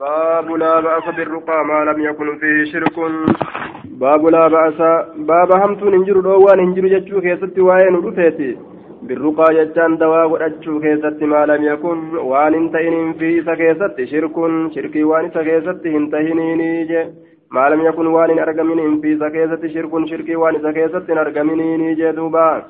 باب 0.00 0.50
لا 0.50 0.80
بأس 0.80 1.14
بالرقى 1.16 1.64
ما 1.64 1.90
لم 1.90 2.00
يكن 2.04 2.38
فيه 2.38 2.72
شرك. 2.72 2.96
باب 3.84 4.26
لا 4.26 4.48
بأس 4.48 4.80
باب 5.16 5.52
همت 5.52 5.82
ننجر 5.82 6.20
دوان 6.20 6.58
ننجر 6.58 6.86
جتشو 6.86 7.20
كيست 7.20 7.58
وين 7.58 7.94
رفيتي. 7.96 8.56
بالرقى 9.02 9.54
جتان 9.54 9.96
دوا 9.96 10.24
ودتشو 10.24 10.80
كيست 10.80 11.22
ما 11.22 11.46
لم 11.46 11.64
يكن. 11.64 12.16
وان 12.16 12.54
انتهن 12.54 13.12
في 13.18 13.42
سكيست 13.42 13.96
شرك 14.10 14.36
شركي 14.74 15.04
وان 15.04 15.30
سكيست 15.30 15.86
انتهنيني 15.86 17.14
ما 17.50 17.68
لم 17.68 17.80
يكن 17.86 18.06
وان 18.06 18.38
أرقمين 18.38 19.00
في 19.00 19.18
سكيست 19.18 19.66
شرك 19.74 20.06
شركي 20.10 20.36
وان 20.36 20.58
سكيست 20.62 21.10
أرقميني 21.10 21.94
جدوبا 21.94 22.64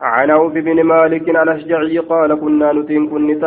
عن 0.00 0.30
عوف 0.30 0.52
بن 0.52 0.82
مالك 0.82 1.28
الأشجعي 1.30 1.98
قال 1.98 2.40
كنا 2.40 2.72
نتين 2.72 3.08
كن 3.08 3.40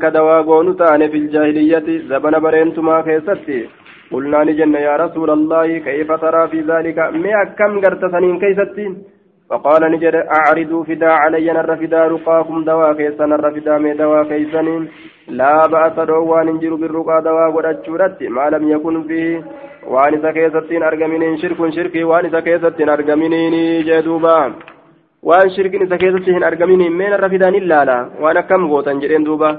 ka 0.00 0.10
dawaa 0.10 0.42
goonu 0.50 0.74
taane 0.82 1.08
fi 1.14 1.24
ljaahiliyyati 1.28 1.98
zabana 2.08 2.40
bareentumaa 2.40 3.02
keessatti 3.08 3.62
qulnaa 4.10 4.44
ni 4.44 4.58
jenne 4.60 4.84
yaa 4.86 5.00
rasuula 5.04 5.38
allaahi 5.38 5.80
kayfa 5.88 6.18
taraa 6.26 6.46
fi 6.52 6.62
dhaalika 6.70 7.10
mee 7.24 7.34
akkam 7.44 7.80
garta 7.80 8.10
saniin 8.14 8.38
keeysatti 8.44 8.86
فقال 9.52 9.82
نجد 9.92 10.14
أعرضوا 10.38 10.84
فدا 10.84 11.10
علي 11.22 11.48
نر 11.52 11.70
فدا 11.80 12.02
رقاكم 12.12 12.64
دوا 12.64 12.92
كيسا 12.98 13.26
نر 13.26 13.50
فدا 13.54 13.78
مي 13.78 13.92
دوا 14.00 14.22
كيسنين 14.30 14.82
لا 15.28 15.66
بأس 15.72 15.96
روان 15.98 16.48
انجر 16.48 16.74
بالرقا 16.74 17.20
دوا 17.20 17.46
قد 17.54 18.22
ما 18.36 18.44
لم 18.54 18.64
يكن 18.74 19.02
فيه 19.08 19.44
وان 19.92 20.14
إذا 20.14 20.30
كيستين 20.36 20.82
أرقمنين 20.82 21.38
شرك 21.42 21.58
شركي 21.76 22.04
وان 22.04 22.24
إذا 22.24 22.40
كيستين 22.40 22.88
أرقمنين 22.88 23.54
جدوبا 23.88 24.52
waan 25.28 25.50
shirkin 25.54 25.84
isa 25.86 25.96
keessatti 26.02 26.34
hin 26.36 26.44
argaminiin 26.50 26.94
meen 27.00 27.12
irra 27.16 27.28
fidaan 27.34 27.54
ilaala 27.60 27.96
waan 28.22 28.40
akkam 28.42 28.62
gootan 28.72 29.00
jedheen 29.02 29.24
duuba 29.28 29.50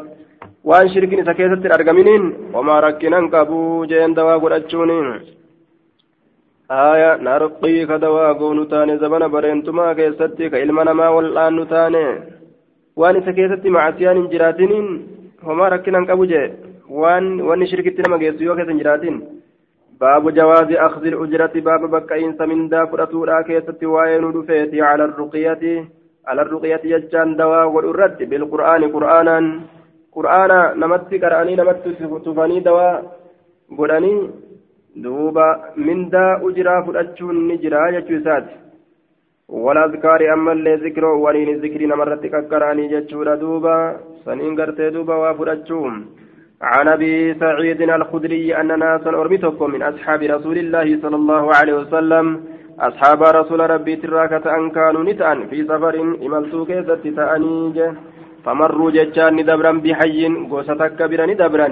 waan 0.71 0.89
shirkin 0.93 1.21
isa 1.23 1.33
keessatti 1.39 1.67
hin 1.67 1.75
argaminiin 1.77 2.23
homaa 2.55 2.81
rakkinan 2.87 3.29
qabu 3.35 3.59
jeen 3.91 4.15
dawaa 4.17 4.39
godhachuun 4.43 4.91
aya 6.83 7.11
narqii 7.27 7.85
ka 7.89 7.97
dawaa 8.05 8.33
goonu 8.41 8.65
taane 8.73 8.93
zabana 9.03 9.27
bareentumaa 9.35 9.93
keessatti 9.99 10.49
ka 10.51 10.57
ilma 10.65 10.83
namaa 10.89 11.11
wal'aannu 11.17 11.65
taane 11.73 12.03
waan 13.01 13.19
isa 13.21 13.31
keessatti 13.39 13.69
macasiyaan 13.77 14.17
hin 14.21 14.29
jiraatiniin 14.33 14.87
homaa 15.47 15.69
rakkinan 15.75 16.07
qabu 16.09 16.25
jee 16.33 16.45
waan 17.01 17.25
wanni 17.49 17.67
shirkitti 17.71 18.01
nama 18.05 18.17
geessu 18.23 18.43
yoo 18.47 18.55
keessa 18.57 18.71
hin 18.73 18.81
jiraatin 18.83 19.15
باب 20.03 20.23
جواز 20.39 20.69
أخذ 20.87 21.03
الأجرة 21.05 21.53
باب 21.67 21.81
بكين 21.93 22.31
سمندا 22.39 22.85
فرطولا 22.85 23.41
كيست 23.47 23.83
وين 23.83 24.23
دفيتي 24.35 24.81
على 24.81 25.03
الرقية 25.05 25.63
على 26.27 26.41
الرقية 26.41 26.83
يجان 26.93 27.35
دوا 27.39 27.63
والرد 27.73 28.19
بالقرآن 28.29 28.81
قرآنا. 28.95 29.37
قرآنا 30.15 30.59
نمت 30.81 31.11
قرآني 31.23 31.53
نمت 31.59 31.83
تفاني 32.25 32.59
دوا 32.67 32.89
قرآني 33.79 34.13
دوبا 35.03 35.47
مندا 35.87 36.25
أجرا 36.47 36.75
فرأتشون 36.85 37.35
نجرا 37.47 37.89
يجوسات 37.95 38.47
والأذكار 39.63 40.33
أما 40.33 40.51
اللي 40.51 40.75
ذكر 40.83 41.05
ولين 41.05 41.49
الذكر 41.55 41.81
نمرتك 41.91 42.35
قرآني 42.51 42.83
جتشورا 42.91 43.35
دوبا 43.43 43.75
سنين 44.25 44.53
قرتي 44.59 44.89
دوبا 44.95 45.15
وفرأتشون 45.23 45.93
عن 46.63 46.87
أبي 46.87 47.33
سعيد 47.39 47.81
الخدري 47.81 48.55
أن 48.55 48.79
ناسا 48.79 49.09
أرمتكم 49.09 49.71
من 49.71 49.83
أصحاب 49.83 50.21
رسول 50.23 50.57
الله 50.57 50.87
صلى 51.01 51.15
الله 51.15 51.55
عليه 51.55 51.73
وسلم. 51.73 52.25
أصحاب 52.79 53.23
رسول 53.23 53.69
ربي 53.69 53.95
تراكة 53.95 54.55
أن 54.57 54.69
كانوا 54.69 55.03
نتأن 55.03 55.47
في 55.49 55.63
سفر 55.63 55.95
املتو 56.25 56.65
كيست 56.65 57.03
تأنيج. 57.17 57.77
فمروا 58.45 58.91
ججان 58.91 59.35
ندبرا 59.35 59.71
بحي 59.83 60.21
غوستك 60.51 60.99
بر 61.11 61.21
ندبرا 61.31 61.69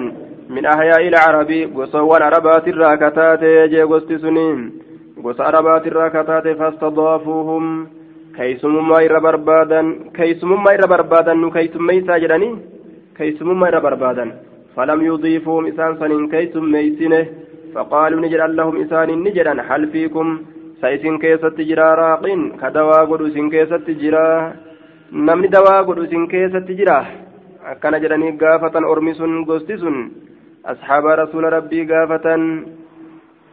من 0.54 0.64
أحياء 0.66 1.02
العرب 1.08 1.50
غوسوان 1.76 2.22
عربات 2.22 2.68
الراكتات 2.68 3.42
جي 3.72 3.82
غوستسنين 3.82 4.58
غوس 5.24 5.40
عربات 5.40 5.86
الراكتات 5.86 6.46
فاستضافوهم. 6.58 7.64
كيسمما 8.36 8.96
إر 9.06 9.18
بربادا 9.26 9.80
كيسمما 10.16 10.70
إر 10.74 10.84
بربادا 10.92 11.34
كيسمما 11.50 11.92
يسا 11.92 12.18
جدني 12.22 12.50
كيسمما 13.16 13.68
إر 13.68 13.78
بربادا. 13.86 14.26
فلم 14.75 14.99
يضيفوهم 15.09 15.65
إسان 15.71 15.91
سنين 15.99 16.29
كيتم 16.33 16.63
ميسنه 16.73 17.25
فقالوا 17.73 18.21
نجرا 18.23 18.47
لهم 18.47 18.75
إسان 18.83 19.09
نجرا 19.25 19.53
هل 19.69 19.81
فيكم 19.91 20.27
سيسن 20.81 21.15
كيست 21.23 21.57
جرا 21.69 21.89
راقين 22.01 22.41
كدوا 22.61 22.99
قدو 23.09 23.27
سن 23.35 23.45
كيست 23.53 23.87
جرا 24.01 24.27
نمني 25.27 25.47
دوا 25.55 25.77
قدو 25.87 26.03
سن 26.11 26.23
كيست 26.31 26.67
جرا 26.79 26.99
أكنا 27.71 27.97
جراني 28.03 28.29
قافة 28.41 28.75
أرمس 28.91 29.21
قستس 29.49 29.83
أصحاب 30.71 31.05
رسول 31.21 31.43
ربي 31.53 31.79
قافة 31.91 32.25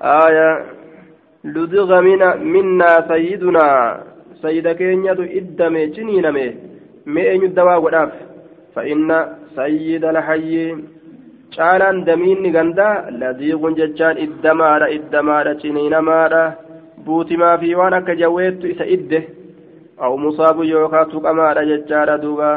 آية 0.03 0.49
لدغ 1.55 1.91
من 2.09 2.23
منا 2.53 2.91
سيدنا 3.11 3.67
سيد 4.43 4.67
كينيا 4.79 5.13
إدمي 5.39 5.87
جنينمي 5.95 6.47
مئن 7.15 7.43
الدوا 7.49 7.77
قداف 7.85 8.13
فإن 8.75 9.09
سيد 9.57 10.05
الحي 10.05 10.55
caalaan 11.56 12.06
damiinni 12.08 12.52
gandaa 12.58 12.96
ladiiqun 13.22 13.78
jechaan 13.80 14.18
iddamaadha 14.26 14.88
iddamaadha 14.98 15.60
ciniinamaadha 15.62 16.42
buutimaa 17.06 17.58
fi 17.62 17.76
waan 17.80 17.98
akka 18.00 18.16
jawweettu 18.22 18.72
isa 18.74 18.86
idde 18.96 19.20
aw 20.04 20.12
musaabu 20.26 20.64
yookaa 20.74 21.06
tuqamaadha 21.14 21.70
jechaadha 21.72 22.18
duuba 22.24 22.50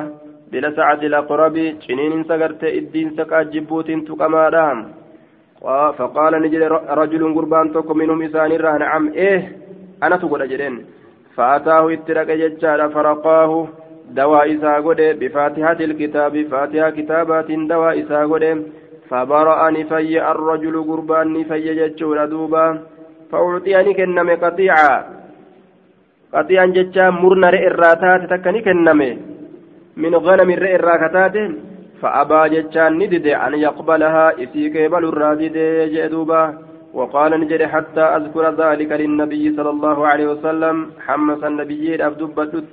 bila 0.50 0.74
sacati 0.76 1.12
laqrabi 1.14 1.64
ciniininsa 1.84 2.40
gartee 2.42 2.76
iddiinsa 2.80 3.30
qaajjibbuutiin 3.30 4.04
tuqamaadha 4.10 4.66
فقال 5.98 6.42
نجد 6.42 6.62
رجل 7.00 7.34
قربان 7.34 7.72
تكو 7.72 7.94
منهم 7.94 8.22
إسان 8.22 8.78
نعم 8.78 9.04
إيه 9.08 9.40
أنا 10.02 10.16
تقول 10.16 10.42
أجرين 10.42 10.84
فأتاه 11.36 11.92
اترك 11.92 12.30
ججال 12.30 12.90
فرقاه 12.94 13.68
دواء 14.10 14.54
إسا 14.54 14.78
بفاتحة 15.20 15.78
الكتاب 15.88 16.46
فاتحة 16.50 16.90
كتابات 16.90 17.50
دواء 17.52 18.00
إسا 18.00 18.20
فبرأ 19.12 19.60
نفي 19.76 20.14
الرجل 20.32 20.74
قربان 20.88 21.26
نفي 21.36 21.66
جتشون 21.78 22.18
دوبا 22.32 22.64
فأعطيني 23.30 23.92
كنم 23.98 24.28
قطيعا. 24.44 24.94
قطيعا 26.34 26.66
جتشا 26.76 27.04
مرنا 27.22 27.48
رئراتات 27.56 28.22
تكني 28.32 28.60
كنم 28.66 29.00
من 30.02 30.12
غنم 30.26 30.50
الرئراتات 30.56 31.36
فأبى 32.00 32.40
جتشان 32.54 32.92
ندد 33.00 33.26
أن 33.44 33.54
يقبلها 33.66 34.26
إسيك 34.42 34.76
بل 34.92 35.04
الرادد 35.12 35.56
جدوبا 35.94 36.42
وقال 36.98 37.30
نجري 37.40 37.66
حتى 37.74 38.04
أذكر 38.16 38.44
ذلك 38.62 38.90
للنبي 39.00 39.44
صلى 39.56 39.70
الله 39.76 39.98
عليه 40.10 40.26
وسلم. 40.32 40.76
حمس 41.06 41.42
النبي 41.50 41.84
أبدو 42.06 42.26
بدت 42.38 42.72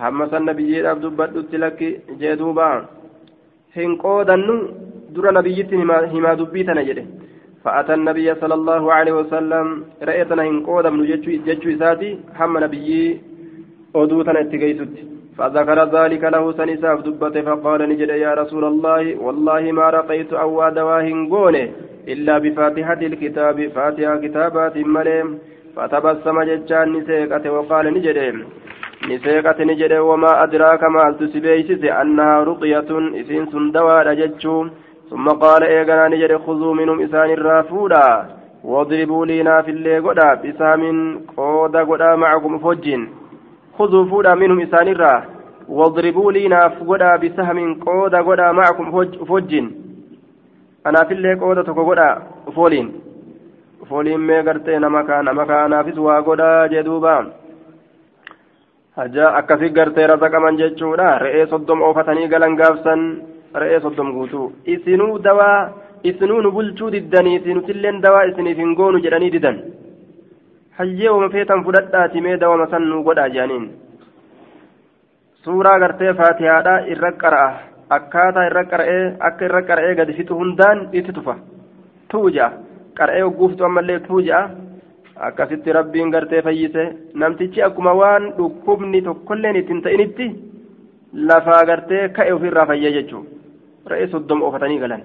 حمس 0.00 0.32
النبي 0.40 0.72
أبدو 0.90 1.10
بدت 1.20 1.52
لك 1.62 1.80
جدوبا 2.20 2.70
هن 3.76 3.90
قودن 4.02 4.46
در 5.14 5.30
نبيت 5.38 5.70
هما 6.14 6.34
دبيتنا 6.40 6.82
جده 6.88 7.04
فأتى 7.64 7.94
النبي 7.94 8.34
صلى 8.34 8.54
الله 8.54 8.82
عليه 8.92 9.12
وسلم 9.20 9.66
رأيتنا 10.08 10.42
إن 10.50 10.56
قودم 10.66 10.96
جتشو 11.46 11.70
إساتي 11.74 12.10
هم 12.38 12.58
نبي 12.64 13.20
أدوتنا 13.96 14.40
اتقيتت 14.40 14.94
فذكر 15.38 15.78
ذلك 15.96 16.22
له 16.34 16.44
سنساف 16.58 16.98
دبته 17.06 17.42
فقال 17.42 17.80
نجد 17.90 18.10
يا 18.24 18.32
رسول 18.40 18.64
الله 18.72 19.02
والله 19.24 19.62
ما 19.78 19.86
رقيت 19.98 20.32
أو 20.32 20.68
دواهن 20.78 21.18
قونه 21.32 21.64
إلا 22.12 22.34
بفاتحة 22.44 23.00
الكتاب 23.10 23.56
فاتحة 23.74 24.16
كتابات 24.24 24.76
مليم 24.96 25.28
فتبسم 25.76 26.36
جتشان 26.48 26.86
نسيقة 26.96 27.44
وقال 27.54 27.84
نجد 27.96 28.18
نسيقة 29.10 29.58
نجد 29.70 29.92
وما 30.08 30.32
أدراك 30.44 30.82
ما 30.94 31.04
تسبيسس 31.20 31.82
أنها 32.02 32.36
رقية 32.50 32.90
إسين 33.20 33.44
سندوى 33.52 34.14
جتشو 34.20 34.56
ثم 35.10 35.28
قال 35.28 35.62
إيقنا 35.62 36.08
نجري 36.08 36.38
خذوا 36.38 36.74
منهم 36.74 37.00
إسان 37.00 37.30
الرافودا 37.30 38.26
واضربوا 38.64 39.26
لي 39.26 39.42
نافل 39.42 39.70
اللي 39.70 39.98
قدا 39.98 40.34
بسام 40.34 40.82
قودا 41.36 41.82
قدا 41.84 42.16
معكم 42.16 42.58
فجين 42.58 43.08
خذوا 43.78 44.04
فودا 44.04 44.34
منهم 44.34 44.60
إسان 44.60 44.88
الرا 44.88 45.24
واضربوا 45.68 46.32
لي 46.32 46.48
ناف 46.48 46.74
قدا 46.90 47.16
بسهم 47.16 47.74
قودا 47.74 48.20
قدا 48.22 48.52
معكم 48.52 48.86
فجين 49.30 49.66
أنا 50.86 51.04
في 51.04 51.14
اللي 51.14 51.34
قودا 51.34 51.62
تكو 51.62 51.90
قدا 51.90 52.08
فولين. 52.56 52.92
فولين 53.88 54.20
مي 54.20 54.40
قرتي 54.40 54.78
نمكا 54.78 55.22
نمكا 55.22 55.66
نافس 55.66 55.98
وقدا 55.98 56.66
جدوبا. 56.66 57.16
hajaa 58.96 59.34
akkasii 59.38 59.70
gartee 59.70 60.06
razaqaman 60.06 60.56
jechuudha 60.60 61.18
re'ee 61.22 61.46
soddom 61.50 61.82
oofatanii 61.82 62.28
galan 62.28 62.56
gaafsan 62.60 63.00
re'ee 63.54 63.80
soddom 63.80 64.12
guutuu. 64.14 64.52
Isinuu 64.64 65.18
dawaa 65.18 65.72
isinuu 66.04 66.40
nu 66.42 66.50
bulchuu 66.52 66.90
diddaniiti 66.92 67.54
nutilleen 67.54 68.00
dawaa 68.02 68.24
isiniif 68.30 68.58
hin 68.58 68.74
goonu 68.74 68.98
jedhanii 69.04 69.30
didan. 69.32 69.58
Hayyee 70.78 71.08
wama 71.10 71.28
feetan 71.30 71.64
fudhadhaati 71.64 72.20
mee 72.20 72.36
dawama 72.40 72.66
san 72.70 72.82
nu 72.88 73.02
godhaa 73.04 73.28
jedhaniin. 73.28 73.66
Suuraa 75.44 75.78
gartee 75.78 76.14
faatihaadha 76.14 76.74
irra 76.94 77.12
qara'a. 77.22 77.50
Akkaataa 77.96 78.46
irra 78.50 78.64
qara'ee 78.72 79.04
akka 79.28 79.44
irra 79.44 79.62
qara'ee 79.68 79.94
gadi 80.00 80.12
fixu 80.18 80.34
hundaan 80.40 80.88
itti 80.92 81.12
tufa. 81.12 81.34
Tuuja 82.10 82.50
qara'ee 82.98 83.22
hogguuftu 83.22 83.64
ammallee 83.64 83.98
tuuja 84.06 84.42
akkasitti 85.28 85.72
rabbiin 85.72 86.10
gartee 86.10 86.42
fayyise. 86.42 86.84
Namtichi 87.14 87.62
akkuma 87.62 87.94
waan 87.94 88.30
dhukkubni 88.38 89.02
tokkolleen 89.02 89.56
ittiin 89.56 89.82
ta'initti 89.82 90.28
lafaa 91.12 91.64
gartee 91.66 92.08
ka'e 92.08 92.32
ofirraa 92.32 92.66
fayyee 92.66 92.92
jechuudha 92.92 93.39
re'ee 93.90 94.12
soddoma 94.14 94.46
ofatanii 94.46 94.78
galan. 94.78 95.02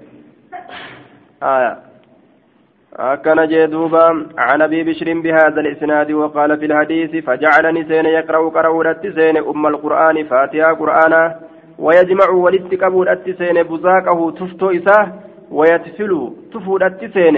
أكن 2.99 3.47
جدوبا 3.47 4.27
عن 4.37 4.61
أبي 4.61 4.83
بشر 4.83 5.13
بهذا 5.13 5.61
الإسناد 5.61 6.11
وقال 6.11 6.59
في 6.59 6.65
الحديث 6.65 7.25
فجعلني 7.25 7.83
سين 7.83 8.05
يقرأ 8.05 8.49
قرأ 8.49 8.93
سين 9.01 9.37
أم 9.37 9.67
القرآن 9.67 10.23
فاتحة 10.23 10.73
قرآنا 10.73 11.35
ويجمع 11.79 12.29
ولتكبو 12.29 13.05
سين 13.37 13.63
بزاقه 13.63 14.31
تفتو 14.31 14.69
إساه 14.69 15.13
ويتفل 15.51 16.31
تفو 16.53 16.79
سين 17.13 17.35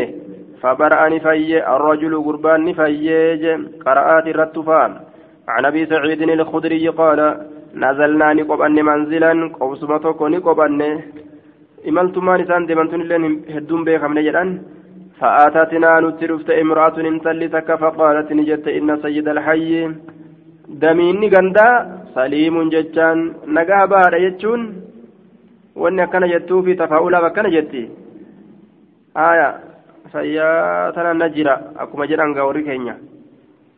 فبرأني 0.61 1.19
في 1.19 1.75
الرجل 1.75 2.23
قربان 2.23 2.73
في 2.73 3.67
قرآت 3.85 4.27
الرتفان. 4.27 4.91
عن 5.47 5.65
أبي 5.65 5.85
سعيد 5.85 6.21
الخدري 6.21 6.87
قال 6.87 7.19
نزلنا 7.75 8.33
نقبأن 8.33 8.85
منزلا 8.85 9.51
قوسمتك 9.59 10.21
نقبأن. 10.21 10.81
imaltu 10.81 11.26
maan 11.91 12.41
isaan 12.41 12.67
deemantuun 12.67 13.01
illee 13.01 13.19
hedduun 13.55 13.85
beekamne 13.85 14.23
jedhan. 14.23 14.49
فآتتنا 15.19 15.91
نترفت 16.05 16.49
امرأة 16.63 16.97
انتلي 17.11 17.47
تك 17.55 17.69
فقالت 17.81 18.29
نجت 18.37 18.65
إن 18.77 18.89
سيد 19.03 19.27
الحي 19.35 19.71
دميني 20.81 21.27
غندا 21.33 21.67
سليم 22.15 22.55
ججان 22.73 23.17
نجاه 23.55 23.85
بار 23.91 24.13
يجون 24.25 24.61
وأن 25.81 25.99
كان 26.11 26.23
جتو 26.33 26.61
في 26.65 26.73
تفاؤلا 26.81 27.19
وكان 27.25 27.47
جتي 27.55 27.83
آية 29.29 29.49
فياتنا 30.11 31.11
نجرا 31.21 31.55
أكما 31.81 32.05
جران 32.09 32.29
غوري 32.37 32.61
كينيا 32.67 32.95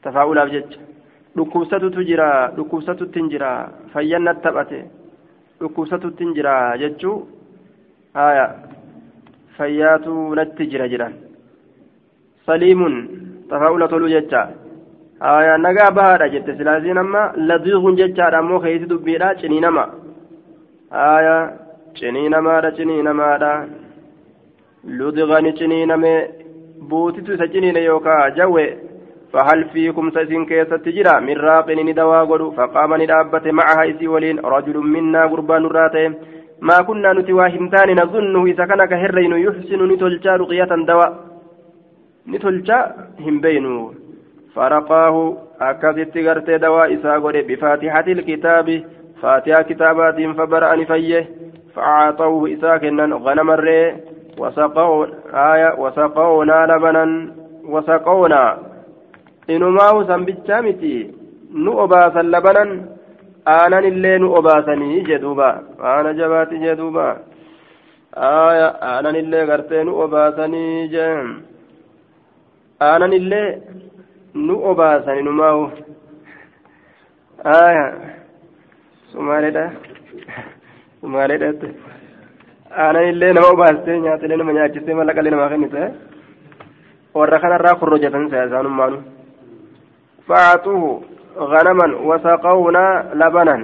تفاؤلا 0.04 0.44
بجج 0.48 0.72
dhukkubsatutu 1.38 2.02
jira 2.10 2.52
dhukkubsatutti 2.58 3.20
hin 3.20 3.28
jira 3.32 3.50
fayyannat 3.94 4.42
taphate 4.44 4.80
dhukkubsatutti 5.62 6.24
hin 6.26 6.34
jira 6.38 6.56
jechuu 6.82 7.14
haya 8.14 8.46
fayyaatu 9.58 10.36
natti 10.40 10.68
jira 10.72 10.88
jedhan 10.94 11.14
saliimun 12.46 12.96
tafaa'ula 13.50 13.88
toluu 13.88 14.10
jecha 14.16 14.42
haya 15.20 15.58
nagaa 15.58 15.92
bahaadha 16.00 16.30
jette 16.36 16.58
silaasiin 16.58 16.98
amma 17.04 17.24
ladiiqun 17.52 18.00
jechaadha 18.02 18.40
ammoo 18.42 18.60
keeysi 18.66 18.90
dubbiidha 18.92 19.36
ciniinama 19.42 19.84
haya 21.00 21.38
ciniinamaadha 22.00 22.76
ciniinamaadha 22.78 23.52
ludiqani 25.00 25.54
ciniiname 25.60 26.14
buutitu 26.90 27.34
isa 27.34 27.48
ciniine 27.56 27.84
yookaa 27.90 28.30
jawe 28.42 28.68
فهل 29.34 29.70
فيكم 29.74 30.12
سيسين 30.12 30.46
كيسة 30.46 30.78
تجرى 30.78 31.20
من 31.28 31.38
راق 31.38 31.68
ندوا 31.70 32.22
قدو 32.30 32.52
فقام 32.52 32.92
ندابت 33.02 33.46
معها 33.48 33.90
إسي 33.90 34.08
ولين 34.08 34.40
رجل 34.40 34.78
منا 34.78 35.22
قربان 35.32 35.66
راتي 35.66 36.06
ما 36.62 36.82
كنا 36.82 37.14
نتواهمتان 37.14 37.90
نظنه 38.02 38.46
إذا 38.46 38.66
كان 38.66 38.86
كهرين 38.86 39.34
يحسن 39.34 39.88
نتلجا 39.92 40.36
رقية 40.36 40.72
دواء. 40.90 41.14
نتلجا 42.28 42.80
هم 43.20 43.42
بينه 43.42 43.94
فرقاه 44.56 45.38
أكثت 45.62 46.18
غرت 46.18 46.50
دواء 46.50 46.94
إساغر 46.94 47.36
بفاتحة 47.48 48.08
الكتاب. 48.08 48.84
فاتحة 49.22 49.62
كتابات 49.62 50.18
فبرأني 50.38 50.86
فيه 50.86 51.28
فأعطوه 51.76 52.54
إساكنا 52.54 53.16
غنم 53.16 53.52
الري. 53.52 53.96
وسقون 54.38 55.10
آية 55.34 55.70
وسقونا 55.80 56.66
لبنا 56.66 57.06
وسقونا. 57.66 58.58
إنما 59.50 60.04
سنبتشا 60.08 60.62
متي. 60.62 61.12
نؤباسا 61.54 62.22
لبنا 62.22 62.66
aanan 63.56 63.86
illee 63.92 64.18
nu 64.22 64.28
obaasanii 64.40 65.04
jedhuuba 65.10 65.48
aana 65.92 66.13
jabaati 66.19 66.62
jedhuuba 66.66 67.06
aya 68.30 68.68
aanan 68.92 69.16
illee 69.22 69.44
gartee 69.50 69.84
nu 69.88 69.94
obaasanii 70.06 70.88
jee 70.94 71.13
aanan 72.90 73.13
illee 73.19 73.48
nu 74.48 74.56
obaasanii 74.72 75.25
numaahu 75.30 75.63
aya 77.60 77.86
sumaaleedha 79.12 79.66
sumaaleedhatte 81.01 81.69
aanan 82.84 83.06
illee 83.12 83.31
nama 83.38 83.54
obaastee 83.56 84.00
nyaatilee 84.06 84.38
nama 84.42 84.54
nyaachistee 84.57 84.98
mallaqalee 85.00 85.34
namaa 85.36 85.51
kennite 85.54 85.84
warra 87.19 87.40
kanarraa 87.46 87.75
korrojatan 87.81 88.28
isaanummaanu 88.28 88.98
fa'aatuhu 90.28 90.90
غنما 91.39 91.88
وسقونا 92.09 92.86
لبنا. 93.13 93.56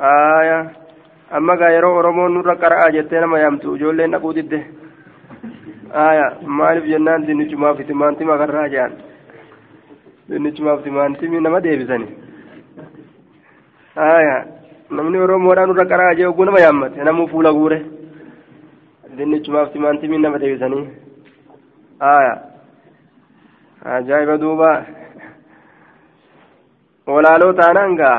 آية 0.00 0.70
أما 1.36 1.54
غيرو 1.54 1.90
أورمون 1.96 2.34
نور 2.34 2.54
قرأ 2.54 2.90
جتنا 2.90 3.26
ما 3.26 3.38
يمتو 3.40 3.76
جولين 3.76 4.14
أقود 4.14 4.38
الده 4.38 4.62
آية 5.92 6.26
مالف 6.42 6.84
جنان 6.84 7.24
دين 7.26 7.48
جمع 7.48 7.72
في 7.74 7.84
تمانتي 7.84 8.24
ما 8.24 8.34
قرأ 8.40 8.66
جان 8.66 8.92
دين 10.28 10.50
جمع 10.50 10.76
في 10.76 10.90
تمانتي 10.90 11.28
من 11.28 11.42
ما 11.42 11.58
ديبسني 11.58 12.08
آية 13.98 14.60
namni 14.90 15.18
oromoodhaan 15.22 15.68
nurra 15.70 15.84
qaraa 15.86 16.14
jee 16.18 16.26
oguu 16.26 16.44
nama 16.44 16.60
yaammate 16.60 17.04
namuu 17.06 17.28
fuula 17.32 17.52
guure 17.52 17.76
dinnichumaaf 19.16 19.72
timaantimii 19.72 20.18
nama 20.18 20.38
deebisanii 20.42 20.88
aya 22.00 22.32
ajaa'iba 23.84 24.36
duuba 24.42 24.70
walaaloo 27.14 27.52
taanaan 27.60 27.96
gaa 28.00 28.18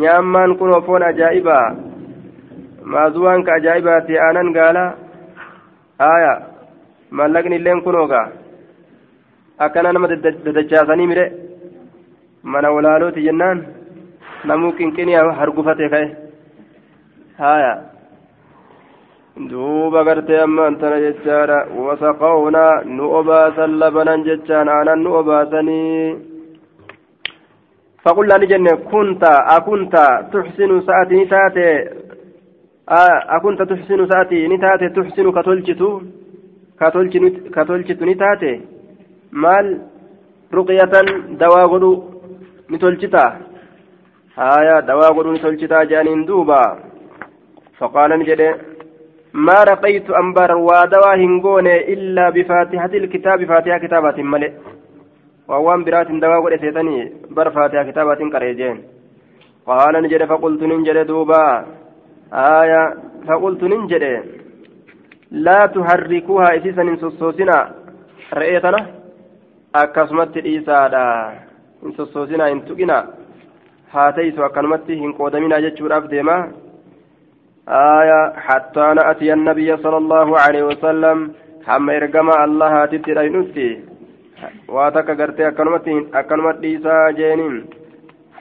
nyaammaan 0.00 0.56
kun 0.58 0.72
foon 0.86 1.02
ajaa'ibaa 1.10 1.66
maazuwaan 2.94 3.44
ka 3.46 3.52
ajaa'ibaati 3.58 4.18
aanan 4.26 4.52
gaala 4.56 4.84
aya 6.10 6.34
mallaqni 7.20 7.56
illeen 7.60 7.82
kunoo 7.86 8.06
gaa 8.12 8.26
akkana 9.66 9.92
nama 9.92 10.08
dadachaasanii 10.46 11.06
mire 11.12 11.26
mana 12.54 12.70
walaalooti 12.76 13.26
jennaan 13.26 13.64
namuu 14.50 14.72
qinqinii 14.78 15.18
hargufate 15.40 15.88
ka'e 15.94 16.06
haya 17.42 17.72
duuba 19.50 20.04
gartee 20.08 20.40
amma 20.44 20.66
antana 20.70 21.00
jechaadha 21.06 21.58
wasaqawnaa 21.86 22.74
nu 22.96 23.10
obaasan 23.18 23.78
labanan 23.82 24.24
jechaan 24.28 24.68
aanan 24.76 25.02
nu 25.06 25.10
obaasanii 25.20 26.35
فقلنا 28.06 28.36
نجن 28.38 28.66
كنت 28.92 29.24
أكنت 29.56 29.94
تحسن 30.32 30.70
ساعتي 30.86 31.14
نتاتي 31.24 31.68
أكنت 33.36 33.60
تحسن 33.62 34.00
ساعتي 34.10 34.48
نتاتي 34.48 34.88
تحسن 34.88 35.26
كتلجت 35.36 35.82
كتلجت 37.54 38.02
نتاتي 38.02 38.60
مال 39.32 39.66
رقية 40.54 40.94
دواء 41.42 41.66
غدو 41.72 41.92
نتلجتا 42.70 43.24
هايا 44.38 44.80
دواء 44.80 45.12
غدو 45.16 45.32
نتلجتا 45.32 45.84
جانين 45.84 46.24
دوبا. 46.24 46.62
فقال 47.78 48.10
نجد 48.18 48.40
ما 49.34 49.58
رقيت 49.70 50.10
أنبر 50.10 50.50
ودواء 50.56 51.16
هنغوني 51.16 51.92
إلا 51.92 52.30
بفاتحة 52.30 52.92
الكتاب 52.94 53.44
فاتحة 53.44 53.78
كتابة 53.78 54.22
ملئ. 54.22 54.52
وأوان 55.47 55.83
برات 55.83 56.09
دواء 56.23 56.39
قد 56.43 56.53
سيتني 56.61 56.97
بر 57.35 57.47
فاتحة 57.55 57.83
كتابة 57.89 58.21
قريجين 58.33 58.77
قال 59.67 59.93
نجد 60.03 60.21
فقلت 60.31 60.61
ننجد 60.63 60.97
دوبا 61.09 61.43
آية 62.33 62.83
فقلت 63.27 63.61
ننجد 63.63 64.03
لا 65.45 65.59
تحركوها 65.75 66.47
إسيسا 66.57 66.81
إن 66.81 66.97
سوسوسنا 67.03 67.57
رأيتنا 68.33 68.81
أكسمت 69.75 70.37
إيسادا 70.37 71.07
إن 71.83 71.91
سوسوسنا 71.97 72.51
إن 72.51 72.59
تقنا 72.65 72.99
هاتيس 73.93 74.39
أكنمت 74.39 74.89
إن 74.89 75.11
قودمنا 75.19 75.59
جتشور 75.63 75.91
أفديما 75.97 76.37
آية 77.69 78.21
حتى 78.47 78.85
نأتي 78.97 79.33
النبي 79.33 79.69
صلى 79.83 79.97
الله 79.97 80.39
عليه 80.43 80.63
وسلم 80.63 81.17
حما 81.67 81.91
إرقما 81.97 82.35
الله 82.45 82.73
تترينتي 82.85 83.69
waa 84.68 84.90
takka 84.90 85.14
gartee 85.14 85.46
akkanumatti 85.46 86.62
dhiisaa 86.62 87.12
jeeniin 87.18 87.58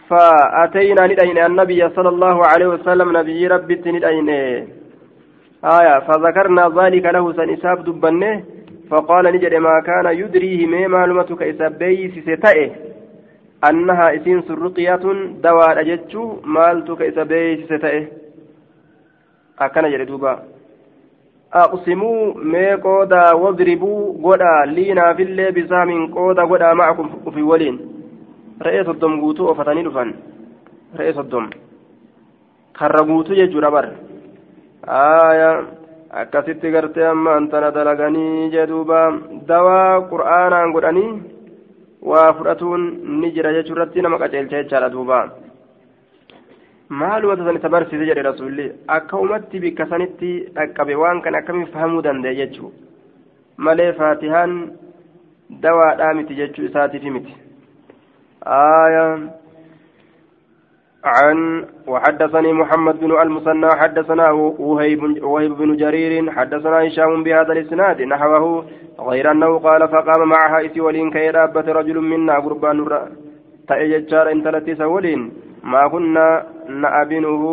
فأتينا 0.09 1.07
ندين 1.07 1.37
النبي 1.37 1.89
صلى 1.89 2.09
الله 2.09 2.45
عليه 2.47 2.67
وسلم 2.67 3.17
نبي 3.17 3.47
ربي 3.47 3.75
ندين 3.75 4.29
آية 5.77 5.99
فذكرنا 5.99 6.63
ذلك 6.79 7.05
له 7.05 7.33
سن 7.33 7.49
إساب 7.53 7.83
دبنه 7.83 8.43
فقال 8.89 9.25
نجد 9.25 9.53
ما 9.53 9.75
كان 9.79 10.05
يدريه 10.21 10.67
ما 10.67 10.87
معلومتك 10.87 11.41
إسابي 11.43 12.21
ستائه 12.21 12.69
أنها 13.69 14.15
إسين 14.15 14.41
سرقية 14.41 15.05
دواء 15.45 15.79
أجتشو 15.81 16.23
مالتك 16.55 17.01
إسابي 17.01 17.65
ستائه 17.65 18.05
jedhe 19.91 20.05
duuba. 20.05 20.54
Qoodaa 22.85 23.35
wadribuu 23.43 24.13
godhaa 24.23 24.65
liinaafillee 24.75 25.51
bisaamin 25.51 26.09
qooda 26.15 26.45
godhaa 26.51 26.75
ma'akum 26.75 27.09
ufi 27.25 27.43
waliin 27.51 27.77
re'ee 28.65 28.83
soddom 28.89 29.19
guutuu 29.21 29.47
ofatanii 29.51 29.83
dhufan 29.87 30.11
re'ee 30.99 31.13
soddom 31.13 31.47
karra 32.79 33.03
guutuu 33.11 33.35
jechuudha 33.39 33.71
bar 33.71 33.87
aayaa 34.97 35.55
akkasitti 36.21 36.71
gartee 36.75 37.07
ammaan 37.13 37.47
tana 37.53 37.71
dalaganii 37.77 38.51
jedhuuba 38.57 38.99
dawaa 39.47 40.01
qur'aanaan 40.11 40.73
godhanii 40.75 41.09
waa 42.11 42.33
fudhatuun 42.37 42.83
ni 43.21 43.31
jira 43.37 43.53
jechuurratti 43.57 44.01
nama 44.01 44.19
qaceelcha 44.23 44.63
jechaadha 44.63 44.89
duuba 44.95 45.19
maal 46.89 47.25
wanta 47.25 47.45
san 47.45 47.57
isa 47.57 47.69
barsiise 47.69 48.05
jedhe 48.05 48.21
rasuulli 48.21 48.71
akka 48.87 49.17
umatti 49.17 49.59
bikka 49.59 49.85
sanitti 49.91 50.31
dhaqqabe 50.55 50.95
waan 50.95 51.21
kan 51.21 51.35
akkamiin 51.35 51.71
fahamuu 51.73 52.01
danda'e 52.01 52.35
jechuu 52.41 52.71
malee 53.57 53.93
faatihaan 53.93 54.53
dawaadhaa 55.63 56.13
miti 56.13 56.35
jechuu 56.41 56.65
isaatiifi 56.69 57.15
miti 57.17 57.33
aayaa 58.59 59.17
عن 61.05 61.65
وحدثني 61.87 62.53
محمد 62.53 62.99
بن 62.99 63.21
المثنى 63.21 63.69
حدثنا 63.75 64.31
وهيب, 64.31 65.23
وهيب 65.23 65.51
بن 65.57 65.77
جرير 65.77 66.31
حدثنا 66.31 66.87
هشام 66.87 67.23
بهذا 67.23 67.53
الاسناد 67.53 68.01
نحوه 68.01 68.65
غير 68.99 69.31
انه 69.31 69.59
قال 69.59 69.87
فقام 69.87 70.29
معها 70.29 70.65
اسي 70.65 70.81
ولين 70.81 71.11
كي 71.11 71.29
رجل 71.29 71.97
منا 72.01 72.39
قربان 72.39 72.77
تأججار 73.67 74.31
انت 74.31 74.47
التي 74.47 74.75
سولين 74.75 75.31
ما 75.63 75.87
كنا 75.87 76.54
نأبنه 76.67 77.43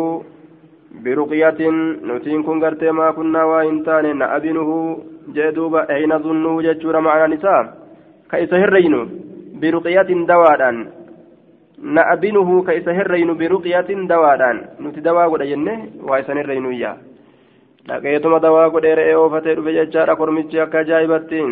برقية 1.03 1.59
نتين 2.07 2.43
كن 2.43 2.63
قرتي 2.63 2.91
ما 2.91 3.11
كنا 3.11 3.43
وإنتان 3.43 4.17
نأبنه 4.17 4.69
جدوب 5.35 5.75
أين 5.75 6.19
ظنه 6.19 6.61
ججور 6.61 6.99
معنا 6.99 7.27
نساء 7.35 7.63
كيس 8.31 8.53
هرين 8.53 8.95
برقية 9.61 10.07
na'abinuhu 11.83 12.63
ka 12.63 12.71
isa 12.71 12.95
hirreynu 12.95 13.35
biruqyatin 13.35 14.07
dawaadhaan 14.07 14.79
nuti 14.79 15.03
dawaa 15.03 15.27
godha 15.27 15.51
jenne 15.51 15.99
waa 15.99 16.23
isan 16.23 16.39
hirreynuyya 16.39 16.95
dhaqeetuma 17.87 18.39
dawaa 18.39 18.71
godhee 18.71 18.95
re'ee 18.95 19.15
oofatee 19.19 19.55
dhufe 19.59 19.75
jechaadha 19.75 20.15
kormichi 20.15 20.63
akka 20.63 20.79
ajaa'ibatti 20.79 21.43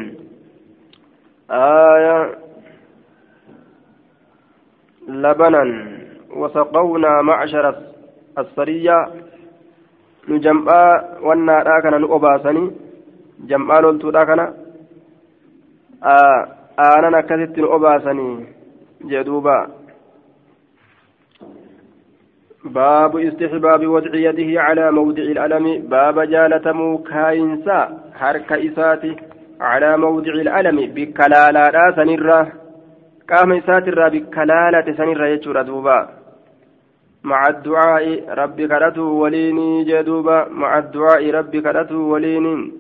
labanan 5.26 5.70
jam'aa 10.40 11.04
wannaadhaa 11.28 11.82
kana 11.82 12.00
nu 12.00 12.14
obaasanii 12.18 12.72
jam'aa 13.52 13.82
loltuudhaa 13.82 14.26
kana 14.26 14.46
aanan 16.88 17.16
akkasitti 17.22 17.62
nu 17.62 17.72
obaasanii 17.78 18.34
jee 19.12 19.24
duubaa 19.30 19.68
باب 22.66 23.18
استحباب 23.18 23.88
وضع 23.88 24.14
يده 24.16 24.62
على 24.62 24.92
موضع 24.92 25.24
الألم 25.24 25.66
باب 25.94 26.20
جالتمو 26.20 26.98
كاينسا 26.98 27.80
حرك 28.20 28.52
إساتي 28.54 29.16
على 29.62 29.98
موضع 29.98 30.34
الألم 30.34 30.78
بكلالة 30.96 31.92
سنرة 31.96 32.52
قام 33.30 33.52
إساتي 33.52 33.92
بكلالة 33.92 34.88
سنرة 34.98 35.26
يجور 35.28 35.62
دوبا 35.62 36.21
مع 37.24 37.48
الدعاء 37.48 38.06
ربي 38.42 38.68
كرته 38.68 39.02
وليني 39.02 39.84
جدوبا 39.84 40.48
مع 40.50 40.78
الدعاء 40.78 41.32
ربي 41.32 41.62
كرته 41.62 41.98
وليني. 41.98 42.72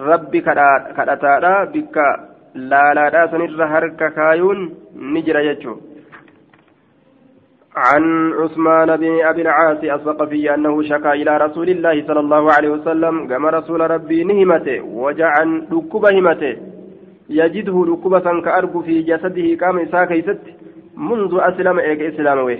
ربي 0.00 0.40
كرتا 0.40 1.64
بك 1.74 1.96
لا 2.54 2.94
لا 2.94 3.26
سنرة 3.30 3.66
حرك 3.66 4.00
كايون 4.14 4.74
نجر 4.96 5.38
يجور 5.38 5.78
عن 7.76 8.32
عثمان 8.32 8.96
بن 8.96 9.20
أبي 9.30 9.42
العاص 9.42 9.82
الثقفي 9.84 10.54
أنه 10.54 10.82
شكا 10.82 11.12
إلى 11.12 11.36
رسول 11.36 11.68
الله 11.68 12.06
صلى 12.06 12.20
الله 12.20 12.52
عليه 12.52 12.68
وسلم 12.68 13.28
كما 13.28 13.50
رسول 13.50 13.80
ربي 13.90 14.24
نهمته 14.24 14.80
وجعا 14.82 15.44
ركب 15.72 16.04
همته. 16.16 16.56
يجده 17.30 17.84
ركبة 17.92 18.40
كأرب 18.40 18.80
في 18.84 19.02
جسده 19.02 19.54
كام 19.60 19.78
إساء 19.78 20.04
كيست 20.04 20.40
منذ 20.96 21.32
أسلم 21.40 21.78
إيك 21.78 22.00
إسلامه 22.00 22.58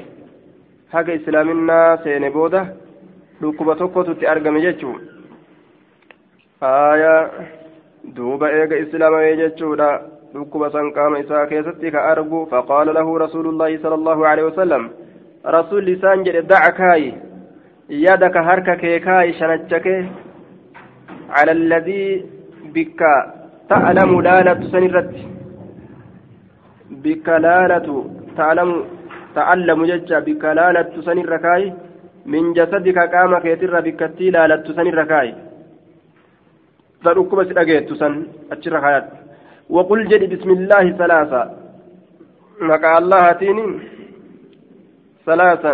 haga 0.92 1.12
islaaminaa 1.18 1.97
seene 2.04 2.30
booda 2.37 2.61
dhukkuba 3.40 3.75
tokkotutti 3.80 4.30
argame 4.33 4.61
jechuun 4.66 5.00
aayaa 6.68 7.23
duuba 8.16 8.47
eega 8.61 8.76
islaamawee 8.85 9.37
jechuudha 9.42 9.88
dhukkuba 10.35 10.71
san 10.76 10.92
qaama 10.97 11.21
isaa 11.25 11.47
keessatti 11.52 11.92
ka 11.95 12.00
argu 12.12 12.40
faqaala 12.52 12.97
lahu 12.99 13.18
rasuulullaahi 13.25 13.78
sala 13.85 13.99
allahu 14.00 14.28
alehi 14.30 14.49
wasalam 14.50 14.85
rasuulli 15.57 15.97
isaan 15.99 16.25
jedhe 16.28 16.42
daca 16.52 16.73
kaayi 16.80 17.11
yadaka 18.07 18.42
harka 18.49 18.76
kee 18.83 18.99
kaayi 19.09 19.38
shanacha 19.40 19.80
kee 19.87 20.00
cala 21.35 21.52
alladii 21.59 22.11
bikka 22.75 23.12
ta'lamu 23.73 24.23
laalatu 24.28 24.71
san 24.73 24.88
irratti 24.88 25.25
bikka 27.04 27.42
laalatu 27.47 27.97
ta'lamu 28.40 28.76
irra 31.25 31.38
kaayi 31.38 31.73
min 32.26 32.54
jasadika 32.54 33.09
qaama 33.09 33.40
keetirra 33.40 33.83
bikkattii 33.83 34.30
laalattu 34.30 34.75
san 34.75 34.87
irra 34.87 35.07
kaayi 35.07 35.35
ta 37.04 37.14
dhukkuba 37.14 37.45
si 37.45 37.54
dhageettu 37.54 37.95
san 37.97 38.26
achirra 38.50 38.80
kaayadhu 38.80 39.28
وقل 39.71 40.09
جدي 40.09 40.26
بسم 40.37 40.50
الله 40.50 40.85
ثلاثة 40.90 41.42
مقع 42.61 42.99
الله 42.99 43.33
تيني 43.33 43.66
ثلاثا 45.26 45.73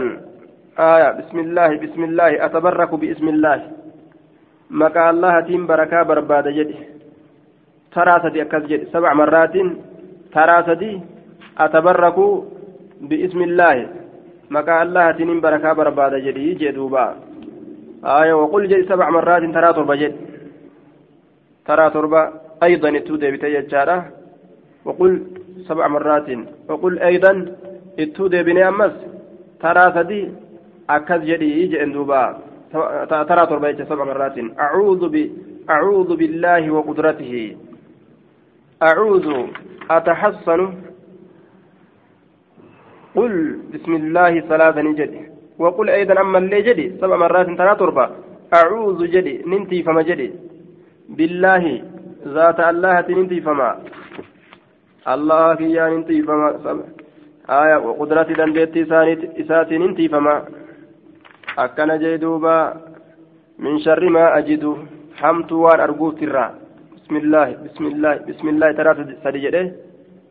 آية 0.79 1.11
بسم 1.19 1.39
الله 1.39 1.71
بسم 1.85 2.03
الله 2.05 2.31
أتبرك 2.47 2.95
باسم 2.95 3.27
الله 3.29 3.59
مقع 4.71 5.11
الله 5.11 5.35
تيم 5.41 5.67
بركة 5.67 6.03
برباد 6.03 6.47
ترى 7.95 8.15
سدي 8.23 8.43
أكز 8.43 8.63
جدي 8.67 8.87
سبع 8.95 9.15
مرات 9.15 9.55
سدي 10.67 10.93
أتبرك 11.59 12.19
بإسم 13.09 13.41
الله. 13.43 13.77
مقع 14.51 14.83
الله 14.83 15.11
تيم 15.11 15.41
بركة 15.41 15.73
برباد 15.73 16.15
جدي 16.15 16.55
جدوبا 16.55 17.07
آية 18.05 18.33
وقل 18.33 18.69
جدي 18.69 18.85
سبع 18.93 19.11
مرات 19.11 19.43
ترى 19.57 19.73
تربة 19.73 19.95
جدي 19.95 20.17
ترى 21.67 21.91
تربة 21.91 22.23
أيضا 22.63 22.89
اتودي 22.97 23.31
بتيجارة 23.31 23.99
وقل 24.85 25.13
سبع 25.69 25.89
مرات. 25.89 26.29
وقل 26.69 26.99
أيضا 26.99 27.33
اتودي 27.99 28.43
بني 28.43 28.69
أمس. 28.69 28.93
ترى 29.61 29.93
سدي 29.97 30.21
أكز 30.91 31.21
جدي 31.25 31.67
جئن 31.67 31.93
دوبا. 31.93 32.39
ترى 33.29 33.47
تربيت 33.47 33.83
سبع 33.83 34.05
مرات. 34.05 34.37
أعوذ 34.61 35.03
ب 35.09 35.17
أعوذ 35.71 36.17
بالله 36.17 36.71
وقدرته. 36.71 37.57
أعوذ 38.83 39.27
أتحصن 39.91 40.61
قل 43.15 43.33
بسم 43.73 43.93
الله 43.95 44.41
ثلاثا 44.51 44.83
جدي 44.83 45.23
وقل 45.59 45.89
أيضا 45.91 46.21
أما 46.21 46.39
اللي 46.39 46.63
جدي 46.63 46.87
سبع 47.01 47.17
مرات 47.17 47.49
ترى 47.59 47.75
تربى 47.75 48.07
أعوذ 48.55 49.01
جدي 49.15 49.43
ننتي 49.47 49.83
فما 49.83 50.03
جدي. 50.03 50.31
بالله 51.09 51.65
ذات 52.35 52.61
الله 52.61 52.97
ننتي 53.09 53.41
فما. 53.41 53.71
الله 55.15 55.55
كيا 55.55 55.85
ننتي 55.89 56.23
فما. 56.23 56.49
آية 57.51 57.77
وقدرة 57.87 58.29
دندتي 58.39 58.83
إساتي 59.41 59.79
ننتي 59.79 60.09
فما. 60.09 60.35
أكن 61.59 61.91
جيدوبا 62.03 62.57
من 63.59 63.79
شر 63.85 64.09
ما 64.09 64.39
أجد. 64.39 64.65
حمت 65.21 65.53
وان 65.53 65.81
أرجوت 65.81 66.23
الرا. 66.23 66.47
بسم 66.97 67.15
الله 67.17 67.49
بسم 67.65 67.85
الله 67.87 68.15
بسم 68.29 68.47
الله 68.49 68.69
ترى 68.73 68.91
سدجده 69.25 69.63
أجبوده 69.63 69.84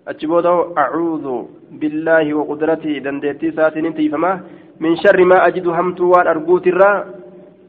أعوذ 0.07 1.25
بالله 1.71 2.33
وقدرته 2.33 2.97
دندتي 2.97 3.49
إساتي 3.49 3.81
ننتي 3.81 4.09
فما 4.09 4.39
من 4.79 4.95
شر 4.95 5.19
ما 5.25 5.47
أجد 5.47 5.71
حمت 5.71 6.01
وان 6.01 6.27
أرجوت 6.27 6.67
الرا 6.67 7.05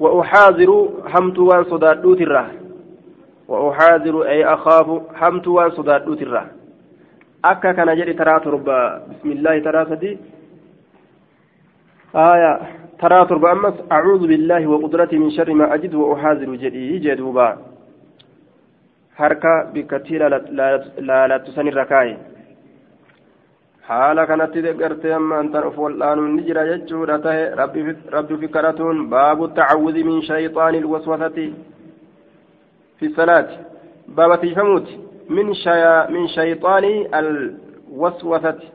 وأحاذر 0.00 0.71
حمت 1.12 1.38
وان 1.38 1.64
صدادوت 1.64 2.21
الرا 2.21 2.45
وأحاذر 3.49 4.14
أي 4.23 4.45
أخاف 4.45 4.88
حمت 5.14 5.47
وان 5.49 5.71
صدادوت 5.71 6.23
الرا 6.23 6.45
akka 7.45 7.75
kana 7.76 7.93
jedhi 7.93 8.17
taraa 8.17 8.41
torba 8.41 9.05
bismillaahi 9.09 9.61
taraa 9.61 9.88
sadi 9.93 10.17
آية 12.14 12.61
ترى 13.03 13.26
تربى 13.26 13.53
أمس 13.53 13.75
أعوذ 13.93 14.26
بالله 14.26 14.67
وقدرتي 14.67 15.19
من 15.19 15.31
شر 15.31 15.55
ما 15.55 15.75
أجد 15.75 15.95
وأحاذر 15.95 16.55
جدي 16.55 16.99
جدوبا. 16.99 17.74
لا 20.50 20.68
لا 20.99 21.26
لا 21.28 21.37
تسني 21.38 21.71
الركاي 21.71 22.16
haala 23.88 24.26
kanatti 24.26 24.62
deeggartee 24.64 25.12
ammaan 25.12 25.50
tan 25.52 25.64
of 25.68 25.76
wal'aanuun 25.76 26.37
ni 26.37 26.42
jira 26.47 26.62
jechuudha 26.68 27.18
tahe 27.25 27.42
rabbi 28.12 28.37
fi 28.40 28.49
kadhatuun 28.54 29.02
baabu 29.14 29.49
tacawudi 29.59 30.04
min 30.04 30.23
shayxaani 30.28 30.78
ilwaswasati 30.78 31.44
fi 32.99 33.11
salaati 33.16 33.59
baaba 34.16 34.38
tiifamuuti 34.44 34.99
min 35.37 35.52
min 36.14 36.25
shayxaani 36.37 36.92
alwaswasati 37.21 38.73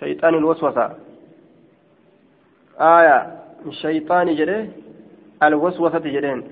shayxaani 0.00 0.38
ilwaswasa 0.42 0.90
aya 2.90 3.16
shayxaani 3.82 4.38
jedhe 4.40 4.58
alwaswasati 5.40 6.16
jedheen 6.16 6.42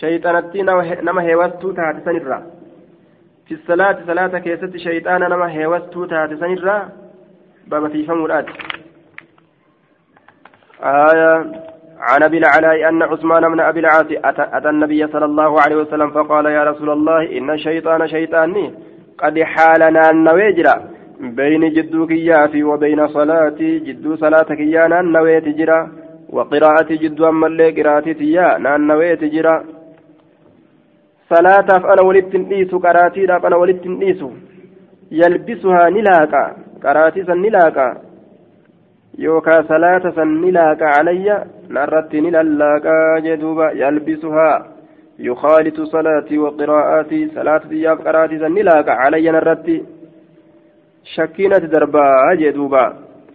shayxanatti 0.00 0.62
nama 1.02 1.22
heewattuu 1.22 1.72
taate 1.72 2.04
sanirraa 2.04 2.42
كيست 3.48 4.76
شيطان 4.76 5.20
نما 5.20 5.50
هيوستو 5.50 6.04
تاتسن 6.04 6.52
الرا 6.52 6.88
بابا 7.66 7.88
في 7.88 8.02
فمولات 8.06 8.46
آية. 10.82 11.34
عن 11.98 12.22
أبي 12.22 12.38
العلاء 12.38 12.88
أن 12.88 13.02
عثمان 13.02 13.48
بن 13.52 13.60
أبي 13.60 13.80
العاص 13.80 14.06
اتى 14.56 14.68
النبي 14.68 15.06
صلى 15.06 15.24
الله 15.24 15.60
عليه 15.60 15.76
وسلم 15.76 16.10
فقال 16.10 16.46
يا 16.46 16.64
رسول 16.64 16.90
الله 16.90 17.38
إن 17.38 17.50
الشيطان 17.50 18.08
شيطاني. 18.08 18.74
قد 19.18 19.38
حالنا 19.38 20.10
النويجرا 20.10 20.74
بين 21.20 21.72
جدوك 21.72 22.10
يافي 22.10 22.64
وبين 22.64 23.08
صلاتي 23.08 23.78
جدو 23.78 24.16
صلاتك 24.16 24.60
يا 24.60 24.86
نان 24.86 25.12
نويت 25.12 25.70
وقراءتي 26.28 26.96
جدو 26.96 27.28
أما 27.28 27.46
اللي 27.46 27.70
قراءتي 27.70 28.32
يا 28.32 28.58
نان 28.58 28.86
نويت 28.86 29.24
salaataaf 31.32 31.84
ana 31.92 32.02
walittin 32.08 32.48
dhiisu 32.50 32.80
qaraatiidhaaf 32.86 33.44
ana 33.44 33.56
walittin 33.62 33.98
dhiisu 34.00 34.28
yalbisuhaa 35.10 35.90
ni 35.90 36.02
laaqa 36.08 36.42
qaraatii 36.84 37.26
san 37.26 37.40
ni 37.44 37.50
laaqa 37.50 37.86
yookaa 39.18 39.62
salaata 39.72 40.12
san 40.18 40.40
ni 40.44 40.52
laaqa 40.58 40.92
calayya 40.96 41.36
narratti 41.68 42.20
ni 42.20 42.30
lallaaqaa 42.38 43.20
jee 43.26 43.36
duuba 43.44 43.72
yalbisuhaa 43.82 44.56
يخالط 45.18 45.80
صلاتي 45.80 46.38
وقراءاتي 46.38 47.28
صلاة 47.34 47.62
دياب 47.72 47.98
قراتي 48.06 48.38
سنلاك 48.38 48.88
علي 48.88 49.30
نرتي 49.30 49.76
شكينة 51.14 51.58
دربا 51.72 52.34
جدوبا 52.40 52.84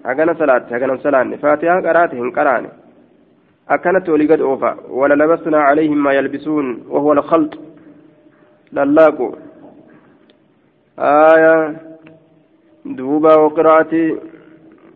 هكذا 0.06 0.34
صلاة 0.34 0.64
هكذا 0.72 0.96
صلاة 1.06 1.24
فاتحة 1.42 1.82
قراتي 1.86 2.16
هنقراني 2.20 2.70
أكنت 3.70 4.10
ولقد 4.10 4.42
أوفى 4.42 4.74
وللبسنا 4.90 5.60
عليهم 5.62 6.04
ما 6.04 6.12
يلبسون 6.14 6.66
وهو 6.90 7.14
الخلط 7.14 7.54
للاقو 8.74 9.36
آية 11.00 11.76
دوبا 12.86 13.34
وقراءتي 13.36 14.18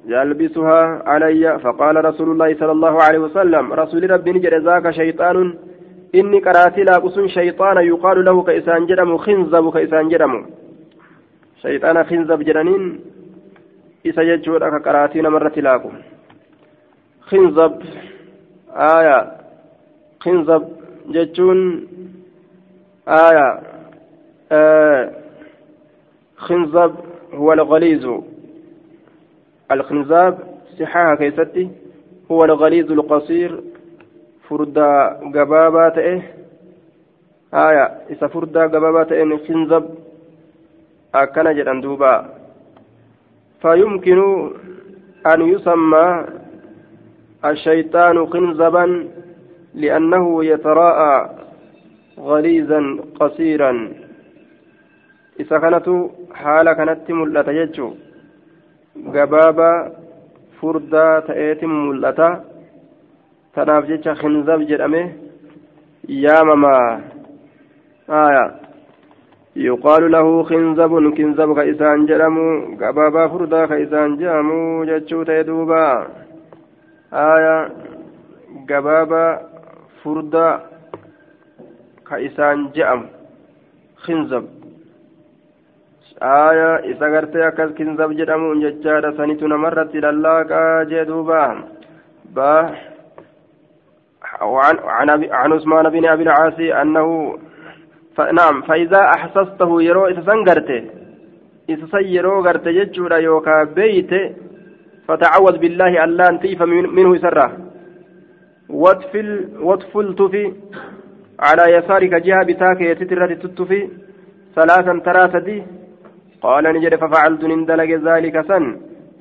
يلبسها 0.08 1.03
علي 1.10 1.60
فقال 1.60 2.05
رسول 2.05 2.32
الله 2.32 2.55
صلى 2.60 2.72
الله 2.72 3.01
عليه 3.03 3.20
وسلم 3.20 3.74
رسول 3.74 4.12
ربي 4.12 4.32
نجد 4.32 4.53
ذاك 4.53 4.91
شيطان 4.91 5.38
إني 6.15 6.39
قراتي 6.39 6.84
لاقص 6.84 7.20
شيطان 7.20 7.77
يقال 7.91 8.25
له 8.25 8.44
كإسان 8.44 8.86
جرم 8.86 9.17
خنزب 9.17 9.65
كإسان 9.74 10.10
جرم 10.10 10.34
شيطان 11.62 12.03
خنزب 12.03 12.39
جرنين 12.48 12.84
إسا 14.08 14.22
يجود 14.22 14.63
أكا 14.63 14.77
قراتي 14.86 15.22
نمرة 15.22 15.55
لاقو 15.65 15.89
خنزب 17.29 17.74
آية 18.98 19.32
خنزب 20.24 20.63
جتون 21.13 21.60
آية 23.07 23.62
آه 24.51 25.12
خنزب 26.38 26.95
هو 27.33 27.53
الغليظ. 27.53 28.21
الخنزاب 29.71 30.38
صحاها 30.79 31.15
كيستي 31.15 31.69
هو 32.31 32.43
الغليظ 32.43 32.91
القصير 32.91 33.62
فردا 34.50 35.07
قبابات 35.35 35.97
إيه 35.97 36.33
آية 37.53 37.83
إذا 38.09 38.27
فردا 38.27 38.62
قبابات 38.63 39.12
إيه 39.12 39.38
خنزب 39.47 39.85
أكن 41.15 41.53
جدًا 41.56 41.82
دوبا. 41.82 42.30
فيمكن 43.62 44.51
أن 45.25 45.41
يسمى 45.41 46.25
الشيطان 47.45 48.25
خنزبا 48.27 49.08
لأنه 49.73 50.45
يتراءى 50.45 51.30
غليظا 52.19 52.82
قصيرا 53.19 53.71
mul'ata 57.19 57.51
jechuu 57.60 57.91
gabaaba 59.13 59.69
furdaa 60.60 61.21
ta'eetin 61.28 61.73
mul'ata 61.86 62.28
tanaaf 63.56 63.84
jecha 63.89 64.15
khinzab 64.21 64.60
jedhame 64.69 65.01
yaamamaa 66.08 66.88
aya 68.08 68.45
yuqaalu 69.56 70.08
lahu 70.15 70.43
khinzabun 70.49 71.12
kinzab 71.17 71.49
ka 71.58 71.63
isaan 71.73 72.08
jedhamu 72.08 72.78
gabaabaa 72.80 73.30
furdaa 73.34 73.67
ka 73.67 73.75
isaan 73.86 74.15
jedhamu 74.19 74.86
jechuu 74.89 75.23
ta'e 75.28 75.43
duuba 75.47 75.84
aya 77.12 77.56
gabaaba 78.69 79.23
furdaa 80.04 80.74
ka 82.08 82.15
isaan 82.28 82.72
je'amu 82.76 83.08
khinzab. 84.06 84.46
Aya 86.22 86.86
isa 86.91 87.06
gartee 87.13 87.44
akkas 87.50 87.76
kinzab 87.78 88.13
jedhamuun 88.18 88.62
jechaadha. 88.63 89.15
Sanitu 89.18 89.48
namarratti 89.48 90.00
lallaaqaa 90.06 90.86
jee 90.89 91.06
duuba. 91.06 91.41
Ba 92.36 92.52
عن, 94.41 95.24
عن 95.32 95.54
عثمان 95.54 95.89
بن 95.89 96.06
ابي 96.06 96.24
العاص 96.24 96.60
انه 96.60 97.38
نعم 98.34 98.62
فاذا 98.62 99.02
احسسته 99.15 99.82
يرو 99.82 100.08
اذا 100.08 100.22
سنغرته 100.22 100.84
اذا 101.70 101.86
سيرو 101.91 102.41
غرته 102.41 102.70
يجورا 102.70 103.18
يوكا 103.18 103.63
بيت 103.63 104.12
فتعوذ 105.08 105.58
بالله 105.58 106.04
الا 106.04 106.30
انتيف 106.30 106.62
منه 106.98 107.18
سره 107.18 107.58
واتفل 108.70 109.50
واتفل 109.60 110.15
تفي 110.15 110.54
على 111.39 111.63
يسارك 111.76 112.13
جهة 112.26 112.43
بتاك 112.43 112.82
يتترى 112.82 113.36
تتفي 113.36 113.89
ثلاثا 114.56 115.28
سدي 115.34 115.63
قال 116.41 116.63
نجد 116.63 116.95
ففعلت 116.95 117.43
نندلق 117.43 117.91
ذلك 118.08 118.36
سن. 118.48 118.65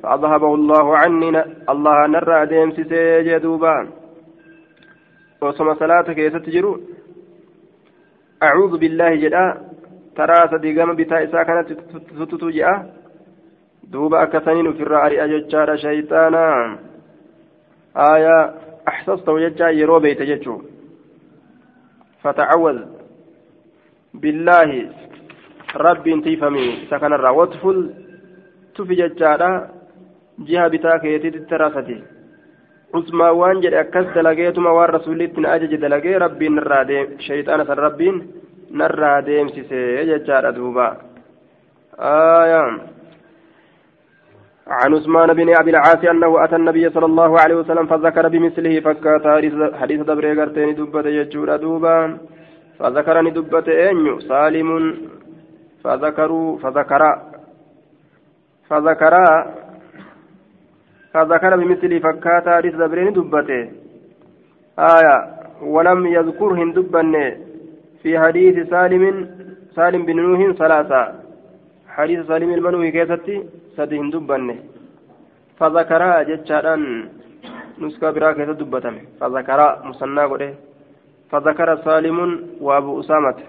فأذهبه 0.03 0.55
الله 0.55 0.97
عني 0.97 1.29
الله 1.73 2.07
نرى 2.07 2.47
ديم 2.47 2.71
سيجي 2.71 3.39
دوبا. 3.39 3.89
وصم 5.43 5.75
صلاتك 5.75 6.19
يستجر 6.19 6.81
أعوذ 8.43 8.79
بالله 8.79 9.15
جدا. 9.15 9.47
ترى 10.17 10.49
سدي 10.53 10.81
قام 10.81 10.97
بتا 10.97 11.25
إسا 11.25 11.43
كانت 11.43 11.69
تتتجأ. 12.19 12.71
دوبا 13.93 14.23
أكثنين 14.23 14.73
في 14.73 14.83
الرأي 14.83 15.25
أججار 15.25 15.77
شيطانا. 15.77 16.79
آية 17.97 18.55
أحسست 18.89 19.29
وججا 19.29 19.69
يرو 19.69 19.99
بيت 20.01 20.23
ججو. 20.23 20.74
فتعوذ 22.25 22.79
بالله 24.15 24.71
ربي 25.77 26.13
انتيفمي 26.15 26.67
سكن 26.91 27.13
الرا 27.13 27.31
وطفل 27.31 27.79
تفي 28.75 28.95
ججادا 28.95 29.51
جهة 30.39 30.69
بتاك 30.69 31.05
يتيت 31.05 31.37
التراستي 31.37 31.99
عثما 32.95 33.31
وان 33.31 33.61
جد 33.61 33.75
أكس 33.75 34.07
دلقيتما 34.15 34.71
وان 34.71 34.89
رسولي 34.95 35.27
تن 35.27 35.47
أجج 35.47 35.75
دلقي 35.75 36.15
ربي 36.25 36.49
نرى 36.49 36.85
ديم 36.85 37.07
شيطان 37.19 37.61
ربي 37.61 38.09
نرى 38.71 39.23
ديم 39.23 39.49
سيسي 39.49 40.05
ججادا 40.05 40.51
دوبا. 40.51 40.89
آية 41.99 42.94
عن 44.67 44.95
عثمان 44.95 45.33
بن 45.33 45.57
أبي 45.61 45.71
العاص 45.71 46.05
أنه 46.05 46.45
أتى 46.45 46.57
النبي 46.57 46.91
صلى 46.91 47.07
الله 47.07 47.41
عليه 47.41 47.55
وسلم 47.55 47.87
فذكر 47.87 48.29
بمثله 48.29 48.81
فكات 48.81 49.27
حديث 49.75 50.01
دبر 50.01 50.41
غرتين 50.41 50.75
دبت 50.75 51.07
يجور 51.07 51.57
دوبا 51.57 52.19
فذكرني 52.79 53.31
دبت 53.31 53.69
أنيو 53.69 54.21
سالم. 54.21 54.71
فذكروا 55.85 56.59
فذكر. 56.59 57.03
فذكر. 58.69 59.15
فذكر 61.13 61.57
بمثله 61.57 61.99
فكات 61.99 62.49
حديث 62.49 62.75
دبرين 62.75 63.13
دبت 63.13 63.51
آية 64.79 65.17
ولم 65.63 66.07
يذكرهن 66.07 66.73
دبن 66.73 67.15
في 68.03 68.19
حديث 68.19 68.69
سالم 68.71 69.05
سالم 69.77 70.03
بن 70.05 70.17
نوح 70.17 70.57
ثلاثة. 70.57 71.24
حديث 71.97 72.27
سالم 72.29 72.51
المنوي 72.55 72.91
كيستي 72.91 73.37
dubbanne 74.13 74.55
fazakaraa 75.59 76.25
jechaadhaan 76.31 76.85
nuskaa 77.83 78.13
biraa 78.17 78.35
keessa 78.37 78.59
dubbatame 78.61 79.01
fazakaraa 79.21 79.73
musannaa 79.89 80.29
godhe 80.33 80.49
fazakara 81.31 81.83
saalimun 81.87 82.33
waa 82.67 82.77
abu 82.83 82.97
usaamata 83.03 83.45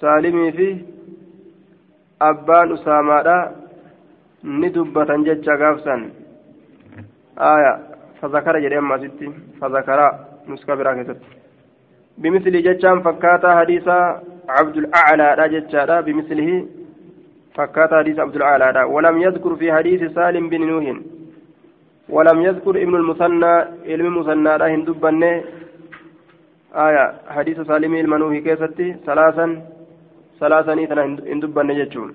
saalimii 0.00 0.52
fi 0.58 0.68
abbaan 2.30 2.72
usaamaadha 2.76 3.36
ندبة 4.44 5.10
جتشا 5.26 5.54
قافسا 5.60 6.10
آية 7.38 7.72
فذكر 8.20 8.58
جري 8.58 8.78
أما 8.78 8.98
ستي 8.98 9.32
فذكر 9.60 10.00
نسكبرا 10.48 11.02
كتت 11.02 11.20
بمثل 12.18 12.62
جتشان 12.62 13.02
فكاتا 13.02 13.58
حديث 13.58 13.88
عبد 14.48 14.76
الأعلى 14.76 15.28
لا 15.38 15.46
جتشا 15.46 16.00
بمثله 16.00 16.50
فكاتا 17.54 17.96
حديث 17.98 18.18
عبد 18.18 18.36
الأعلى. 18.36 18.82
ولم 18.94 19.16
يذكر 19.22 19.56
في 19.56 19.72
حديث 19.72 20.00
سالم 20.16 20.48
بن 20.48 20.60
نوح. 20.70 20.86
ولم 22.08 22.38
يذكر 22.42 22.74
ابن 22.84 22.94
المثنى 22.96 23.54
علم 23.90 24.06
المثنى 24.12 24.58
لا 24.58 24.66
هندبنه 24.74 25.32
آية 26.86 27.04
حديث 27.36 27.60
سالم 27.60 27.94
المنوهي 27.94 28.40
كيستي 28.40 28.96
ثلاثا 29.06 29.46
ثلاثا 30.40 30.74
نيتنا 30.74 31.04
هندبنه 31.04 31.74
جتشون. 31.78 32.10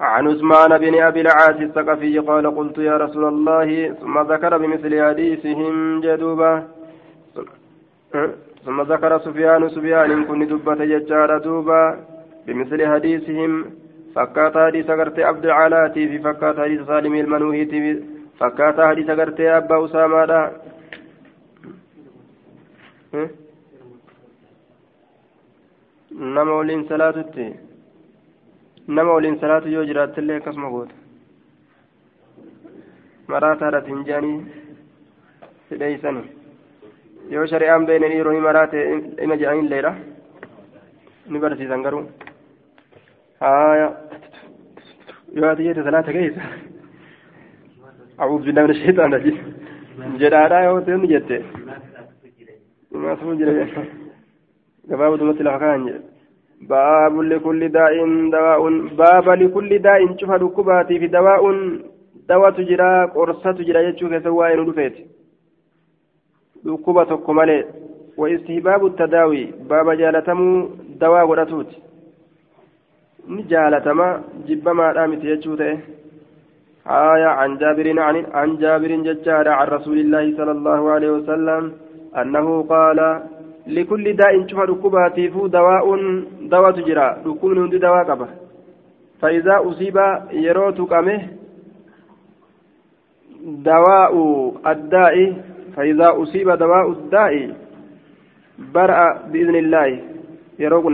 عن 0.00 0.28
عثمان 0.28 0.78
بن 0.78 0.94
أبي 1.02 1.20
العاص 1.20 1.56
الثقفي 1.68 2.18
قال 2.18 2.56
قلت 2.56 2.78
يا 2.78 2.96
رسول 2.96 3.24
الله 3.24 3.94
ثم 4.00 4.18
ذكر 4.32 4.58
بمثل 4.58 4.92
حديثهم 5.08 6.00
جدوبا 6.00 6.52
ثم 8.64 8.82
ذكر 8.82 9.18
سفيان 9.18 9.68
سفيان 9.68 10.24
كن 10.24 10.46
دبة 10.46 10.84
ججار 10.84 11.38
دوبا 11.38 11.82
بمثل 12.46 12.86
حديثهم 12.92 13.52
فكات 14.14 14.54
حديث 14.58 14.90
غرتي 14.90 15.24
عبد 15.24 15.44
العالاتي 15.44 16.08
في 16.08 16.18
فكات 16.18 16.56
حديث 16.60 16.80
سالم 16.86 17.14
المنوهيتي 17.14 18.02
فكات 18.40 18.80
حديث 18.80 19.08
غرتي 19.10 19.50
أبا 19.56 19.84
أسامة 19.84 20.52
nama 26.10 26.52
waliin 26.58 26.88
salaatutti 26.88 27.46
nama 28.86 29.12
waliin 29.12 29.38
salaatu 29.40 29.68
yoo 29.68 29.84
jiraattillee 29.90 30.36
akkasuma 30.40 30.70
goota 30.70 30.94
maraataadhaaf 33.32 33.86
hin 33.92 34.04
jaanii 34.10 34.36
hidheeysani 35.70 36.22
yoo 37.34 37.46
shari'aan 37.52 37.86
beenen 37.90 38.16
yeroo 38.18 38.32
ni 38.36 38.40
maraate 38.48 38.84
ima 39.26 39.36
jedhanilleedha 39.42 39.94
ni 41.34 41.38
barsiisan 41.46 41.82
garuu 41.88 42.04
ati 45.50 45.62
jette 45.64 45.82
salaata 45.82 46.12
keessa 46.12 46.42
أعوذ 48.20 48.42
بالله 48.42 48.62
من 48.62 48.70
الشيطان 48.70 49.14
الرجيم. 49.14 49.36
جدارا 50.20 50.60
يا 50.60 50.70
وتن 50.70 51.04
جت 51.06 51.44
ما 52.92 53.16
سمو 53.20 53.34
جرى 53.36 53.68
جباب 54.88 55.18
دمت 55.18 55.40
لفكان 55.42 56.00
باب 56.60 57.20
لكل 57.20 57.68
داء 57.68 57.94
دواء. 58.32 58.62
باب 58.96 59.28
لكل 59.28 59.78
داء 59.78 60.16
شوف 60.16 60.30
ركباتي 60.30 60.98
في 60.98 61.06
دواء. 61.06 61.42
دواء 62.28 62.50
تجرى 62.50 63.04
قرصة 63.14 63.52
تجرى 63.52 63.84
يجوك 63.84 64.12
سواء 64.24 64.60
ندفت 64.60 64.94
ركبة 66.66 67.16
كمالي 67.26 67.64
وإستهباب 68.16 68.86
التداوي. 68.86 69.44
باب 69.68 69.90
جالتمو 70.00 70.68
دواء 71.00 71.28
ورتوت. 71.28 71.70
Ni 73.28 73.42
jaalatama 73.42 74.22
jibbamaa 74.46 75.06
miti 75.06 75.26
jechuu 75.26 75.56
ta'e. 75.56 75.96
آية 76.88 77.26
عن 77.26 77.56
جابر 77.56 78.00
عن 78.00 78.26
عن 78.32 78.56
جابر 78.56 78.88
ججار 78.88 79.48
عن 79.48 79.66
رسول 79.66 79.98
الله 79.98 80.36
صلى 80.36 80.50
الله 80.50 80.90
عليه 80.90 81.10
وسلم 81.10 81.72
أنه 82.16 82.62
قال 82.62 83.22
لكل 83.66 84.12
داء 84.12 84.46
شوف 84.46 84.60
ركباتي 84.60 85.30
فو 85.30 85.46
دواء 85.46 85.86
دواء 86.40 86.70
تجرى 86.70 87.16
ركوب 87.26 87.58
هند 87.58 87.74
دواء 87.74 88.04
قبه 88.04 88.28
فإذا 89.20 89.60
أصيب 89.68 89.96
يروت 90.32 90.80
قمه 90.80 91.28
دواء 93.44 94.14
الداء 94.66 95.42
فإذا 95.76 96.22
أصيب 96.22 96.50
دواء 96.50 96.90
الداء 96.90 97.54
برأ 98.74 99.22
بإذن 99.32 99.56
الله 99.56 100.00
يروق 100.58 100.86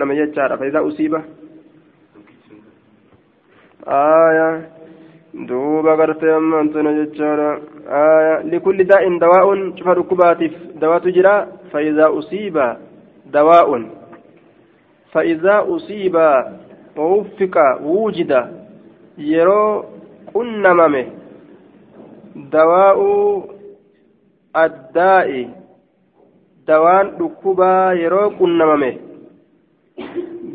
آية 3.89 4.69
دوبا 5.35 5.95
غرتي 5.95 6.37
أما 6.37 6.61
أنتنا 6.61 7.05
جتشارا 7.05 7.61
آية 7.89 8.43
لكل 8.43 8.85
داء 8.85 9.19
دواء 9.19 9.77
شوف 9.77 9.89
ركباتف 9.89 10.53
دواء 10.81 10.99
تجرى 10.99 11.47
فإذا 11.73 12.19
أصيب 12.19 12.77
دواء 13.27 13.69
فإذا 15.13 15.65
أصيب 15.69 16.17
ووفق 16.97 17.57
وجد 17.83 18.33
يرو 19.19 19.85
قنممه 20.35 21.07
دواء 22.37 22.99
الداء 24.57 25.49
دوان 26.69 27.07
ركبا 27.21 27.93
يرو 27.93 28.29
قنممه 28.29 28.95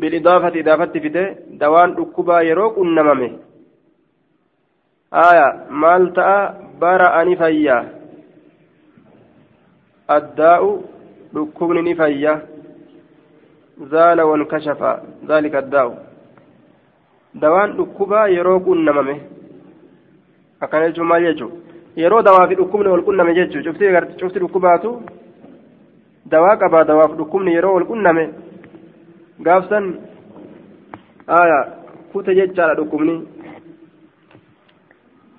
بالإضافة 0.00 0.60
إضافة 0.60 1.00
فده 1.00 1.36
دوان 1.62 1.90
ركبا 2.00 2.40
يروق 2.50 2.76
النممه 2.86 3.30
آية 5.28 5.48
مال 5.82 6.02
تأ 6.16 6.28
برأني 6.80 7.34
فيا 7.40 7.78
الداء 10.16 10.62
ركبني 11.36 11.94
فيا 12.00 12.34
زال 13.92 14.18
وانكشف 14.28 14.80
ذلك 15.30 15.54
الداء 15.62 15.88
دوان 17.42 17.70
ركبا 17.80 18.20
يروق 18.26 18.66
النممه 18.78 19.18
akkana 20.60 20.88
jechuun 20.90 21.06
maal 21.06 21.22
jechuun 21.22 21.52
yeroo 21.96 22.22
dawaa 22.22 22.48
fi 22.48 22.54
dhukkubni 22.58 22.88
wal 22.88 23.02
qunname 23.08 23.34
jechuun 23.34 23.64
cufti 24.20 24.40
dhukkubaatu 24.42 24.90
dawaa 26.26 26.56
qabaa 26.62 26.84
dawaaf 26.84 27.12
dhukkubni 27.18 27.54
yeroo 27.54 27.74
wal 27.74 27.86
qunname 27.90 28.24
gaafsan 29.46 29.84
aya 31.28 31.68
kute 32.12 32.34
jechaadha 32.34 32.74
dhukkubni 32.74 33.26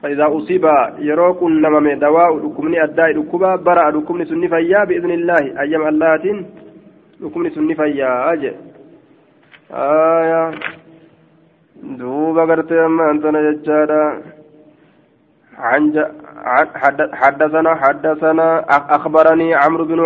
فإذا 0.01 0.27
أصيب 0.37 0.65
يروق 0.99 1.43
نمم 1.43 1.99
دواء 1.99 2.37
دكمني 2.39 2.83
الداء 2.83 3.11
دكبا 3.11 3.55
برأ 3.55 3.89
دكمني 3.89 4.25
سني 4.25 4.47
بإذن 4.47 5.11
الله. 5.11 5.59
أيام 5.59 5.87
اللات 5.87 6.25
دكمني 7.19 7.49
سني 7.49 7.75
فيا 7.75 8.33
أجل 8.33 8.55
آية. 9.73 10.51
دوبا 11.83 12.41
قرت 12.41 12.71
أما 12.71 13.11
أنت 13.11 13.25
نججادا 13.25 14.03
عن 15.57 15.83
حدثنا 17.13 17.75
حدثنا 17.75 18.47
أخبرني 18.95 19.55
عمرو 19.55 19.85
بن 19.85 19.99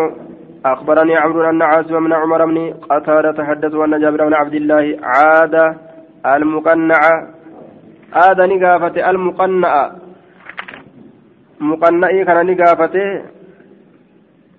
أخبرني 0.65 1.15
عمرو 1.15 1.49
أن 1.49 1.61
عاصم 1.61 2.05
بن 2.05 2.13
عمر 2.13 2.45
بن 2.45 2.57
قتادة 2.89 3.31
تحدث 3.31 3.73
أن 3.75 3.99
جابر 4.01 4.25
بن 4.27 4.33
عبد 4.33 4.55
الله 4.55 4.85
عاد 5.03 5.55
المقنع 6.25 7.01
عاد 8.13 8.39
نقافة 8.41 9.09
المقنع 9.09 9.91
مقنعي 11.59 12.25
كان 12.25 12.39
نقافته 12.51 13.21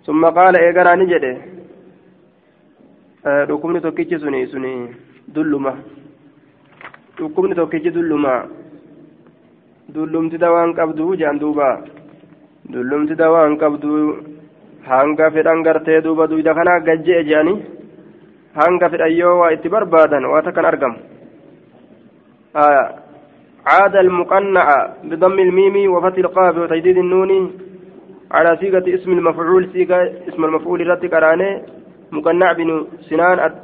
ثم 0.06 0.22
قال 0.24 0.54
إيقرا 0.56 0.94
نجده 0.94 1.36
dhukkubni 3.48 3.80
tokkichi 3.80 4.18
suni 4.20 4.46
suni 4.52 4.72
dulluma 5.34 5.72
dhukkubni 7.16 7.54
tokkichi 7.56 7.90
dulluma 7.90 8.34
dullumti 9.94 10.36
dawaan 10.36 10.74
qabdu 10.76 11.16
jedhan 11.16 11.38
duuba 11.40 11.68
dullumti 12.72 13.16
dawaan 13.16 13.56
qabdu 13.56 13.92
hanga 14.88 15.30
fedhan 15.30 15.62
gartee 15.66 16.00
duuba 16.04 16.26
duyda 16.26 16.54
kana 16.54 16.80
gajje'e 16.86 17.24
jedhanii 17.28 17.62
hanga 18.60 18.90
fedhan 18.92 19.16
yoo 19.20 19.38
waa 19.40 19.52
itti 19.56 19.68
barbaadan 19.68 20.24
waa 20.32 20.42
takkan 20.42 20.70
argamu. 20.72 20.98
عاد 23.66 23.96
المقنع 23.96 24.66
بضم 25.04 25.38
الميم 25.38 25.92
وفتح 25.92 26.18
القاف 26.18 26.56
وتجديد 26.56 26.98
النون 26.98 27.52
على 28.30 28.56
صيغة 28.56 28.94
اسم 28.94 29.12
المفعول 29.12 29.68
صيغة 29.72 30.12
اسم 30.28 30.44
المفعول 30.44 30.86
رتك 30.86 31.12
راني 31.12 31.62
مقنع 32.12 32.52
بن 32.52 32.86
سنان 33.08 33.54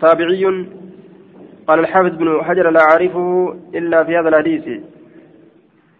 تابعي 0.00 0.44
قال 1.68 1.78
الحافظ 1.78 2.16
بن 2.16 2.42
حجر 2.44 2.70
لا 2.70 2.80
أعرفه 2.80 3.56
إلا 3.74 4.04
في 4.04 4.16
هذا 4.18 4.28
الحديث 4.28 4.66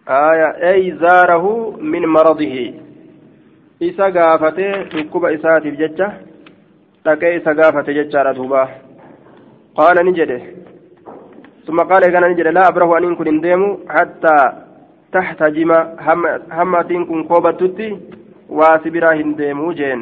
آية 0.09 0.71
أي 0.73 0.93
زاره 0.93 1.77
من 1.81 2.03
مرضه 2.07 2.75
isa 3.89 4.11
gaafate 4.11 4.67
dhukkuba 4.93 5.33
isaatiif 5.37 5.79
jecha 5.79 6.07
dhaqee 7.05 7.37
isa 7.39 7.55
gaafate 7.55 7.95
jechaadha 7.95 8.35
duuba. 8.35 8.69
Qaala 9.77 10.03
ni 10.03 10.13
jedhe. 10.19 10.39
ثم 11.67 11.81
قال 11.81 12.05
إذا 12.05 12.21
نجد 12.21 12.47
لا 12.47 12.69
أبره 12.69 12.99
أن 12.99 13.17
كن 13.17 13.41
ديمو 13.41 13.79
حتى 13.89 14.37
تحتجم 15.13 15.73
هم 16.61 16.75
أتين 16.77 17.05
كن 17.09 17.25
كوبتتي 17.25 17.89
واسبرا 18.49 19.13
هنديمو 19.15 19.73
جين 19.73 20.01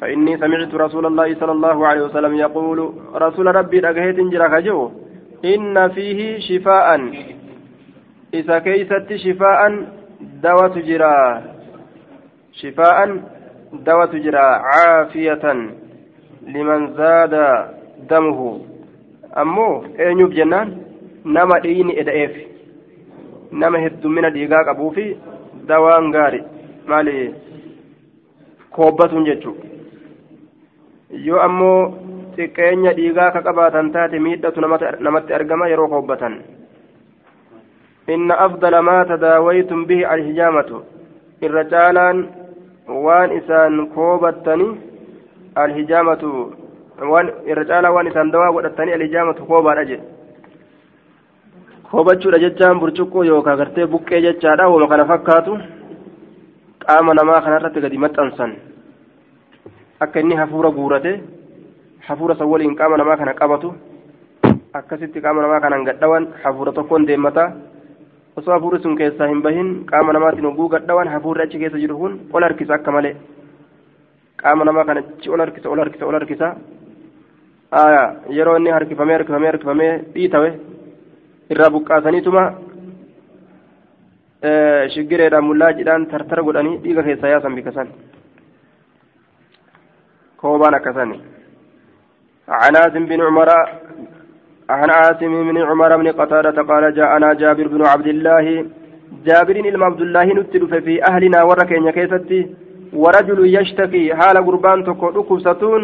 فإني 0.00 0.32
سمعت 0.38 0.74
رسول 0.74 1.06
الله 1.06 1.34
صلى 1.40 1.52
الله 1.52 1.86
عليه 1.86 2.02
وسلم 2.02 2.34
يقول 2.34 2.78
رسول 3.14 3.46
ربي 3.56 3.78
رقهيت 3.80 4.18
جرى 4.32 4.48
خجو 4.48 4.90
inna 5.44 5.90
fiihi 5.92 6.40
shifaa'an. 6.40 7.02
Isa 8.32 8.60
keeysatti 8.64 9.18
shifaa'an 9.20 9.74
dawatu 12.62 12.72
jira 12.72 12.74
shifaa'an 12.74 13.22
dawatu 13.84 14.18
jira 14.18 14.62
caafiyatan 14.62 15.70
liman 16.46 16.94
zaada 16.96 17.68
damuhu 18.08 18.66
ammoo 19.34 19.84
eenyuuf 19.98 20.32
jennaan 20.34 20.76
nama 21.24 21.60
dhiini 21.60 21.98
eda'eef 21.98 22.36
nama 23.52 23.78
heddumina 23.78 24.30
dhiigaa 24.30 24.64
qabuufi 24.64 25.16
dawaan 25.66 26.10
gaari 26.12 26.42
maali 26.86 27.34
koobbatuun 28.70 29.24
jechuu 29.24 29.56
yoo 31.10 31.40
ammoo 31.40 31.94
xiqqeenya 32.36 32.92
dhiigaa 32.92 33.30
ka 33.30 33.42
qabaatan 33.42 33.90
taate 33.92 34.18
miidhatu 34.18 34.60
namatti 35.00 35.32
argama 35.34 35.68
yeroo 35.68 35.88
koobbatan 35.88 36.42
inna 38.08 38.38
afdala 38.38 38.82
maa 38.82 39.04
tadaawaytum 39.04 39.86
bihi 39.86 40.04
alhijaamatu 40.04 40.82
irra 41.42 41.64
caalaan 41.64 42.43
waan 42.88 43.30
isaan 43.38 43.86
koobattani 43.94 44.66
alhijaamatu 45.54 46.28
waan 47.12 47.26
irra 47.50 47.64
caalaa 47.70 47.92
waan 47.96 48.06
isaan 48.10 48.32
dawaa 48.32 48.52
godhatanii 48.56 48.94
alhijaamatu 48.98 49.46
koobaadha 49.50 49.84
jedhe 49.90 50.04
koobachuudha 51.90 52.38
jechaan 52.44 52.80
burcuqqoo 52.80 53.24
yookaan 53.30 53.58
gartee 53.60 53.86
buqqee 53.86 54.20
jechaadha 54.26 54.68
wama 54.72 54.88
kana 54.92 55.04
fakkaatu 55.12 55.52
qaama 56.86 57.14
namaa 57.14 57.40
kanarratti 57.44 57.80
gadi 57.84 57.98
maxxansan 58.04 58.52
akka 60.04 60.20
inni 60.20 60.36
hafuura 60.42 60.70
guurate 60.78 61.12
hafuura 62.08 62.34
san 62.38 62.48
waliin 62.52 62.76
qaama 62.80 62.96
namaa 63.00 63.16
kana 63.20 63.34
qabatu 63.40 63.68
akkasitti 64.78 65.18
qaama 65.24 65.42
namaa 65.42 65.60
kanaan 65.64 65.84
gadhawan 65.88 66.24
hafuura 66.44 66.72
tokkoon 66.72 67.06
deemmataa 67.08 67.48
osoo 68.36 68.52
hafuurri 68.54 68.82
sun 68.82 68.96
keessaa 69.00 69.28
hin 69.32 69.42
bahin 69.46 69.68
qaama 69.90 70.12
namaatiin 70.16 70.46
oguu 70.52 70.68
gadhawan 70.74 71.08
hafuurri 71.14 71.42
achi 71.46 71.58
keessa 71.62 71.82
jiru 71.84 71.98
kun 72.02 72.14
ol 72.32 72.42
harkisa 72.46 72.74
akka 72.78 72.90
malee 72.96 73.14
qaama 74.42 74.64
namaa 74.68 74.84
kana 74.88 75.00
achi 75.04 75.28
ol 75.34 75.40
harkisa 75.44 75.68
ol 75.74 75.82
harkisa 75.84 76.06
ol 76.10 76.16
harkisa 76.18 76.48
yeroo 78.38 78.56
inni 78.60 78.70
harkifamee 78.76 79.16
harkifamee 79.18 79.50
harkifamee 79.52 79.92
dhiitawe 80.14 80.50
irraa 81.52 81.70
buqqaasaniituma 81.76 82.42
shiggireedhaan 84.94 85.46
mullaajiidhaan 85.50 86.06
tartara 86.12 86.42
godhanii 86.48 86.76
dhiiga 86.84 87.02
keessaa 87.10 87.32
yaasan 87.34 87.56
bikasan 87.60 87.88
كوبان 90.44 90.74
أكسن 90.74 91.10
عن 92.48 92.76
عاصم 92.76 93.04
بن 93.10 93.20
عمر 93.28 93.50
عن 94.70 94.90
عاصم 94.90 95.52
بن 95.52 95.58
عمر 95.62 95.96
بن 95.96 96.08
قتادة 96.08 96.62
قال 96.62 96.94
جاءنا 96.94 97.32
جابر 97.34 97.68
بن 97.68 97.86
عبد 97.86 98.06
الله. 98.06 98.66
جابر 99.26 99.56
إلما 99.56 99.84
عبد 99.84 100.00
الله 100.00 100.24
نتلف 100.24 100.74
في 100.74 101.04
أهلنا 101.08 101.42
وركين 101.42 101.90
كيستي 101.90 102.40
ورجل 102.92 103.54
يشتكي 103.56 104.14
حال 104.14 104.36
قربان 104.46 104.84
تكو 104.84 105.38
ستون 105.38 105.82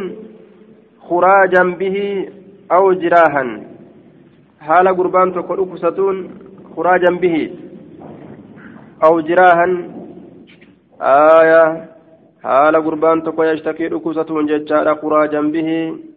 خراجا 1.08 1.62
به 1.80 1.96
أو 2.72 2.92
جراها 2.92 3.44
حال 4.60 4.88
قربان 4.98 5.34
تكو 5.34 5.76
ستون 5.76 6.16
خراجا 6.76 7.10
به 7.22 7.36
أو 9.04 9.20
جراها 9.20 9.66
آية. 11.00 11.90
gurbaan 12.84 13.22
tokko 13.22 13.44
yashtakii 13.44 13.88
dhukkubsatuun 13.88 14.48
jechaadha 14.48 14.94
kuraajan 14.94 15.50
bihi 15.52 16.09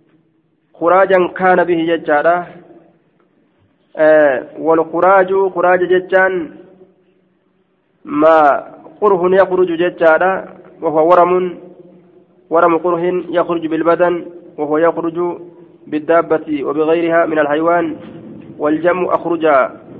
kuraajan 0.79 1.29
kaana 1.33 1.65
bihi 1.65 1.85
jechaadha 1.85 2.47
walkuraaju 4.59 5.49
kuraaja 5.55 5.85
jechaan 5.87 6.33
maa 8.03 8.63
qurhun 8.99 9.33
yakruju 9.33 9.77
jechaadha 9.77 10.31
wahuwa 10.81 11.03
waramun 11.03 11.45
ورم 12.53 12.77
قره 12.77 13.03
يخرج 13.29 13.67
بالبدن 13.67 14.25
وهو 14.57 14.77
يخرج 14.77 15.17
بالدابة 15.87 16.63
وبغيرها 16.63 17.25
من 17.25 17.39
الحيوان 17.39 17.95
والجمع 18.57 19.15
أخرج 19.15 19.45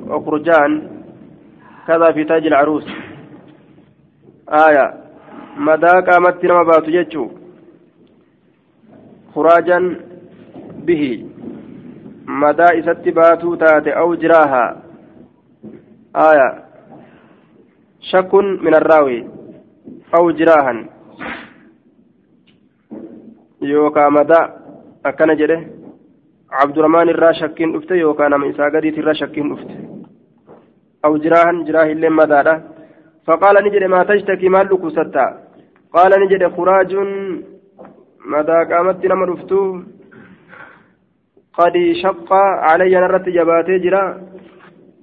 أخرجان 0.09 0.71
كذا 1.87 2.11
في 2.11 2.23
تاج 2.23 2.47
العروس 2.47 2.85
آية 4.49 4.93
madaa 5.57 6.01
qaamatti 6.01 6.47
nama 6.47 6.65
baatu 6.65 6.91
jechuu 6.91 7.31
kuraajan 10.83 10.85
bihi 10.85 11.25
madaa 12.25 12.73
isatti 12.73 13.11
baatuu 13.11 13.57
taate 13.57 13.93
aw 13.93 14.15
jiraaha 14.15 14.81
aya 16.13 16.63
shakkun 17.99 18.59
min 18.61 18.73
arraawi 18.73 19.27
aw 20.11 20.31
jiraahan 20.31 20.89
yookaa 23.61 24.09
madaa 24.09 24.49
akkana 25.03 25.35
jedhe 25.35 25.67
cabdurahmaan 26.49 27.09
irraa 27.09 27.33
shakkiin 27.33 27.73
dhufte 27.73 27.99
yookaa 27.99 28.29
nama 28.29 28.45
isaa 28.45 28.69
gadiit 28.69 28.97
irraa 28.97 29.13
shakkiin 29.13 29.49
dhufte 29.49 29.73
aw 31.03 31.17
jiraahan 31.17 31.65
jiraahillee 31.65 32.09
madaadha 32.09 32.73
فقال 33.27 33.55
نجد 33.63 33.83
ما 33.83 34.03
تشتكي 34.03 34.49
مال 34.49 34.67
لكوستا 34.67 35.43
قال 35.93 36.11
نجد 36.23 36.47
خراج 36.55 36.95
مدى 38.25 38.73
قامت 38.73 39.05
نما 39.05 39.25
رفتو 39.25 39.81
قد 41.57 41.75
شق 42.03 42.29
علي 42.67 42.95
نرت 43.03 43.29
جباتي 43.29 43.77
جرا 43.83 44.03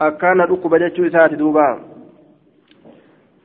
أكان 0.02 0.40
ركب 0.40 0.74
جتشو 0.82 1.04
دوبا. 1.40 1.68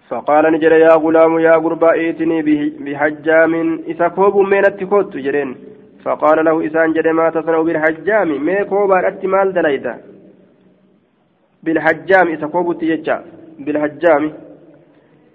فقال 0.10 0.44
نجد 0.54 0.72
يا 0.86 0.94
غلام 1.04 1.40
يا 1.40 1.56
غربا 1.64 1.90
ائتني 1.92 2.38
بحجام. 2.86 3.54
إذا 3.92 4.08
كوب 4.08 4.36
من 4.38 4.66
التكوت 4.70 5.18
جرين. 5.26 5.50
فقال 6.04 6.38
له 6.46 6.56
إسان 6.68 6.94
جد 6.94 7.08
ما 7.08 7.30
تصنع 7.30 7.62
بالحجام؟ 7.62 8.30
ما 8.46 8.64
كوبا 8.64 9.08
أتمال 9.08 9.54
دليدا. 9.54 9.94
بالحجام؟ 11.64 12.28
إذا 12.36 12.48
كوب 12.48 12.68
تيجا 12.80 13.18
بالحجام؟ 13.66 14.24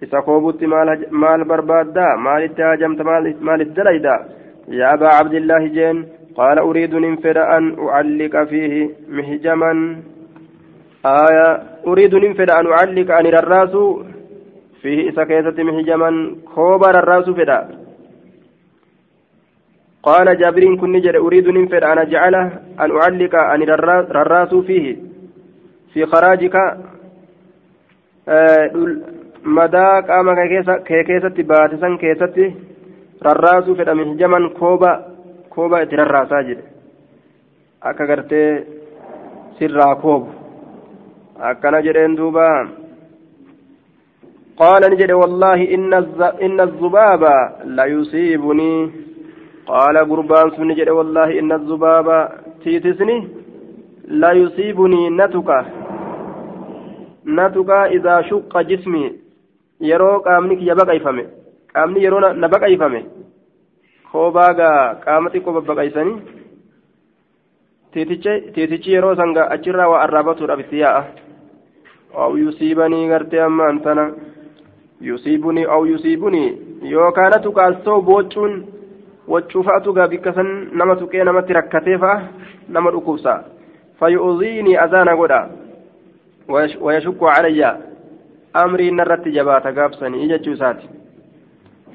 isa 0.05 0.23
koobutti 0.23 0.67
maal 0.67 1.45
barbaaddaa 1.45 2.17
maalitti 2.27 2.63
haajamta 2.63 3.05
maalitti 3.05 3.75
dalayda 3.79 4.15
yaa 4.79 4.93
abaa 4.97 5.11
cabdillaahi 5.19 5.69
jeen 5.75 5.99
qaala 5.99 5.99
uriidu 5.99 6.09
nin 6.09 6.20
fedha 7.24 7.44
an 7.56 7.64
ucalliqa 7.86 8.46
fiihi 8.52 8.90
mihjaman 9.08 10.04
aya 11.04 11.48
uriidu 11.86 12.20
nin 12.20 12.36
fedha 12.36 12.60
an 12.60 12.68
ucalliqa 12.68 13.18
ani 13.20 13.32
rarraasu 13.38 13.84
fiihi 14.82 15.08
isa 15.10 15.26
keessatti 15.26 15.64
mihjaman 15.64 16.16
kooba 16.56 16.92
rarraasu 16.92 17.36
fedha 17.36 17.60
قال 20.06 20.38
جابر 20.38 20.76
كن 20.76 21.02
جد 21.02 21.16
أريد 21.16 21.48
ننفر 21.50 21.82
أن 21.92 21.98
أجعله 21.98 22.46
أن 22.80 22.90
أعلق 23.02 23.36
أن 23.36 23.62
رراس 24.18 24.54
فيه 24.54 24.86
في 25.94 26.06
خراجك 26.06 26.56
madaa 29.46 30.02
qaama 30.02 30.34
kee 30.88 31.04
keessatti 31.06 31.44
baatisan 31.44 31.98
keessatti 31.98 32.46
rarraasuu 33.22 33.76
fedhame 33.76 34.06
hijaman 34.06 34.50
kooba 34.60 34.92
koobaa 35.61 35.83
itti 35.85 35.97
rarraasaa 36.01 36.43
jedhe. 36.49 36.65
Akka 37.89 38.07
gartee 38.11 38.51
sirraa 39.59 39.95
koobu 40.03 40.29
akkana 41.51 41.83
jedheen 41.87 42.17
duuba. 42.17 42.47
Qaala 44.61 44.89
ni 44.89 44.97
jedhe 45.01 45.15
wallaahi 45.23 45.65
inna 45.77 46.63
azubaaba 46.65 47.35
la 47.77 47.85
yusiibunii 47.93 48.81
qaala 49.69 50.05
gurbaan 50.11 50.51
sun 50.57 50.69
ni 50.69 50.75
jedhe 50.81 50.93
wallaahi 50.99 51.39
inna 51.43 51.55
azubaaba 51.61 52.17
tiitisni 52.65 53.17
la 54.25 54.33
yusiibunii 54.41 55.11
natuka. 55.11 55.59
Natuka 57.25 57.79
idaa 57.97 58.23
shuqqa 58.29 58.65
jismii 58.65 59.11
yeroo 59.91 60.21
qaamni 60.27 60.57
kiyya 60.61 60.75
baqayfame 60.81 61.25
qaamni 61.73 62.03
yeroo 62.05 62.21
na 62.43 62.49
baqayfame 62.55 63.01
koobaagaa 64.13 64.95
qaama 65.05 65.31
xiqqoo 65.35 65.53
babbaqaysanii 65.57 66.17
tiitichi 68.55 68.93
yeroo 68.95 69.15
sanga 69.21 69.43
achirraa 69.55 69.89
waa 69.93 70.03
arraabatuudhaaf 70.07 70.61
itti 70.65 70.79
yaa'a 70.85 71.03
aw 72.25 72.33
yusiibanii 72.43 73.09
gartee 73.13 73.43
ammaan 73.47 73.81
tana 73.87 74.05
yusiibunii 75.09 75.67
aw 75.75 75.83
yusiibunii 75.93 76.49
yookaan 76.93 77.35
atu 77.39 77.53
kaastoo 77.53 78.01
boocuun 78.03 78.55
waccuu 79.29 79.63
fa'atu 79.63 79.93
gaa 79.99 80.09
bikka 80.09 80.33
san 80.39 80.51
nama 80.73 80.97
tuqee 80.97 81.25
namatti 81.25 81.53
rakkatee 81.59 81.99
fa'a 82.05 82.21
nama 82.69 82.91
dhukkubsa 82.93 83.35
fayyuuziinii 84.01 84.77
azaana 84.85 85.17
godha 85.17 85.41
wayashukku 86.81 87.25
calayyaa 87.27 87.77
amrii 88.63 88.91
narratti 88.91 89.33
jabaata 89.39 89.73
gaabsanii 89.73 90.29
jechuu 90.29 90.53
isaati 90.59 90.89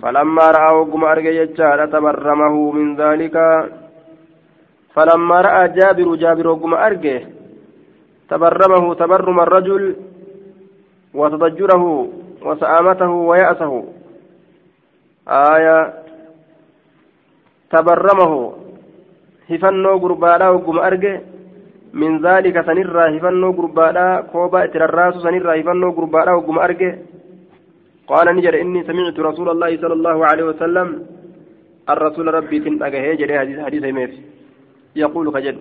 falammaa 0.02 0.52
ra'aa 0.58 0.74
hogguma 0.78 1.10
arge 1.14 1.32
jechaadha 1.40 1.88
tabarramahu 1.88 2.62
min 2.78 2.96
dhaalika 3.00 3.46
falammaa 4.96 5.42
ra'aa 5.48 5.68
jaabiru 5.78 6.18
jaabiru 6.24 6.50
hogguma 6.56 6.80
arge 6.90 7.18
تبرمه 8.30 8.94
تبرم 8.94 9.40
الرجل 9.40 9.84
وتضجره 11.14 11.84
وسآمته 12.42 13.10
ويأسه 13.30 13.74
آية 15.30 15.94
تبرمه 17.70 18.34
hifannoo 19.50 20.00
gurbaadhaa 20.02 20.52
hogguma 20.58 20.82
arge 20.90 21.22
min 21.94 22.18
zaalika 22.26 22.64
sanirraa 22.66 23.14
hifannoo 23.14 23.54
gurbaadhaa 23.54 24.24
koobaa 24.34 24.64
itti 24.66 24.82
rarraasu 24.84 25.22
sanirraa 25.22 25.54
hifannoo 25.62 25.92
gurbaadhaa 25.94 26.34
hogguma 26.40 26.64
arge 26.66 26.90
ni 28.34 28.42
jedhe 28.42 28.62
inni 28.62 28.84
samictu 28.86 29.24
rasuula 29.24 29.52
allaahi 29.52 29.78
sala 29.78 29.96
allahu 30.00 30.24
aleyhi 30.24 30.50
wasalam 30.54 30.90
الرسول 31.90 32.34
ربي 32.34 32.60
تنتقه 32.60 33.14
جري 33.14 33.40
حديث 33.40 33.60
حديث 33.60 34.12
يقول 34.96 35.26
كجد 35.34 35.58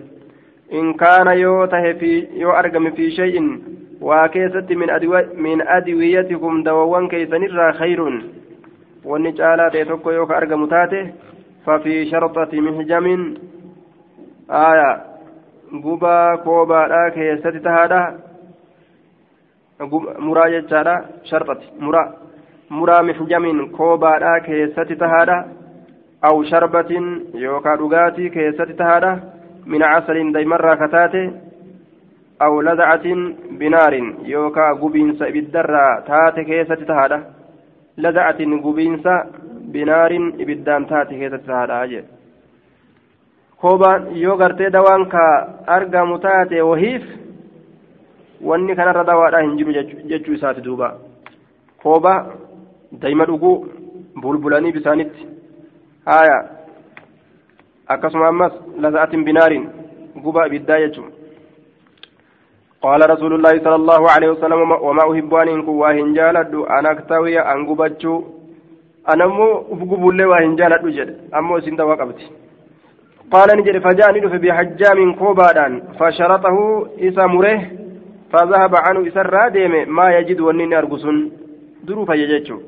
إن 0.73 0.93
كان 0.93 1.27
يوته 1.27 1.93
في 1.93 2.27
يو 2.33 2.49
أرقم 2.49 2.91
في 2.97 3.11
شيء 3.11 3.35
وكيست 4.01 4.71
من 4.71 4.89
أدوي 4.89 5.21
من 5.37 5.67
أدويتكم 5.67 6.63
دووان 6.63 7.07
كيسنر 7.07 7.73
خير 7.73 7.99
والنجالات 9.05 9.75
يتوكو 9.75 10.11
يوك 10.11 10.31
أرقم 10.31 10.65
تاته 10.65 11.03
ففي 11.65 12.05
شرطة 12.11 12.51
محجم 12.65 13.05
aayaa 14.49 14.99
gubaa 15.83 16.37
koobaadhaa 16.45 17.11
keessatti 17.15 17.59
tahaadha 17.67 18.01
muraa 20.25 20.49
jechaadha 20.55 20.93
sharxati 21.29 21.71
muraa 21.85 22.05
muraa 22.69 23.03
mixjamin 23.03 23.69
koobaadhaa 23.77 24.39
keessatti 24.47 24.95
tahaadha. 24.95 25.37
Aw 26.21 26.43
sharbatin 26.49 27.05
yookaa 27.43 27.77
dhugaatii 27.77 28.29
keessatti 28.29 28.73
tahaadha. 28.73 29.11
Min 29.65 29.81
casalin 29.81 30.33
daymarraa 30.33 30.75
kataate 30.77 31.21
aw 32.39 32.53
ladacatin 32.67 33.21
binaarin 33.59 34.07
yookaa 34.33 34.75
gubiinsa 34.75 35.27
ibiddarraa 35.27 36.01
taate 36.01 36.43
keessatti 36.45 36.85
tahaadha. 36.85 37.19
Ladacatin 37.97 38.59
gubiinsa 38.61 39.13
binaarin 39.71 40.33
ibiddaan 40.39 40.85
taate 40.85 41.15
keessatti 41.19 41.47
tahaadha 41.47 41.85
jedhe 41.87 42.07
koobaan 43.61 44.07
yoo 44.21 44.37
gartee 44.37 44.69
dawaan 44.73 45.05
ka 45.09 45.21
argamu 45.75 46.17
taate 46.19 46.61
wahiif 46.61 47.03
wanni 48.49 48.75
kanarra 48.75 49.03
dawaadhaa 49.07 49.41
hin 49.41 49.57
jiru 49.57 49.73
jechuu 50.09 50.33
isaati 50.35 50.61
duuba. 50.65 50.89
Koobaa 51.83 52.25
daa'ima 53.02 53.24
dhuguu 53.30 53.66
bulbulanii 54.22 54.72
bisaanitti 54.72 55.26
haaya 56.10 56.38
akkasuma 57.86 58.28
ammas 58.28 58.52
lasa'atin 58.82 59.24
binaariin 59.24 59.66
guba 60.24 60.46
ibiddaa 60.46 60.80
jechuun 60.84 61.10
قال 62.82 63.00
رسول 63.10 63.32
الله 63.34 63.54
صلى 63.64 63.74
الله 63.74 64.02
عليه 64.10 64.28
وسلم 64.30 64.60
وما 64.86 65.12
أحب 65.12 65.34
أن 65.34 65.48
إنكم 65.48 65.74
واهن 65.82 66.12
جالد 66.18 66.54
أن 66.54 66.86
أكتوي 66.86 67.36
أن 67.52 67.58
قبتشو 67.68 68.14
أنا 69.12 69.26
مو 69.26 69.48
أفقبوا 69.72 70.12
لي 70.12 70.24
واهن 70.24 70.56
جالد 70.56 70.86
جد 70.96 71.10
أمو 71.38 71.60
سنتا 71.60 71.84
وقبتي 71.84 72.26
قال 73.32 73.48
نجري 73.58 73.80
فجاءني 73.80 74.28
في 74.32 74.38
بحجام 74.44 74.98
كوبادان 75.20 75.72
فشرطه 75.98 76.56
إسا 77.06 77.26
مره 77.26 77.60
فذهب 78.32 78.72
عنه 78.84 79.00
إسا 79.08 79.22
راديم 79.22 79.74
ما 79.96 80.06
يجد 80.16 80.40
ونين 80.40 80.74
أرقسون 80.80 81.16
درو 81.86 82.04
فيججو 82.08 82.58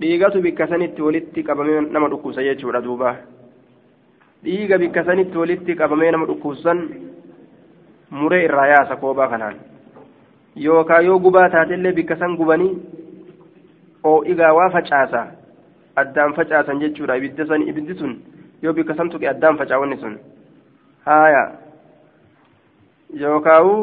dhiigatu 0.00 0.40
bikka 0.42 0.66
sanitti 0.68 1.02
walitti 1.02 1.42
qabamee 1.42 1.80
nama 1.80 2.08
dhukkuusa 2.12 2.42
jechuudha 2.48 2.80
duuba 2.86 3.16
dhiiga 4.44 4.78
bikka 4.78 5.04
sanitti 5.04 5.38
walitti 5.38 5.74
qabamee 5.80 6.10
nama 6.10 6.26
dhukkuusan 6.30 6.78
muree 8.10 8.44
irraa 8.44 8.66
yaasa 8.72 8.96
koobaa 8.96 9.28
kanaan 9.28 9.56
yookaan 10.66 11.04
yoo 11.06 11.18
gubaa 11.18 11.48
taatellee 11.54 11.92
bikka 11.92 12.16
san 12.16 12.36
gubanii 12.36 12.72
oo'igaa 14.04 14.52
waa 14.58 14.70
facaasa 14.76 15.26
addaan 16.02 16.34
facaasan 16.38 16.80
jechuudha 16.80 17.16
ibiddi 17.16 17.94
sun 17.98 18.12
yoo 18.62 18.72
bikka 18.72 18.94
san 18.94 19.10
tuqe 19.10 19.28
addaan 19.28 19.58
facaawanni 19.58 19.96
sun 20.04 20.18
haaya 21.08 21.42
yookaawu 23.24 23.74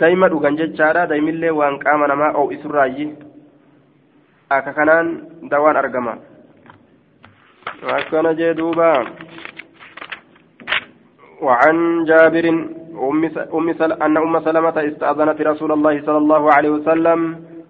daa'ima 0.00 0.28
dhugan 0.28 0.56
jechaadha 0.60 1.06
daa'imillee 1.10 1.50
waan 1.60 1.78
qaama 1.84 2.06
namaa 2.12 2.32
oo'isurraayyi 2.42 3.06
akka 4.58 4.72
kanaan 4.72 5.06
dawaan 5.50 5.76
argama. 5.76 6.14
Akkana 7.82 8.34
jee 8.34 8.54
duuba. 8.54 9.06
وعن 11.42 12.04
جابر 12.04 12.46
أم 13.02 13.74
سل... 13.78 13.92
أن 13.92 14.16
أم 14.16 14.40
سلمة 14.46 14.76
استأذنت 14.88 15.40
رسول 15.42 15.72
الله 15.72 15.94
صلى 16.06 16.18
الله 16.18 16.42
عليه 16.52 16.70
وسلم 16.70 17.20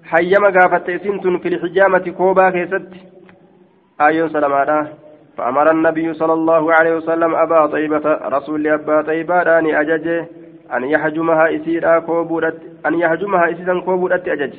حيما 0.05 0.49
قافت 0.61 0.91
سنت 1.05 1.25
في 1.43 1.49
الحجامة 1.49 2.05
كوبا 2.19 2.51
كيست 2.51 2.89
آيون 4.01 4.29
سلمة 4.29 4.89
فأمر 5.37 5.71
النبي 5.71 6.15
صلى 6.15 6.33
الله 6.33 6.73
عليه 6.75 6.95
وسلم 6.97 7.35
أبا 7.35 7.67
طيبة 7.67 8.07
رسول 8.37 8.67
أبا 8.67 9.03
طيبة 9.03 9.59
أن 9.59 9.67
أجج 9.75 10.07
أن 10.75 10.83
يحجمها 10.85 11.57
إسيرا 11.57 11.99
كوبودت 11.99 12.59
أن 12.87 12.95
يحجمها 12.95 13.45
إسيرا 13.53 13.81
كوبودت 13.81 14.29
أجج 14.29 14.53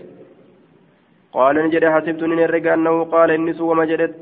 قال 1.33 1.57
نجد 1.65 1.85
حسبت 1.85 2.23
من 2.23 2.41
الرقى 2.41 2.75
أنه 2.75 3.05
قال 3.05 3.31
إني 3.31 3.53
سوى 3.53 3.75
مجدت 3.75 4.15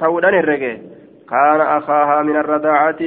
تودن 0.00 0.34
الرقى 0.34 0.74
كان 1.32 1.60
أخاها 1.60 2.22
من 2.22 2.36
الرضاعة 2.36 3.00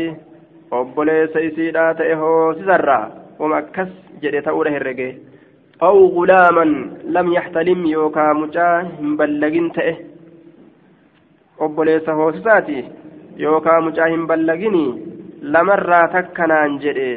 obboleessa 0.71 1.39
isiidhaa 1.39 1.93
ta'e 1.93 2.13
hoosisarraa 2.21 3.12
wama 3.39 3.58
akkas 3.58 3.89
jedhe 4.21 4.41
ta'uudha 4.48 4.71
herrege 4.76 5.08
aw 5.88 5.98
gulaaman 6.15 6.71
lam 7.17 7.32
yaxtalim 7.34 7.86
yookaa 7.91 8.34
mucaa 8.41 8.74
hin 8.84 9.17
ballagin 9.19 9.67
ta'e 9.78 9.93
obboleessa 11.67 12.17
hoosisaati 12.21 12.86
yookaan 13.43 13.84
mucaa 13.89 14.10
hin 14.13 14.26
ballagini 14.32 14.86
lamarraa 15.58 16.08
takkanaan 16.15 16.80
jedhe 16.88 17.10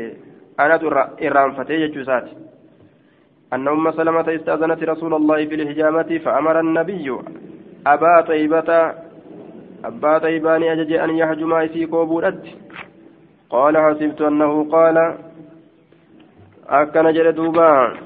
anatu 0.66 0.92
irraanfatee 1.28 1.80
jechuu 1.84 2.04
isaati 2.06 2.36
أن 3.53 3.67
أم 3.67 3.91
سلمة 3.91 4.27
استأذنت 4.35 4.83
رسول 4.83 5.13
الله 5.13 5.45
في 5.45 5.55
الحجامة 5.55 6.09
فأمر 6.25 6.59
النبي 6.59 7.07
أبا 7.87 8.21
طيبة 8.21 8.69
أبا 9.85 10.17
طيبان 10.17 10.63
أجج 10.63 10.91
أن 10.93 11.09
يحجم 11.09 11.67
في 11.67 11.85
كوبولت 11.85 12.41
قال 13.49 13.77
حسبت 13.77 14.21
أنه 14.21 14.51
قال 14.71 14.97
أكن 16.67 17.13
جل 17.13 17.31
دوبا. 17.31 17.97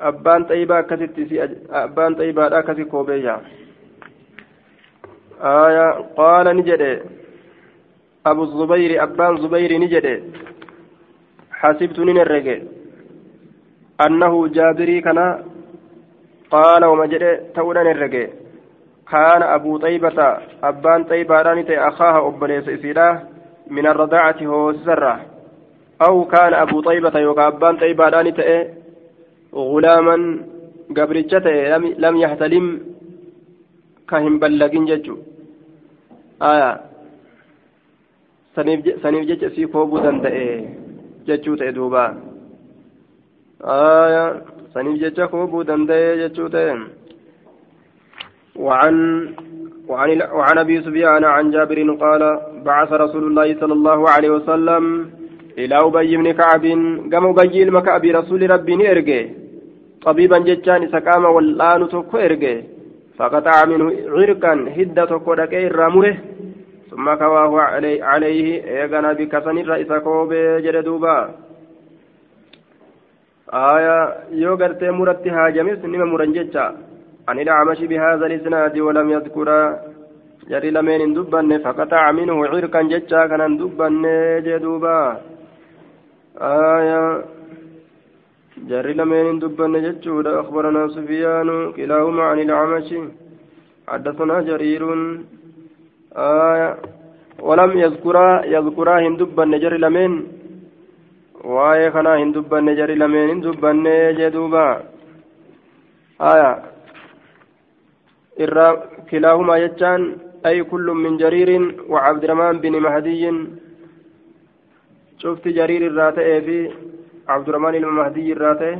أبان 0.00 0.44
طيبة 0.44 0.80
كست 0.80 1.18
أبان 1.70 2.14
طيبة 2.14 2.60
كست 2.60 2.80
كوبيا 2.80 3.40
آية 5.40 5.88
قال 6.16 6.46
نجد. 6.56 6.82
أبو 8.26 8.42
الزبير 8.42 9.02
أبان 9.02 9.36
زبير 9.42 9.70
نجد. 9.78 10.06
حسبت 11.50 11.98
ننرق 11.98 12.48
أنه 14.06 14.48
جابري 14.48 15.00
كان 15.00 15.18
قال 16.50 16.84
وما 16.84 17.06
تولا 17.54 17.82
نرق 17.82 18.14
كان 19.10 19.42
أبو 19.42 19.76
طيبة 19.78 20.38
أبان 20.62 21.04
طيبة 21.04 21.42
رانت 21.42 21.70
أخاها 21.70 22.28
أبليس 22.28 22.68
إسيرا 22.68 23.08
من 23.70 23.86
الرضاعة 23.86 24.36
هو 24.42 24.72
سرة. 24.72 25.20
أو 26.02 26.24
كان 26.24 26.54
أبو 26.54 26.80
طيبة 26.80 27.18
يوكا 27.18 27.46
أبان 27.46 27.76
طيبة 27.76 28.08
رانت 28.08 28.38
غلاما 29.54 30.38
قبرجته 30.96 31.50
لم, 31.76 31.94
لم 31.98 32.16
يحتلم 32.16 32.80
كهم 34.08 34.38
بلغين 34.38 34.84
ججو. 34.84 35.16
aya 36.42 36.82
saniif 38.54 39.26
jecha 39.30 39.50
sii 39.54 39.66
koobuu 39.70 40.02
danda'e 40.02 40.44
jechuu 41.26 41.56
saniif 43.62 45.00
jecha 45.02 45.28
koobuu 45.28 45.64
danda'e 45.64 46.18
jechuu 46.22 46.48
ta'e 46.48 46.74
وعن 48.56 48.96
وعن 49.88 50.22
وعن 50.22 50.58
أبي 50.58 50.82
سفيان 50.82 51.24
عن 51.24 51.50
جابر 51.50 51.78
قال 52.00 52.22
بعث 52.64 52.92
رسول 52.92 53.24
الله 53.24 53.60
صلى 53.60 53.72
الله 53.72 54.10
عليه 54.10 54.30
وسلم 54.30 55.10
إلى 55.58 55.76
أبي 55.80 56.16
بن 56.16 56.32
كعب. 56.32 56.64
قام 57.12 57.24
أبي 57.38 57.62
المكعب 57.62 58.04
رسول 58.04 58.50
ربي 58.50 58.76
نيرجي. 58.76 59.30
طبيبا 60.04 60.38
جتان 60.38 60.88
سقام 60.92 61.24
والآن 61.24 61.88
إرجي. 62.14 62.64
فقطع 63.18 63.64
منه 63.64 63.86
عرقا 64.08 64.52
هدة 64.76 65.04
تكو 65.04 65.34
دكي 65.34 65.66
الرامره 65.66 66.16
ثم 66.90 67.14
كواه 67.14 67.60
علي 67.60 68.02
عليه 68.02 68.64
إيغانا 68.64 69.12
بكسن 69.12 69.58
الرئيس 69.58 69.92
كوبي 69.92 70.60
جردوبا 70.64 71.16
آية 73.52 73.98
يوغرتي 74.32 74.90
مرتي 74.90 75.30
هاجمس 75.30 75.84
نما 75.84 76.04
مرنججا 76.04 76.66
عن 77.28 77.38
الأعمش 77.38 77.80
بهذا 77.90 78.26
الإسناد 78.26 78.78
ولم 78.78 79.10
يذكر. 79.10 79.48
جري 80.50 80.70
لمن 80.70 81.14
دبن 81.14 81.58
فقطع 81.58 82.12
منه 82.12 82.46
عرقا 82.46 82.82
ججا 82.82 83.26
كان 83.26 83.56
دبن 83.60 84.04
جدوبا. 84.46 84.98
آية 86.40 87.02
جري 88.68 88.92
لمن 88.98 89.38
دبن 89.38 89.72
جتشود 89.84 90.26
أخبرنا 90.26 90.88
سفيان 90.88 91.72
كلاهما 91.76 92.22
عن 92.22 92.38
الأعمش 92.38 92.88
حدثنا 93.88 94.36
جرير. 94.48 94.82
آية 96.16 96.76
ولم 97.48 97.70
يذكرا 97.84 98.26
يذكرا 98.54 98.94
هندبن 99.06 99.52
جري 99.62 99.78
لمن 99.84 100.12
waa'ee 101.44 101.90
kanaa 101.94 102.16
hin 102.16 102.32
dubbanne 102.34 102.74
jari 102.78 102.96
lameen 102.96 103.28
hin 103.30 103.40
dubbanne 103.46 103.94
jedhuuba 104.18 104.64
aya 106.32 106.50
irraa 108.46 108.72
kilaahumaa 109.08 109.58
jechaan 109.64 110.02
ay 110.50 110.62
kullum 110.70 110.98
min 111.06 111.18
jariirin 111.22 111.64
wa 111.94 112.00
cabdiramaan 112.04 112.60
bini 112.62 112.80
mahdiyin 112.86 113.38
cufti 115.22 115.54
jariir 115.58 115.82
irraa 115.88 116.12
ta'ee 116.18 116.38
fi 116.46 116.58
cabdiramaan 117.26 117.78
ilma 117.80 117.92
mahdiy 117.98 118.30
irraa 118.36 118.54
ta'e 118.62 118.72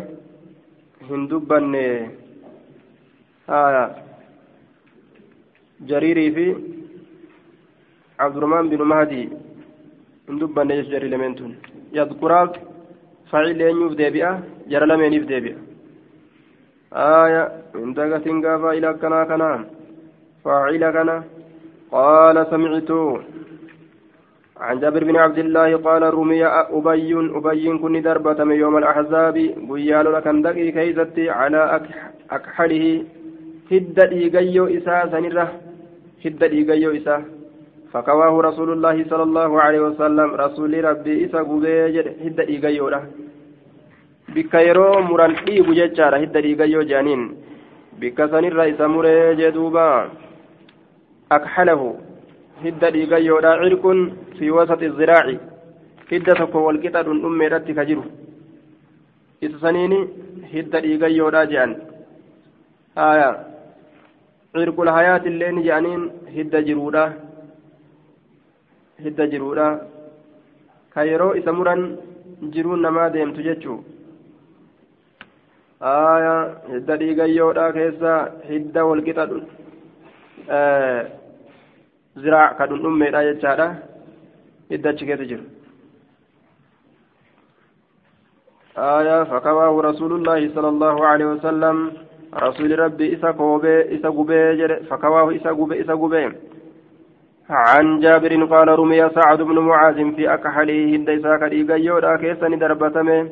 hin 1.10 1.26
dubbanne 1.34 1.84
aya 3.60 3.84
jariirii 5.92 6.30
fi 6.38 6.46
cabdiramaan 8.22 8.70
binu 8.70 8.84
mahdi 8.94 9.22
hin 10.26 10.38
يذكراك 11.92 12.52
فعل 13.30 13.60
ينيف 13.60 13.92
ديبئة 14.00 14.40
جرى 14.68 14.86
لم 14.86 15.00
ينيف 15.00 15.24
ديبئة 15.26 15.56
آية 16.92 17.52
من 17.74 17.94
دقة 17.94 18.26
إلى 18.72 18.88
كنا 19.00 19.24
كنا. 19.24 19.64
فاعل 20.44 20.90
كنا. 20.90 21.22
قال 21.92 22.46
سمعت. 22.50 22.90
عن 24.56 24.80
جابر 24.80 25.04
بن 25.04 25.16
عبد 25.16 25.38
الله 25.38 25.76
قال 25.76 26.14
رمي 26.14 26.44
أبي 26.46 27.14
أبي 27.38 27.78
كن 27.78 28.02
دربة 28.02 28.44
من 28.44 28.56
يوم 28.56 28.76
الأحزاب. 28.76 29.36
قيال 29.70 30.12
لكن 30.12 30.42
دقي 30.42 30.70
كيزتي 30.76 31.30
على 31.30 31.80
أكحله. 32.30 33.04
هد 33.72 33.98
إيقيو 34.00 34.66
إساء 34.66 35.08
سنرة. 35.12 35.46
هد 36.24 36.42
إيقيو 36.42 36.90
إساء. 36.96 37.22
فكواه 37.92 38.40
رسول 38.48 38.72
الله 38.72 39.04
صلى 39.10 39.22
الله 39.22 39.60
عليه 39.60 39.80
وسلم 39.80 40.28
رسول 40.34 40.84
ربي 40.84 41.24
إسا 41.24 41.38
قبيجر 41.38 42.06
هد 42.24 42.40
إيقايورا 42.40 43.00
بك 44.34 44.54
يرو 44.54 45.00
مران 45.00 45.32
إيقو 45.48 45.72
ججارة 45.72 46.16
هد 46.16 46.36
إيقايو 46.36 46.82
جانين. 46.82 47.22
بك 48.00 48.18
سنر 48.32 48.58
إسا 48.70 48.86
مري 48.86 49.36
جدوبا. 49.40 49.88
أكحله 51.32 51.80
هد 52.64 52.82
إيقايورا 52.84 53.50
عرق 53.62 53.84
في 54.38 54.50
وسط 54.50 54.82
الزراع. 54.82 55.26
هد 56.12 56.26
تكو 56.38 56.58
والقطع 56.66 57.00
أمي 57.00 57.46
رتك 57.52 57.78
جرو. 57.88 58.04
إسا 59.44 59.58
سنيني 59.62 60.08
هد 60.54 60.74
إيقايورا 60.74 61.44
جان. 61.44 61.70
آية. 62.98 63.30
عرق 64.56 64.80
الحياة 64.80 65.24
اللين 65.30 65.62
جانين 65.62 66.10
هد 66.36 66.54
جرودا 66.64 67.04
hidda 69.04 69.26
jiruudha 69.26 69.66
ka 70.94 71.04
yeroo 71.10 71.34
isa 71.40 71.52
muran 71.52 71.96
jiruun 72.54 72.80
namaa 72.86 73.10
deemtu 73.10 73.42
jechuu 73.42 73.78
aya 75.92 76.34
hidda 76.72 76.96
dhiigayyoodha 76.96 77.72
keessa 77.78 78.12
hidda 78.50 78.84
walqixa 78.90 79.26
ziraa 82.22 82.54
ka 82.58 82.66
dhundhummeedha 82.66 83.26
jechaadha 83.30 83.68
hidda 84.70 84.90
achi 84.90 85.06
keessa 85.06 85.30
jiru 85.32 85.44
آية 88.78 89.24
فكواه 89.24 89.80
رسول 89.80 90.12
الله 90.12 90.54
صلى 90.54 90.68
الله 90.68 91.06
عليه 91.06 91.26
وسلم 91.26 91.92
رسول 92.34 92.78
ربي 92.78 93.14
إسا 93.14 93.30
كوبي 93.30 93.96
إسا 93.96 94.08
قبي 94.08 94.68
فكواه 94.90 95.36
إسا 95.36 95.50
قبي 95.50 95.80
إسا 95.80 95.94
قبي 95.94 96.32
عن 97.52 98.00
جابر 98.00 98.44
قال 98.44 98.68
رمي 98.78 99.10
سعد 99.10 99.42
بن 99.42 99.58
معاذ 99.58 100.14
في 100.16 100.34
أكحله 100.34 100.96
هنديسا 100.96 101.36
كريقا 101.36 101.74
يودا 101.74 102.16
كيسني 102.16 102.56
دربتمه 102.56 103.28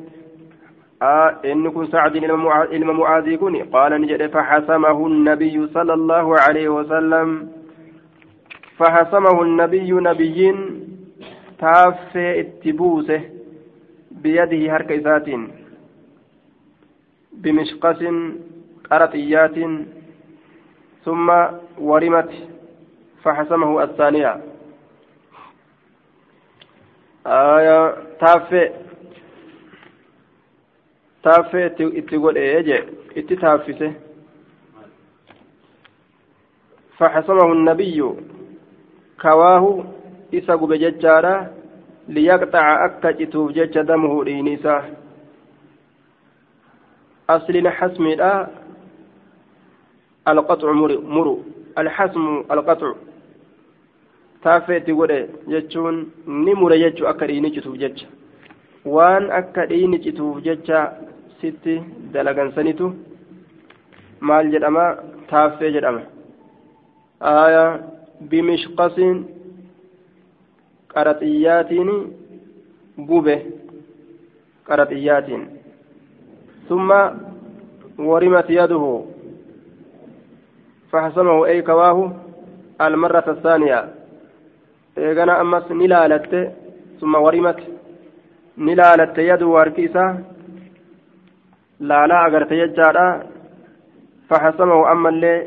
آه 1.03 1.37
إن 1.45 1.87
سعد 1.93 2.17
إلما 2.17 2.93
معاذ 2.93 3.37
كن 3.37 3.57
قال 3.57 3.93
نجد 4.03 4.27
فحسمه 4.27 5.07
النبي 5.07 5.67
صلى 5.67 5.95
الله 5.95 6.27
عليه 6.41 6.69
وسلم. 6.69 7.49
فحسمه 8.79 9.43
النبي 9.43 9.93
نبيين 9.93 10.57
تافي 11.59 12.41
اتبوسه 12.41 13.21
بيده 14.11 14.77
هركيسات 14.77 15.29
بمشقس 17.33 18.01
قرطيات. 18.91 19.57
ثم 21.05 21.29
ورمت 21.79 22.33
فحسمه 23.25 23.83
الثانية. 23.83 24.41
آية 27.27 27.97
تافي 28.21 28.71
تافي 31.23 31.67
اتقول 31.67 32.37
إيه 32.37 32.87
اتتافسه 33.17 33.93
فحسمه 36.99 37.53
النبي. 37.53 38.15
كواه 39.23 39.85
إسق 40.35 40.65
بججارة 40.65 41.55
ليقطع 42.09 42.85
أكا 42.85 43.11
جتوف 43.11 43.53
جج 43.53 43.81
دمه 43.81 44.25
لينيسا. 44.25 44.95
أصل 47.31 47.69
حسم 47.69 48.07
القطع 50.29 50.73
مرو 50.73 51.43
الحسم 51.79 52.45
القطع. 52.51 52.93
Taafeetti 54.45 54.93
godhe 55.01 55.19
jechuun 55.53 55.97
ni 56.45 56.55
mure 56.61 56.79
jechuu 56.83 57.09
akka 57.13 57.27
dhiini 57.31 57.51
cituuf 57.57 57.77
jecha 57.83 58.07
waan 58.95 59.31
akka 59.41 59.67
dhiini 59.71 59.99
cituuf 60.05 60.43
jecha 60.47 60.79
sitti 61.41 61.75
dalagansanitu 62.13 62.87
maal 64.21 64.51
jedhama 64.55 64.87
taaffee 65.31 65.73
jedhama 65.77 66.03
aya 67.35 67.65
bimishqasin 68.31 69.17
qaraxiyyaatiin 70.95 71.91
gube 73.13 73.37
qaraxiyyaatiin 74.69 75.45
ثم 76.71 76.91
ورمت 77.99 78.51
يده 78.51 78.85
فحسمه 80.93 81.47
أي 81.47 81.63
كواه 81.63 82.13
المرة 82.81 83.25
الثانية 83.29 83.79
eegana 84.97 85.39
ammas 85.39 85.65
ni 85.71 85.87
laalatte 85.89 86.41
summa 87.01 87.19
warimat 87.19 87.59
ni 88.57 88.75
laalatte 88.75 89.27
yadu 89.31 89.53
harki 89.55 89.83
isaa 89.89 90.19
laalaa 91.81 92.25
agarte 92.27 92.57
jechaadha 92.61 93.07
faxasamahu 94.29 94.87
ammallee 94.93 95.39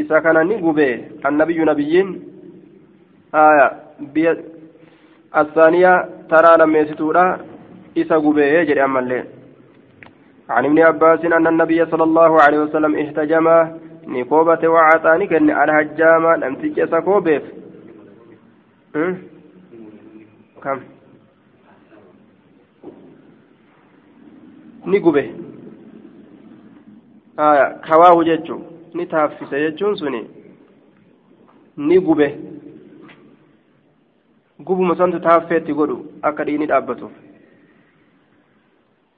isa 0.00 0.20
kana 0.20 0.44
ni 0.44 0.56
gube 0.64 0.88
annabiyyu 1.22 1.64
nabiyyiin 1.64 2.10
aya 3.32 3.66
biya 4.14 4.34
الثانية 5.42 6.08
ترى 6.30 6.52
لما 6.58 6.78
يستورا 6.78 7.38
إسا 7.98 8.16
قبيه 8.16 8.62
جري 8.62 8.84
أما 8.84 9.00
الليل 9.00 9.24
عن 10.50 10.64
ابن 10.64 10.78
عباس 10.78 11.24
أن 11.24 11.46
النبي 11.46 11.86
صلى 11.86 12.04
الله 12.04 12.42
عليه 12.42 12.58
وسلم 12.58 12.92
احتجم 13.02 13.46
نكوبة 14.06 14.68
وعطاني 14.68 15.26
كان 15.26 15.50
الهجامة 15.50 16.36
لم 16.36 16.54
تجي 16.54 16.86
سكوبيف 16.86 17.42
kam 18.94 20.80
ni 24.86 25.00
gube 25.00 25.34
aya 27.36 27.70
kawaahu 27.86 28.24
jechuun 28.24 28.62
ni 28.94 29.06
taaffise 29.06 29.60
jechuun 29.60 29.96
suni 29.96 30.20
ni 31.76 31.98
gube 32.00 32.38
gubuma 34.60 34.96
santu 34.96 35.20
taaffeetti 35.20 35.74
godhu 35.74 35.98
akka 36.22 36.44
dhiini 36.44 36.66
dhaabbatuuf 36.66 37.12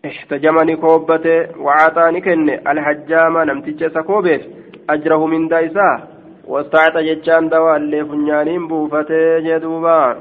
احتجمني 0.07 0.77
كوبته 0.77 1.59
وعطاني 1.61 2.21
كن 2.21 2.49
الحجامة 2.51 3.45
نمتج 3.45 3.87
سكوبيف 3.95 4.43
أجره 4.91 5.27
من 5.27 5.49
دايساه 5.49 6.16
wastaacxa 6.55 7.03
jechaan 7.09 7.51
dawaallee 7.51 8.05
funyaaniin 8.11 8.69
buufatee 8.69 9.41
jedhuuba 9.47 10.17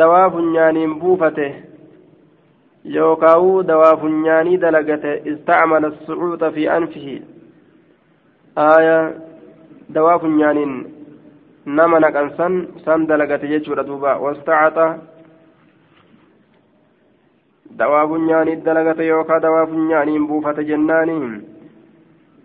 dawaa 0.00 0.30
funyaaniin 0.30 0.94
buufate 1.00 1.46
yookaa'uu 2.96 3.62
dawaa 3.70 3.96
funyaanii 4.02 4.60
dalagate 4.66 5.22
istacmala 5.32 5.90
sucuuxa 6.06 6.50
fi 6.58 6.68
anfihi 6.76 7.16
aaya 8.66 8.98
dawaa 9.94 10.18
funyaaniin 10.26 10.76
nama 11.66 12.00
naqansan 12.00 12.62
san 12.84 13.08
dalagate 13.08 13.48
jechuudha 13.54 13.86
duuba 13.90 14.16
wastacaxa 14.26 14.86
دواء 17.78 18.06
فنيان 18.06 18.48
الدلقة 18.48 19.02
يوكا 19.02 19.38
دواء 19.38 19.66
فنيان 19.66 20.26
بوفة 20.26 20.52
جنان 20.52 21.42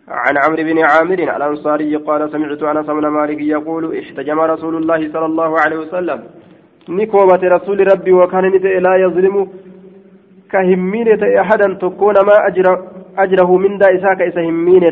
عن 0.09 0.37
عمرو 0.37 0.63
بن 0.63 0.79
عامر 0.79 1.19
الأنصاري 1.37 1.95
قال 1.95 2.31
سمعت 2.31 2.63
أنس 2.63 2.85
بن 2.85 3.07
مالك 3.07 3.39
يقول 3.41 3.83
احتجم 3.97 4.39
رسول 4.39 4.75
الله 4.75 5.11
صلى 5.13 5.25
الله 5.25 5.59
عليه 5.59 5.77
وسلم. 5.77 6.19
نكوبة 6.89 7.41
رسول 7.55 7.79
ربي 7.93 8.13
وكان 8.13 8.45
لا 8.85 8.95
يظلم 8.95 9.35
كهمينة 10.51 11.21
أحدا 11.41 11.67
تكون 11.73 12.15
ما 12.27 12.47
أجر 12.47 12.65
أجره 13.17 13.57
من 13.57 13.77
دا 13.77 13.87
إساك 13.95 14.21
إسا 14.21 14.41
همينة 14.41 14.91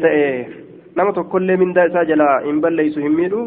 nama 0.98 1.14
tokkollee 1.14 1.58
mindaa 1.58 1.86
isaa 1.86 2.06
jalaa 2.06 2.40
hin 2.40 2.62
balleeysu 2.62 3.00
hin 3.00 3.12
miidhu 3.18 3.42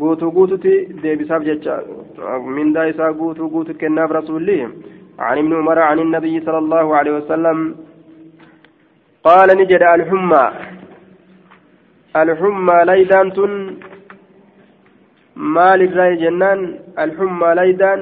guutuu 0.00 0.30
guututti 0.30 0.72
deebisaaf 1.02 1.44
jecha 1.46 1.76
mindaa 2.56 2.84
isaa 2.90 3.12
guutuu 3.12 3.48
guutu 3.54 3.74
kennaaf 3.74 4.10
rasuulli 4.10 4.58
عن 5.18 5.38
ابن 5.38 5.52
عمر 5.54 5.78
عن 5.78 5.98
النبي 5.98 6.40
صلى 6.40 6.58
الله 6.58 6.96
عليه 6.96 7.12
وسلم 7.12 7.74
قال 9.24 9.48
نجد 9.58 9.82
الحمى. 9.82 10.50
الحمى 12.16 12.78
ليدان 12.84 13.32
تن. 13.32 13.76
مال 15.36 15.82
الرأي 15.82 16.16
جنان. 16.16 16.78
الحمى 16.98 17.54
ليدان. 17.54 18.00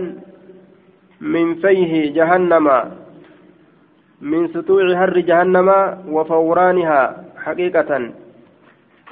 من 1.20 1.54
فيه 1.54 2.14
جهنم. 2.14 2.66
من 4.20 4.48
سطوع 4.48 4.84
هر 5.00 5.18
جهنم 5.18 5.68
وفورانها 6.08 7.24
حقيقة. 7.44 8.10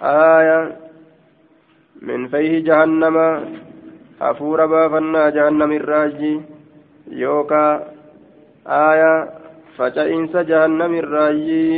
آية. 0.02 0.76
من 2.02 2.28
فيه 2.28 2.64
جهنم. 2.64 3.16
أفور 4.22 4.66
بافنا 4.66 5.30
جهنم 5.30 5.72
الراجي. 5.72 6.40
يوكا. 7.10 7.92
آية. 8.66 9.37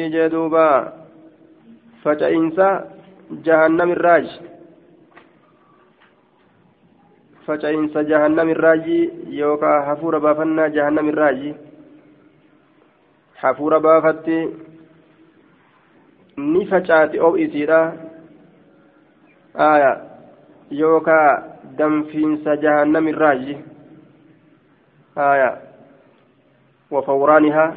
جدوبا 0.08 0.92
فجئنس 2.04 2.58
جهنم 3.30 3.90
الراج 3.92 4.26
فجئنس 7.46 7.94
جهنم 7.98 8.48
الراجي 8.50 9.10
يوكا 9.26 9.72
حفور 9.86 10.18
بافنا 10.18 10.68
جهنم 10.68 11.08
الراجي 11.08 11.54
حفور 13.36 13.78
بافتي 13.78 14.48
ni 16.40 16.66
facaati 16.66 17.20
oo 17.20 17.36
isiidha. 17.36 17.92
Aya 19.54 20.00
yookaa 20.70 21.42
danfiinsa 21.76 22.56
jahannamirraaji 22.56 23.56
aya. 25.16 25.69
وفورانها 26.90 27.74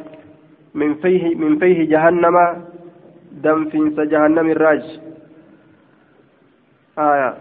من 0.74 0.96
فيه 0.96 1.36
من 1.36 1.60
فيه 1.60 1.90
جهنم 1.90 2.66
دنفنس 3.32 4.00
جهنم 4.00 4.52
الراج. 4.52 5.00
آية. 7.00 7.38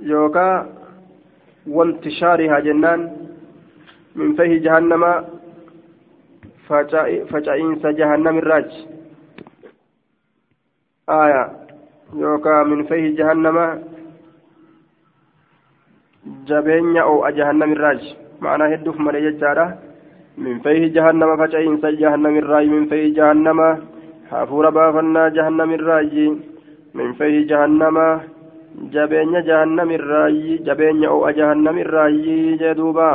يوكا 0.00 0.72
وانتشارها 1.66 2.60
جنان 2.60 3.00
من 4.16 4.36
فيه 4.36 4.58
جهنم 4.58 5.24
فجائنس 7.30 7.86
جهنم 7.86 8.38
الراج. 8.38 8.86
آية. 11.08 11.44
يوكا 12.14 12.62
من 12.62 12.84
فيه 12.86 13.16
جهنم 13.16 13.82
جبين 16.46 16.96
أو 16.96 17.28
جهنم 17.28 17.72
الراج. 17.72 18.16
معنى 18.40 18.74
هدف 18.74 18.96
مريج 19.00 19.36
جارة 19.42 19.66
من 20.38 20.58
فيه 20.64 20.82
جهنم 20.96 21.30
فجأين 21.36 21.80
جهنم 22.02 22.34
الراج 22.42 22.66
من 22.66 22.84
فيه 22.90 23.04
جهنم 23.18 23.60
حافور 24.30 24.70
بافنا 24.70 25.28
جهنم 25.28 25.70
الراج 25.78 26.14
من 26.94 27.12
فيه 27.18 27.36
جهنم 27.50 27.96
جبين 28.94 29.34
جهنم 29.48 29.90
الراج 29.90 30.38
جبين 30.66 31.04
أو 31.04 31.30
جهنم 31.30 31.76
الراج 31.78 32.24
جدوبا. 32.62 33.12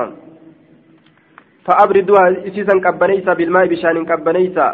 فأبردوها 1.66 2.48
إسيسا 2.48 2.76
كبنيسا 2.86 3.34
بالماء 3.34 3.66
بشان 3.68 4.06
كبنيسا 4.06 4.70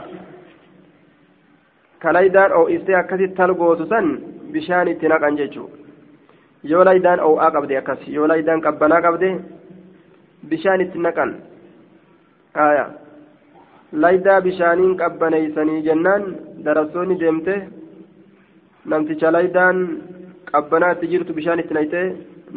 ka 1.99 2.13
laydaan 2.15 2.51
oo'istee 2.57 2.95
akkasitti 2.95 3.35
talgootu 3.35 3.85
san 3.91 4.05
bishaan 4.51 4.87
itti 4.87 5.07
naqan 5.11 5.37
jechuudha 5.39 5.77
yoo 6.71 6.83
laydaan 6.87 7.19
oo'aa 7.27 7.51
qabde 7.55 7.77
akkas 7.77 8.07
yoo 8.07 8.27
laydaan 8.31 8.61
qabbanaa 8.61 9.01
bishaan 10.43 10.81
itti 10.85 10.99
naqan 11.05 11.31
haaya 12.59 12.85
laydaa 14.03 14.41
bishaaniin 14.47 14.95
qabbaneeysanii 15.01 15.81
jennaan 15.87 16.23
darassoonni 16.65 17.19
deemte 17.23 17.55
namticha 18.85 19.33
laydaan 19.37 19.77
qabbanaa 20.51 20.91
itti 20.95 21.11
jirtu 21.13 21.33
bishaan 21.39 21.59
itti 21.63 21.73
naqxee 21.79 22.07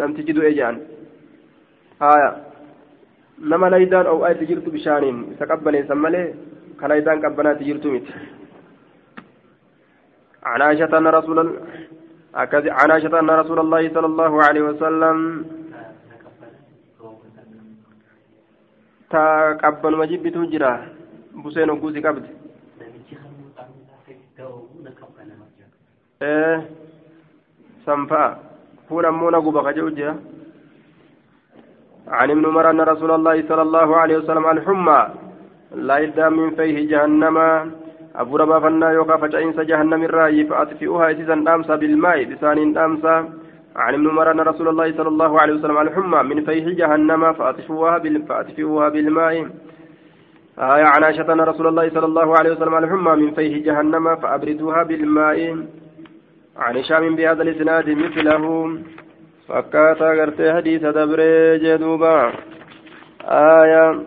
namtichi 0.03 0.37
du'e 0.37 0.53
jedhan 0.59 0.77
haaya 2.05 2.31
nama 3.55 3.73
laydaan 3.75 4.13
oo'aa 4.13 4.35
itti 4.35 4.51
jirtu 4.53 4.77
bishaaniin 4.77 5.19
isa 5.33 5.51
qabbaneessan 5.53 6.05
malee 6.05 6.27
ka 6.81 6.89
laydaan 6.93 7.23
qabbanaa 7.25 7.55
itti 7.57 7.69
jirtu 7.71 7.89
miti. 7.97 8.13
عن 10.51 10.63
عائشة 10.63 10.99
أن 10.99 11.07
رسول 11.07 11.39
عن 12.35 12.91
عائشة 12.91 13.21
أن 13.21 13.31
رسول 13.31 13.59
الله 13.59 13.83
صلى 13.95 14.07
الله 14.07 14.33
عليه 14.43 14.63
وسلم 14.63 15.17
تقبل 19.13 19.93
مجيب 19.97 20.25
تجرى 20.37 20.73
بسين 21.45 21.71
وكوزي 21.71 22.01
قبد 22.07 22.25
إيه 26.23 26.57
سنفا 27.87 28.25
هنا 28.91 29.11
مونا 29.11 29.39
قبق 29.39 29.67
جوجة 29.71 30.15
عن 32.09 32.29
ابن 32.31 32.45
عمر 32.47 32.71
أن 32.71 32.81
رسول 32.81 33.11
الله 33.11 33.37
صلى 33.49 33.63
الله 33.63 33.89
عليه 33.97 34.17
وسلم 34.17 34.47
الحمى 34.51 35.01
لا 35.89 35.97
يدى 35.99 36.27
من 36.29 36.51
فيه 36.57 36.77
جهنم. 36.91 37.37
أبو 38.23 38.37
ربا 38.37 38.59
فنا 38.61 38.91
يوكا 38.91 39.17
فجعين 39.17 39.53
جهنم 39.71 40.03
الرأي 40.05 40.45
فأطفئوها 40.45 41.11
إسيسا 41.13 41.33
أمسى 41.33 41.77
بالماء 41.77 42.25
بسان 42.25 42.59
أمسى 42.79 43.17
عن 43.77 43.95
ابن 43.95 44.09
عمر 44.09 44.31
أن 44.31 44.41
رسول 44.41 44.69
الله 44.69 44.93
صلى 44.97 45.09
الله 45.09 45.41
عليه 45.41 45.55
وسلم 45.55 45.77
على 45.77 45.91
الحمى 45.91 46.23
من 46.35 46.45
فيح 46.45 46.69
جهنم 46.69 47.33
فأطفئوها 47.33 47.99
بال... 47.99 48.23
بالماء. 48.91 49.35
آية 50.59 50.85
عن 50.85 51.05
عائشة 51.05 51.33
أن 51.33 51.41
رسول 51.41 51.67
الله 51.67 51.91
صلى 51.91 52.07
الله 52.07 52.39
عليه 52.39 52.51
وسلم 52.53 52.75
على 52.75 52.87
الحمى 52.87 53.13
من 53.23 53.35
فيح 53.35 53.59
جهنم 53.59 54.17
فأبردوها 54.17 54.83
بالماء. 54.83 55.67
عن 56.57 56.77
هشام 56.77 57.17
بهذا 57.17 57.43
الإسناد 57.43 57.91
مثله. 57.91 58.79
فكاتا 59.49 60.13
غرتي 60.13 60.53
حديث 60.53 60.83
دبري 60.83 61.59
جدوبا. 61.59 62.33
آية 63.25 64.01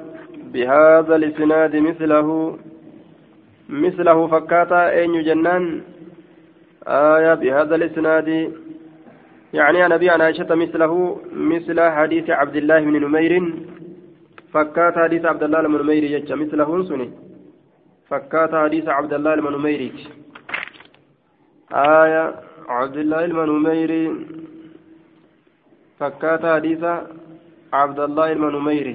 بهذا 0.53 1.16
الإسناد 1.16 1.76
مثله. 1.76 2.57
مثله 3.70 4.28
فكاتا 4.28 4.89
أين 4.89 5.24
جنان؟ 5.24 5.82
آية 6.88 7.34
بهذا 7.34 7.76
الإسناد 7.76 8.53
يعني 9.60 9.78
عن 9.84 10.22
عائشة 10.22 10.56
مثله 10.64 10.93
مثل 11.51 11.78
حديث 11.97 12.28
عبد 12.30 12.56
الله 12.62 12.80
بن 12.80 12.95
نمير. 13.06 13.34
فكات 14.53 14.95
حديث 15.03 15.24
عبد 15.32 15.43
الله 15.43 15.62
بن 15.62 15.76
نمير 15.84 16.03
يجا 16.16 16.36
مثله 16.36 16.70
سني 16.89 17.08
فكات 18.10 18.51
حديث 18.64 18.86
عبد 18.97 19.14
الله 19.14 19.36
بن 19.36 19.53
نمير. 19.58 19.82
آية 22.01 22.26
عبد 22.78 22.97
الله 23.03 23.24
بن 23.38 23.49
نمير. 23.56 23.91
فكات 25.99 26.43
حديث 26.56 26.84
عبد 27.80 27.99
الله 28.08 28.30
بن 28.39 28.45
نمير. 28.58 28.88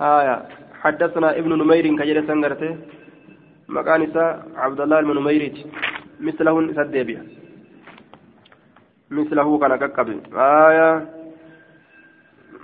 آية 0.00 0.36
حدثنا 0.82 1.28
ابن 1.40 1.50
نمير 1.62 1.84
كجل 1.98 2.18
سنغرته. 2.28 2.72
مكان 3.76 4.00
عبد 4.64 4.80
الله 4.84 4.98
بن 5.00 5.12
نميريت 5.18 5.56
مثله 6.26 6.56
سديبيا. 6.78 7.22
مثله 9.10 9.58
كان 9.58 9.76
كقبل 9.76 10.20
آية 10.36 11.06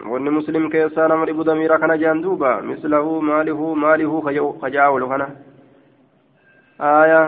wanni 0.02 0.30
muslim 0.34 0.66
keessaa 0.70 1.06
nama 1.08 1.26
dhibu 1.26 1.44
damiira 1.46 1.78
kana 1.78 1.94
jaan 1.98 2.22
duuba 2.22 2.58
mislahu 2.62 3.22
maalihu 3.22 3.76
maalihu 3.76 4.22
kajaawulu 4.62 5.08
kana 5.08 5.28
آية 6.82 7.22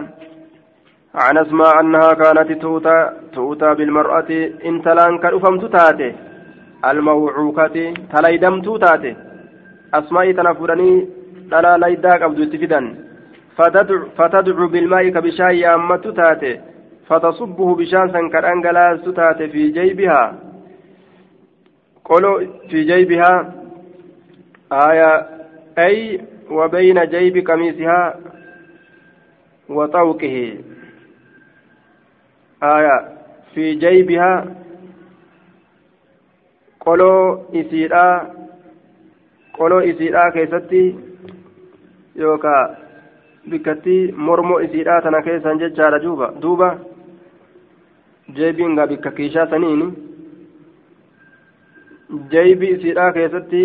عن 1.14 1.38
أسماء 1.38 1.80
أنها 1.80 2.12
كانت 2.12 2.52
تؤتى 2.52 3.10
تؤتى 3.32 3.74
بالمرأة 3.74 4.30
إن 4.66 4.82
تلان 4.82 5.18
كالأفمت 5.18 5.64
تاتي 5.64 6.14
الموعوكة 6.84 7.94
تليدمت 8.12 8.68
تاتي 8.80 9.16
tana 10.34 10.54
fudhanii 10.54 11.06
dhalaa 11.50 11.78
laydaa 11.78 12.18
qabdu 12.18 12.42
itti 12.42 12.58
fidan 12.58 12.86
fatadcu 14.16 14.68
bilmaa'i 14.72 15.12
ka 15.14 15.22
bishaan 15.22 15.54
bishaan 17.78 18.12
san 18.12 18.30
ka 18.30 18.40
dhangalaastu 18.40 19.12
taate 19.12 19.48
fi 19.52 19.72
jaybihaa 19.72 20.28
qolo 22.02 22.32
fi 22.70 22.86
jaybihaa 22.92 23.64
آية 24.74 25.26
أي 25.78 26.20
وبين 26.50 27.04
جيب 27.04 27.46
قميصها 27.50 28.20
وطوقه 29.68 30.58
آية 32.62 32.96
في 33.54 33.74
جيبها 33.74 34.54
qoloo 36.84 37.48
isiidhaa 37.60 38.26
qoloo 39.56 39.80
isiidhaa 39.90 40.30
keessatti 40.34 40.82
yookaan 42.22 42.76
bikkattii 43.50 44.12
mormoo 44.26 44.58
isiidhaa 44.66 45.00
tana 45.02 45.22
keessan 45.22 45.58
jechaadha 45.62 46.02
duuba 46.02 46.28
duuba 46.42 46.68
jeebiin 48.35 48.75
gaa 48.75 48.87
bikka 48.87 49.11
kiishaa 49.11 49.47
saniin 49.49 49.83
jeebii 52.31 52.71
isiidhaa 52.75 53.11
keessatti 53.17 53.63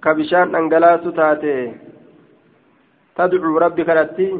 ka 0.00 0.14
bishaan 0.14 0.52
dhangalaasu 0.52 1.12
taate 1.12 1.54
tadcuu 3.16 3.58
rabbi 3.58 3.84
kadhatti 3.84 4.30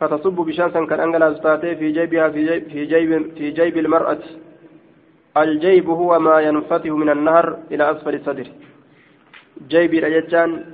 فتصب 0.00 0.36
بشان 0.36 0.70
سن 0.72 0.86
كان 0.86 1.00
أنجل 1.00 1.34
في 1.80 1.92
جيبها 1.92 2.28
في 2.28 2.44
جيب, 2.44 2.68
في 2.68 2.84
جيب, 2.84 3.32
في 3.36 3.50
جيب 3.50 3.76
المرأة 3.78 4.18
الجيب 5.36 5.88
هو 5.88 6.18
ما 6.18 6.40
ينفتح 6.40 6.90
من 6.90 7.08
النهر 7.10 7.58
إلى 7.70 7.90
أسفل 7.90 8.14
الصدر 8.14 8.46
جيب 9.68 9.94
الأجتان 9.94 10.64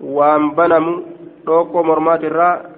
وان 0.00 0.50
بنم 0.50 0.86
روكو 1.48 1.82
مرمات 1.82 2.24
الراء 2.24 2.76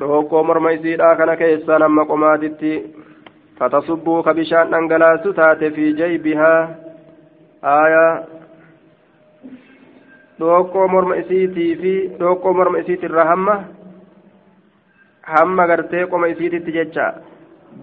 حمى 0.00 0.02
قماتت 0.02 0.02
روكو 0.02 0.42
مرميسيرا 0.42 1.14
كان 1.14 1.34
كيسان 1.34 1.82
أما 1.82 2.02
قماتت 2.02 2.62
فتصب 3.60 4.22
كبشان 4.26 4.74
أنجلاس 4.74 5.22
تات 5.22 5.64
في 5.64 5.92
جيبها 5.92 6.76
آية 7.64 8.24
dhookoo 10.40 10.88
morma 10.88 11.14
isiitii 11.16 11.76
fi 11.76 11.92
dhookoo 12.18 12.52
morma 12.54 12.78
isiitirraa 12.78 13.24
hamma 13.24 13.54
hamma 15.22 15.66
gartee 15.66 16.06
qoma 16.06 16.26
isiititti 16.26 16.72
jecha 16.76 17.04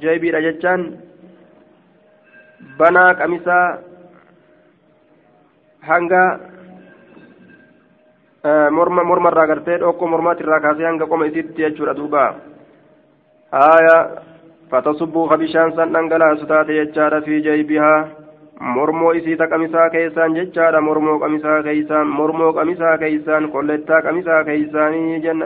jeebiidha 0.01 0.41
jechaan 0.41 0.83
banaa 2.77 3.13
qamisaa 3.13 3.77
hanga 5.89 6.39
morma 8.77 9.03
mormarraa 9.03 9.47
gartee 9.47 9.77
dhookoo 9.79 10.07
mormaatirraa 10.07 10.59
kaasee 10.65 10.85
hanga 10.85 11.05
qoma 11.07 11.25
isiitti 11.29 11.61
jechuudha 11.61 11.93
duuba 11.97 12.23
haaya 13.51 13.97
fatasubbuu 14.71 15.27
ka 15.29 15.37
bishaan 15.37 15.73
san 15.75 15.93
dhangalaasu 15.93 16.45
taate 16.47 16.73
jechaadha 16.79 17.21
fi 17.27 17.41
jeebihaa 17.47 17.99
mormoo 18.77 19.11
isii 19.19 19.35
ta 19.37 19.47
qamisaa 19.51 19.89
keessaan 19.89 20.35
jechaadha 20.39 20.81
mormoo 20.87 21.19
qamisaa 21.19 21.61
keeysaan 21.67 22.07
mormoo 22.07 22.53
qamisaa 22.53 22.97
keeysaan 23.03 23.49
kollettaa 23.51 24.01
qamisaa 24.07 24.43
keeysaanii 24.49 25.19
jenna 25.21 25.45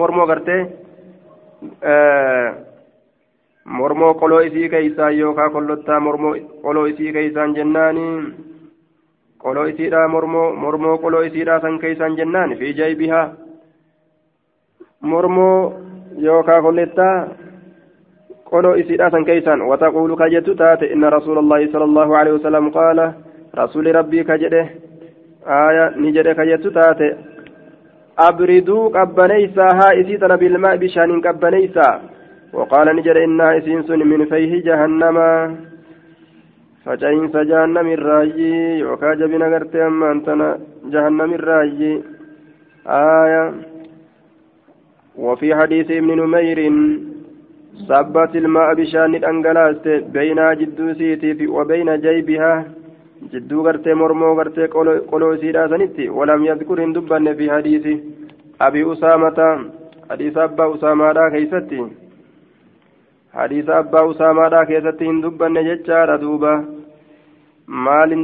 mormoo 0.00 0.26
gartee 0.26 0.60
mormoo 3.64 4.14
qoloo 4.14 4.40
isii 4.48 4.68
keeysaan 4.68 5.18
yookaa 5.18 5.50
kollottaa 5.50 6.00
mormoo 6.00 6.34
qoloo 6.62 6.84
isii 6.86 7.12
keeysaan 7.12 7.54
jennaani 7.54 8.06
qoloo 9.44 9.66
isiidha 9.72 10.08
mormoo 10.08 10.48
mormoo 10.64 10.98
qoloo 10.98 11.22
isiidha 11.28 11.60
san 11.60 11.78
keeysaan 11.78 12.16
jennaan 12.16 12.56
fi 12.58 12.74
jaybihaa. 12.80 13.26
Mormoo 15.00 15.72
yookaa 16.26 16.62
kollettaa 16.62 17.16
قولوا 18.54 18.80
إسيرا 18.80 19.24
كيسان 19.24 19.60
وتقول 19.60 20.10
كجت 20.16 20.50
تات 20.50 20.82
إن 20.82 21.04
رسول 21.04 21.38
الله 21.38 21.72
صلى 21.72 21.84
الله 21.84 22.16
عليه 22.16 22.32
وسلم 22.32 22.70
قال 22.70 23.12
رسول 23.58 23.94
ربي 23.94 24.24
كجده 24.24 24.66
آية 25.46 25.84
نجد 25.96 26.28
كجت 26.38 26.66
تات 26.66 27.00
أبردوا 28.18 28.88
قبنيسا 28.88 29.68
ها 29.78 29.88
إسيتنا 30.00 30.36
بالماء 30.36 30.76
بشان 30.76 31.20
قبنيسا 31.20 32.00
وقال 32.52 32.96
نجد 32.96 33.16
إنها 33.16 33.58
إسينس 33.58 33.90
من 33.90 34.24
فيه 34.24 34.52
جهنم 34.66 35.16
فجئنس 36.85 37.35
جهنم 37.49 37.87
الراجي 37.97 38.53
يوكا 38.79 39.13
جبنا 39.19 39.45
قرتي 39.53 39.79
أما 39.87 40.11
أنتنا 40.11 40.47
جهنم 40.93 41.31
الراجي 41.39 41.93
آية 42.87 43.43
وفي 45.25 45.55
حديث 45.59 45.87
ابن 45.91 46.09
نمير 46.21 46.59
صبت 47.89 48.33
الماء 48.35 48.69
بشان 48.79 49.15
الأنجلاست 49.15 49.87
بين 50.15 50.39
جدو 50.59 50.93
سيتي 50.99 51.47
وبين 51.47 51.89
جيبها 52.05 52.53
جدو 53.33 53.57
غرتي 53.65 53.93
مرمو 53.93 54.29
غرتي 54.39 54.65
قلو 55.11 55.35
سيدا 55.41 55.67
سنتي 55.71 56.09
ولم 56.17 56.45
يذكر 56.45 56.77
هندبن 56.83 57.25
في 57.37 57.45
حديث 57.55 57.85
أبي 58.61 58.81
أسامة 58.91 59.39
حديث 60.11 60.37
أبا 60.37 60.65
أسامة 60.75 61.11
دا 61.17 61.29
كيستي 61.33 61.81
حديث 63.34 63.68
أبا 63.68 64.10
أسامة 64.10 64.48
دا 64.48 64.64
كيستي 64.64 65.08
هندبن 65.10 65.54
ججار 65.68 66.16
دوبا 66.16 66.54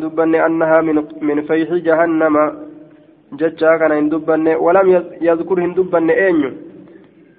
dubbanne 0.00 0.38
annahaa 0.46 0.82
min 0.82 1.38
fayxi 1.48 1.80
jahannama 1.80 2.52
jechaa 3.40 3.78
kana 3.78 3.94
hin 3.94 4.10
dubbanne? 4.10 4.52
Walam 4.56 4.88
yazkur 5.20 5.60
hin 5.60 5.74
dubbanne 5.74 6.12
eenyu? 6.12 6.50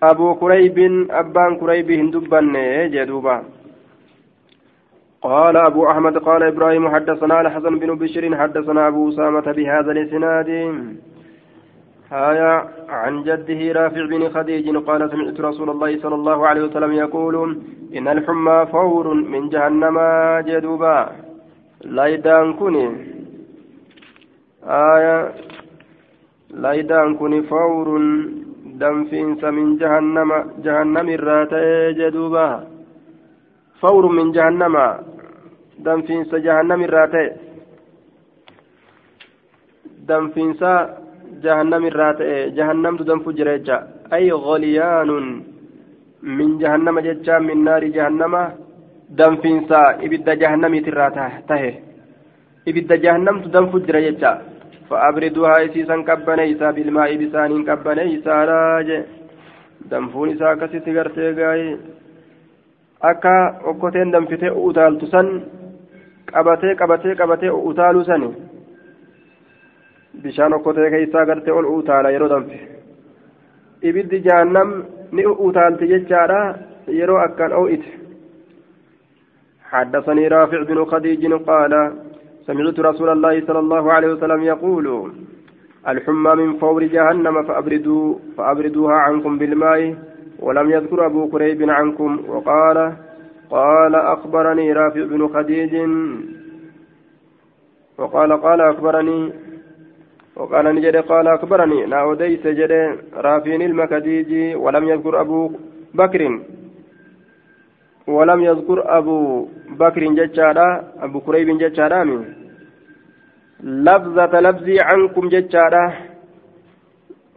أبو 0.04 0.36
كريب 0.36 0.78
أبان 1.12 1.56
كريب 1.58 1.92
هندبان 1.92 2.54
جدوبا 2.92 3.44
قال 5.22 5.58
أبو 5.58 5.90
أحمد 5.92 6.18
قال 6.18 6.44
إبراهيم 6.44 6.90
حدثنا 6.96 7.42
الحسن 7.42 7.80
بن 7.80 7.96
بشر 7.96 8.38
حدثنا 8.38 8.88
أبو 8.88 9.10
أسامة 9.10 9.52
بهذا 9.52 9.92
الإسناد 9.92 10.50
هايا 12.12 12.54
عن 12.90 13.24
جده 13.24 13.62
رافع 13.72 14.06
بن 14.12 14.30
خديج 14.30 14.66
قال 14.88 15.02
سمعت 15.12 15.38
رسول 15.50 15.70
الله 15.70 15.92
صلى 16.04 16.16
الله 16.16 16.48
عليه 16.48 16.64
وسلم 16.68 16.92
يقول 16.92 17.36
إن 17.98 18.08
الحمى 18.08 18.58
فور 18.72 19.14
من 19.14 19.50
جهنم 19.50 19.98
جدوبا. 20.48 20.98
لايدان 21.84 22.54
كوني. 22.54 22.88
آية. 24.64 25.18
لايدان 26.64 27.16
كوني 27.16 27.42
فور 27.42 27.88
دنفينس 28.82 29.44
من 29.44 29.68
جهنم 29.82 30.30
جهنم 30.66 31.08
الراتي 31.18 31.94
جدوبا. 32.00 32.48
فور 33.82 34.04
من 34.18 34.32
جهنم. 34.32 34.76
دنفينس 35.80 36.36
جهنم 36.36 36.82
الراتي 36.88 37.26
دنفينس 40.10 40.64
جهنم 41.45 41.83
الراتي 41.91 42.51
جهنم 42.57 42.95
تدنف 43.01 43.27
جريجا 43.39 43.77
أي 44.17 44.33
غليان 44.47 45.11
من 46.39 46.49
جهنم 46.63 46.97
ججا 47.07 47.37
من 47.49 47.59
نار 47.67 47.85
جهنم 47.97 48.35
دنفينس 49.19 49.71
إبدا 50.07 50.35
جهنم 50.43 50.75
تراته 50.87 51.65
إبدا 52.69 52.97
جهنم 53.05 53.37
تدنف 53.45 53.73
جريجا 53.87 54.33
فأبردوها 54.89 55.57
إسيسا 55.65 55.97
كبنيسا 56.09 56.69
بالماء 56.77 57.11
بسان 57.21 57.51
كبنيسا 57.69 58.35
راج 58.51 58.89
دنفون 59.91 60.29
إسا 60.33 60.49
كسيت 60.61 60.87
غرتي 60.97 61.27
غاي 61.39 61.63
akka 63.01 63.61
okkoteen 63.65 64.13
danfitee 64.13 64.51
utaaltu 64.51 65.07
san 65.07 65.29
qabatee 66.33 66.75
qabatee 66.81 67.15
qabatee 67.15 67.51
utaaluu 67.51 68.05
sani 68.05 68.31
Bishaan 70.24 70.54
okkotee 70.54 70.90
keessaa 70.90 71.26
gartee 71.26 71.54
ol 71.54 71.66
utaala 71.78 72.10
yeroo 72.10 72.30
danfe. 72.30 72.60
Ibiddi 73.82 74.24
jahannam 74.28 74.84
ni 75.12 75.26
utaalti 75.26 75.88
jechaadha 75.94 76.42
yeroo 77.00 77.20
akkaan 77.26 77.54
oo'ite 77.54 78.02
حدثني 79.72 80.28
رافع 80.28 80.64
بن 80.64 80.86
خديج 80.86 81.34
قال 81.34 81.94
سمعت 82.48 82.80
رسول 82.80 83.10
الله 83.10 83.46
صلى 83.48 83.60
الله 83.60 83.94
عليه 83.94 84.08
وسلم 84.14 84.44
يقول 84.44 85.12
الحمى 85.88 86.36
من 86.36 86.58
فور 86.58 86.84
جهنم 86.84 87.44
فأبردوا 87.44 88.16
فأبردوها 88.38 88.94
عنكم 88.94 89.38
بالماء 89.38 89.96
ولم 90.40 90.72
يذكر 90.72 91.06
أبو 91.06 91.28
كريب 91.28 91.70
عنكم 91.70 92.20
وقال 92.28 92.94
قال 93.50 93.96
أخبرني 93.96 94.74
رافع 94.74 95.04
بن 95.04 95.28
خديج 95.28 95.74
وقال 97.98 98.42
قال 98.42 98.62
أخبرني 98.62 99.34
وقال 100.36 100.76
نجد 100.76 100.96
قال 100.96 101.28
أخبرني 101.28 101.86
ناوديت 101.86 102.48
جد 102.48 102.74
رافين 103.14 103.62
المكديج 103.62 104.56
ولم 104.56 104.84
يذكر 104.90 105.22
أبو 105.22 105.52
بكر. 105.94 106.22
ولم 108.08 108.44
يذكر 108.44 108.98
أبو 108.98 109.48
بكر 109.70 110.04
ججارا 110.20 110.68
أبو 111.00 111.20
كريب 111.20 111.58
ججارا 111.58 112.26
لفظة 113.64 114.40
لفظي 114.40 114.78
عنكم 114.82 115.30
ججارا 115.30 115.94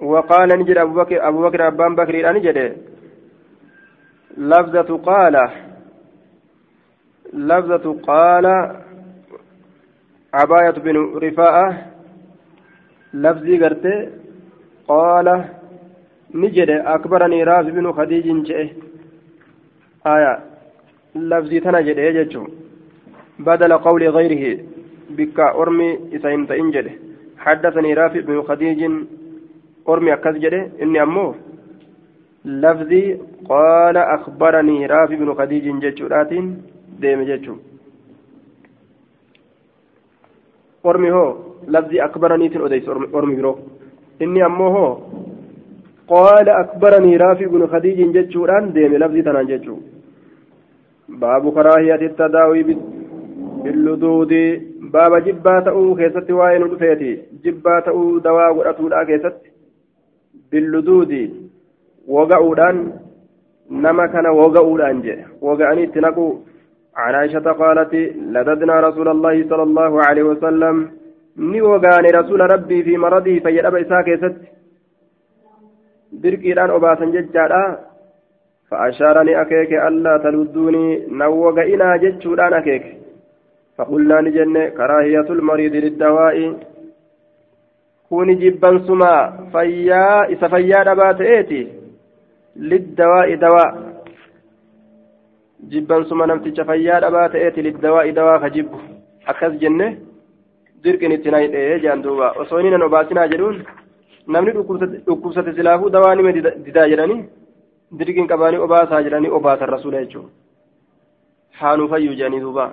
وقال 0.03 0.49
نجد 0.49 0.77
أبو 0.79 0.95
بكر 0.95 1.29
أبو 1.29 1.43
بكر 1.43 1.69
أبان 1.69 1.95
بكر 1.95 2.33
نجد 2.33 2.77
لفظة 4.37 4.99
قال. 4.99 5.51
لفظة 7.33 8.01
قال 8.01 8.47
عباية 10.35 10.71
بن 10.71 10.97
رفاعة. 11.17 11.94
لفظي 13.15 13.59
قرتي 13.65 14.09
قال 14.89 15.45
نجد 16.35 16.71
أكبرني 16.71 17.45
رافي 17.45 17.71
بن 17.71 17.93
خديج 17.93 18.27
جئه 18.43 18.69
آية 20.07 20.39
لفظي 21.15 21.61
تنجد 21.61 21.99
يججو 21.99 22.47
بدل 23.39 23.73
قول 23.73 24.09
غيره 24.09 24.59
بك 25.11 25.41
أرمي 25.41 25.99
إسا 26.15 26.35
انت 26.35 26.51
إنجده 26.51 26.91
حدثني 27.39 27.95
رافي 27.95 28.21
بن 28.21 28.43
خديج 28.43 28.81
أرمي 29.89 30.13
أكز 30.13 30.37
جده 30.37 30.69
إني 30.83 31.03
أمو 31.03 31.35
لفظي 32.45 33.19
قال 33.49 33.97
أخبرني 33.97 34.87
رافي 34.87 35.17
بن 35.17 35.35
خديج 35.35 35.67
ججورات 35.85 36.33
ديم 37.01 37.23
ججو 40.85 40.91
أرمي 40.91 41.11
هو 41.11 41.37
لفظي 41.69 42.05
أكبرني 42.05 42.49
تن 42.49 42.65
أديس 42.65 42.89
أرمي 42.89 43.37
برو 43.37 43.59
إني 44.23 44.47
أمو 44.47 44.67
هو 44.67 44.99
قال 46.09 46.49
أكبرني 46.49 47.17
رافي 47.17 47.47
بن 47.47 47.67
خديج 47.67 47.99
ججوران 48.13 48.73
ديم 48.73 48.95
لفظي 48.95 49.23
تنان 49.23 49.47
ججو 49.47 49.77
باب 51.09 51.45
كراهية 51.55 52.03
التداوي 52.11 52.63
باللدود 53.63 54.33
باب 54.93 55.13
جبا 55.25 55.61
تأو 55.61 55.95
كيست 55.95 56.31
وين 56.31 56.63
رفيتي 56.63 57.13
جبا 57.45 57.81
تأو 57.81 58.19
دواء 58.19 58.57
ورأتولا 58.57 59.05
كيست 59.05 59.37
باللدود 60.53 61.13
وقعودان 62.09 62.77
نما 63.71 64.07
كان 64.07 64.27
وقعودان 64.27 65.03
جي 65.03 65.17
وقعني 65.41 65.87
تنقو 65.87 66.29
عن 66.97 67.15
عائشة 67.15 67.53
قالت 67.53 67.95
لددنا 68.35 68.81
رسول 68.81 69.09
الله 69.09 69.49
صلى 69.49 69.63
الله 69.63 70.03
عليه 70.03 70.23
وسلم 70.23 70.91
wogaane 71.37 72.13
rasuula 72.15 72.47
rabbii 72.47 72.83
fi 72.87 72.97
maradii 72.97 73.41
fayyadhaba 73.41 73.81
isaa 73.81 74.03
keessatti 74.09 74.47
dirqiidhaan 76.23 76.71
obaasan 76.71 77.15
jechaadha 77.17 77.63
fa'ashaarani 78.71 79.35
akeeke 79.43 79.81
allaa 79.89 80.19
taludduunii 80.19 80.93
nan 81.23 81.33
woga'inaa 81.41 81.99
jechuudhaan 82.05 82.55
akeeke 82.61 82.93
فقلنا 83.79 84.21
نجن 84.21 84.69
كراهية 84.69 85.29
المريض 85.31 85.75
للدواء 85.75 86.37
كون 88.09 88.39
جبا 88.39 88.79
سما 88.87 89.17
فيا 89.53 90.25
إذا 90.25 90.49
فيا 90.49 90.93
نبات 90.93 91.21
إيتي 91.21 91.69
للدواء 92.57 93.35
دواء 93.35 93.94
جبا 95.71 96.05
سما 96.09 96.27
نمتج 96.27 96.59
فيا 96.69 97.01
نبات 97.05 97.35
إيتي 97.35 97.63
للدواء 97.63 98.11
دواء 98.11 98.39
فجب 98.43 98.69
أكس 99.29 99.53
جنة 99.63 99.89
dirqin 100.85 101.13
itti 101.17 101.31
nayidhe 101.33 101.81
jaan 101.83 102.03
duuba 102.05 102.27
osoo 102.41 102.59
inni 102.61 102.71
nan 102.71 102.83
obaasinaa 102.87 103.31
jedhuun 103.33 103.57
namni 104.33 104.53
dhukkubsate 105.07 105.55
silaafuu 105.57 105.93
dawaa 105.95 106.15
nima 106.15 106.33
didaa 106.67 106.91
jedhanii 106.93 107.25
dirqin 107.99 108.29
qabaanii 108.33 108.65
obaasaa 108.67 109.01
jedhanii 109.07 109.33
obaasan 109.39 109.73
rasuula 109.75 110.03
jechuudha 110.05 110.31
haanuu 111.61 111.89
fayyuu 111.93 112.19
jedhanii 112.19 112.45
duuba 112.47 112.67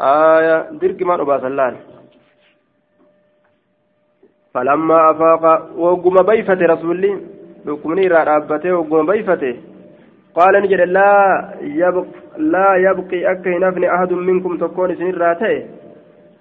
آية 0.00 0.70
درك 0.80 1.02
ما 1.02 1.22
أباس 1.22 1.44
اللال 1.44 1.76
فلما 4.54 5.10
أفاق 5.10 5.44
وقم 5.76 6.16
بيفة 6.22 6.54
رسولي 6.54 7.12
لكمني 7.64 8.08
رابته 8.08 8.72
وقم 8.72 9.06
بيفته 9.06 9.56
قال 10.36 10.62
نجد 10.62 10.80
لا 10.80 11.12
يبق 11.60 12.06
لا 12.38 12.68
يبقي 12.86 13.32
أكي 13.32 13.54
نفني 13.64 13.94
أحد 13.94 14.12
منكم 14.12 14.56
تكون 14.56 14.94
سنين 14.96 15.14
راته 15.14 15.64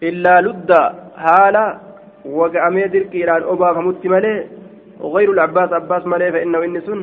إلا 0.04 0.42
لد 0.42 0.72
حالا 1.24 1.66
وقامي 2.26 2.84
درك 2.94 3.14
إيران 3.16 3.44
أبا 3.44 3.74
فمت 3.74 4.06
ملي. 4.14 4.34
غير 5.02 5.32
العباس 5.32 5.70
عباس 5.74 6.04
ملي 6.12 6.32
فإنه 6.32 6.60
إن 6.66 6.82
سن 6.88 7.00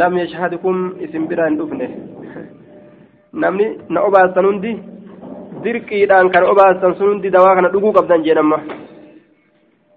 لم 0.00 0.18
يشهدكم 0.18 0.74
اسم 1.04 1.22
بران 1.28 1.60
أفنه. 1.60 1.90
نمني 3.42 3.66
نأباس 3.94 4.34
سنندي 4.34 4.74
kan 5.62 6.44
obaasan 6.44 6.94
sun 6.98 7.08
hundi 7.08 7.30
dawaa 7.30 7.54
kana 7.54 7.68
dhuguu 7.68 7.92
qabdan 7.92 8.22
jedhamma 8.22 8.58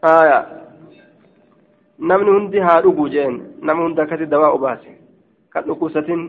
aya 0.02 0.40
namni 2.00 2.32
hundi 2.32 2.60
haa 2.60 2.82
dhuguu 2.82 3.10
jeen 3.10 3.42
nama 3.62 3.84
hundi 3.84 4.02
akkasi 4.02 4.26
dawaa 4.26 4.56
obaase 4.58 5.01
kan 5.54 5.64
dhukkubsatin 5.68 6.22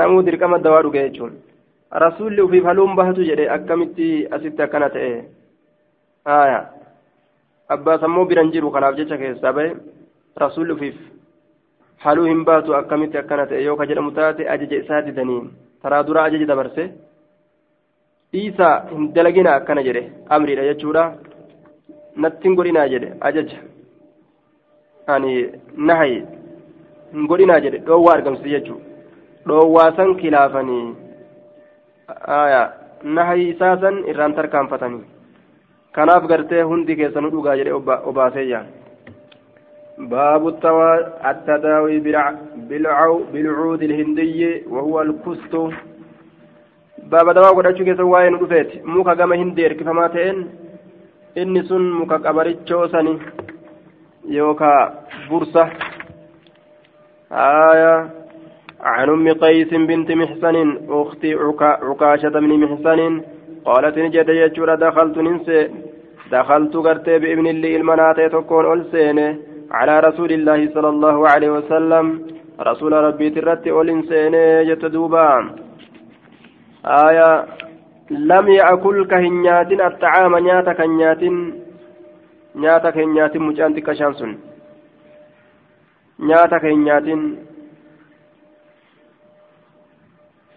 namuu 0.00 0.22
dirqama 0.22 0.58
dawaa 0.66 0.82
dhuge 0.86 1.02
jechuun 1.04 1.36
rasuulli 2.04 2.42
ufiif 2.46 2.64
haluun 2.70 2.96
bahatu 2.96 3.24
jedhe 3.28 3.48
akkamitti 3.56 4.08
asitti 4.38 4.62
akkana 4.62 4.88
ta'e 4.96 5.12
aya 6.24 6.58
abbaas 7.76 8.02
ammoo 8.08 8.26
biran 8.32 8.52
jiru 8.56 8.70
kanaaf 8.74 8.98
jecha 8.98 9.16
keessaa 9.22 9.52
bahe 9.60 9.70
rasuulli 10.44 10.72
ufiif 10.76 10.98
haluu 12.04 12.26
hin 12.30 12.44
baatu 12.50 12.76
akkamitti 12.80 13.18
akkana 13.22 13.46
ta'e 13.52 13.62
yoo 13.64 13.76
ka 13.76 13.86
jedhamu 13.92 14.12
taate 14.18 14.48
ajaja 14.56 14.82
isaa 14.82 15.02
didanii 15.06 15.40
taraa 15.82 16.02
dura 16.10 16.24
ajaja 16.28 16.46
dabarse 16.52 16.84
dhiisaa 18.32 18.74
hin 18.92 19.12
dalagina 19.16 19.54
akkana 19.58 19.82
jedhe 19.88 20.02
amriidha 20.36 20.68
jechuudha 20.70 21.04
natti 22.24 22.48
hin 22.48 22.56
godhinaa 22.60 22.88
jedhe 22.94 23.14
ajaja 23.30 23.58
ani 25.14 25.32
nahayi 25.90 26.18
hin 27.12 27.28
godhinaa 27.32 27.60
jedhe 27.66 27.82
dhoowwaa 27.90 28.14
argamsiise 28.18 28.54
jechuudha 28.56 28.84
dhoowwaa 29.52 29.92
san 30.00 30.14
kilaafanii 30.22 30.86
nahayi 33.18 33.48
isaa 33.54 33.76
san 33.84 34.02
irraan 34.14 34.34
tarkaanfatanii 34.40 35.04
kanaaf 35.98 36.26
gartee 36.32 36.62
hundi 36.72 36.98
keessanuu 37.02 37.32
dhugaa 37.36 37.56
jedhe 37.62 37.78
obaaseeyyaa 38.12 38.66
باب 39.98 40.48
التداوي 41.30 41.98
بالعود 43.32 43.82
الهندي 43.82 44.62
وهو 44.70 45.00
الكست 45.02 45.54
baaba 47.10 47.34
dawaa 47.34 47.52
godhachuu 47.56 47.84
keessa 47.84 48.04
waa'ee 48.04 48.30
nu 48.30 48.38
dhufeeti 48.38 48.80
muka 48.84 49.14
gama 49.18 49.36
hindii 49.40 49.64
erkifamaa 49.68 50.08
ta'een 50.14 50.40
inni 51.42 51.62
sun 51.68 51.84
muka 52.00 52.18
qabarichoo 52.24 52.88
sani 52.94 53.12
yookaa 54.36 54.80
bursa 55.28 55.62
آية 57.31 58.09
عن 58.81 59.09
أم 59.09 59.27
قيس 59.33 59.73
بنت 59.73 60.11
محسن 60.11 60.77
أخت 60.89 61.25
عكاشة 61.87 62.29
بن 62.29 62.51
محسن 62.63 63.21
قالت 63.65 63.97
نجد 63.97 64.29
يجور 64.29 64.75
دخلت 64.75 65.17
ننسى 65.17 65.69
دخلت 66.31 66.73
قرت 66.77 67.09
بابن 67.09 67.47
لي 67.47 67.75
المناتي 67.75 68.29
تكون 68.29 68.73
ألسين 68.73 69.19
على 69.71 69.99
رسول 69.99 70.31
الله 70.31 70.69
صلى 70.73 70.89
الله 70.89 71.29
عليه 71.29 71.49
وسلم 71.49 72.05
رسول 72.61 72.93
ربي 72.93 73.29
ترت 73.29 73.67
ألسين 73.67 74.35
جتدوبان 74.67 75.43
آية 76.85 77.45
لم 78.11 78.47
يأكل 78.47 79.07
كهنيات 79.07 79.71
الطعام 79.71 80.35
نياتا 80.37 80.73
كنيات 80.73 81.23
نياتا 82.55 82.89
كنيات 82.89 83.37
مجانت 83.37 83.79
كشانس 86.19 86.27
نياتا 86.27 86.57
كنيات 86.57 87.07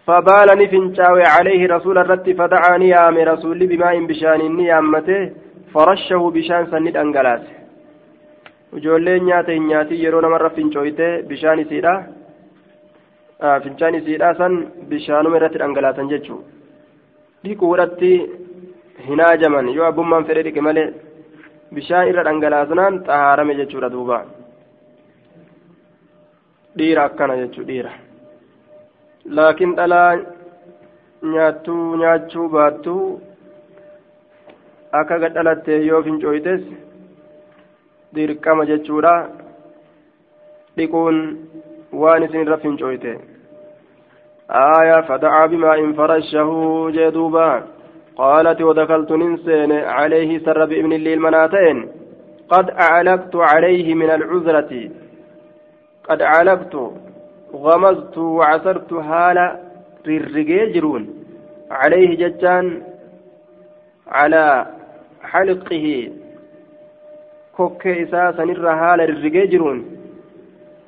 فبال 0.07 0.47
نفنشاوي 0.61 1.23
عليه 1.35 1.61
رسول 1.75 1.97
الرد 1.97 2.27
فدعاني 2.39 2.89
يا 2.89 3.09
رسول 3.33 3.59
بماء 3.67 3.95
بشان 4.09 4.41
نيامته 4.57 5.19
فرشه 5.73 6.21
بشان 6.35 6.63
سند 6.71 6.97
أنجلاس 6.97 7.57
ijoolleen 8.75 9.25
nyaata 9.25 9.51
hin 9.51 9.67
nyaatin 9.67 10.01
yeroo 10.03 10.21
namarra 10.21 10.49
fincooyte 10.55 11.05
bishaan 11.27 11.59
isiidha 11.63 11.93
fincaan 13.63 13.95
isiidha 13.99 14.33
san 14.39 14.57
bishaanuma 14.89 15.37
irratti 15.39 15.61
dhangalaatan 15.61 16.09
jechuudha 16.13 16.45
dhiquudhatti 17.43 18.11
hin 19.07 19.23
haajaman 19.25 19.69
yoo 19.77 19.85
abbummaan 19.89 20.27
fedhe 20.29 20.43
dhiqe 20.47 20.65
malee 20.67 20.87
bishaan 21.77 22.11
irra 22.11 22.27
dhangalaasanaan 22.27 22.99
xahaarame 23.07 23.55
jechuudha 23.61 23.93
duuba 23.95 24.19
dhiira 26.77 27.05
akkana 27.09 27.37
jechuudha 27.41 27.67
dhiira 27.71 27.91
laakiin 29.39 29.75
dhalaa 29.79 30.11
nyaattuu 31.35 31.85
nyaachuu 32.01 32.49
baattuu 32.57 33.05
akka 34.99 35.21
gadhalattee 35.23 35.79
yoo 35.85 36.03
fincooytes 36.09 36.67
dirqama 38.15 38.69
jechuudha 38.73 39.15
dhiquun 40.77 41.17
waan 42.03 42.23
isin 42.27 42.45
irra 42.45 42.63
fincooyte 42.67 43.17
آية 44.51 45.01
فدعا 45.01 45.45
بماء 45.45 45.91
فرشه 45.91 46.49
جدوبا 46.89 47.63
قالت 48.17 48.61
ودخلت 48.61 49.11
ننسين 49.11 49.71
عليه 49.71 50.39
سر 50.39 50.65
بابن 50.65 50.89
لي 50.89 51.13
المناتين 51.13 51.87
قد 52.49 52.69
أعلقت 52.69 53.35
عليه 53.35 53.95
من 53.95 54.09
العذرة 54.09 54.89
قد 56.08 56.22
أعلقت 56.22 56.74
غمزت 57.54 58.18
وعسرت 58.18 58.92
هالا 58.92 59.46
rirrigee 60.06 60.72
jiruun 60.74 61.04
عليه 61.70 62.10
جتان 62.22 62.82
على 64.06 64.66
حلقه 65.22 65.86
kokkee 67.56 67.96
isaa 68.04 68.32
sanirra 68.36 68.76
haala 68.82 69.06
rirrigee 69.06 69.46
jiruun 69.52 69.80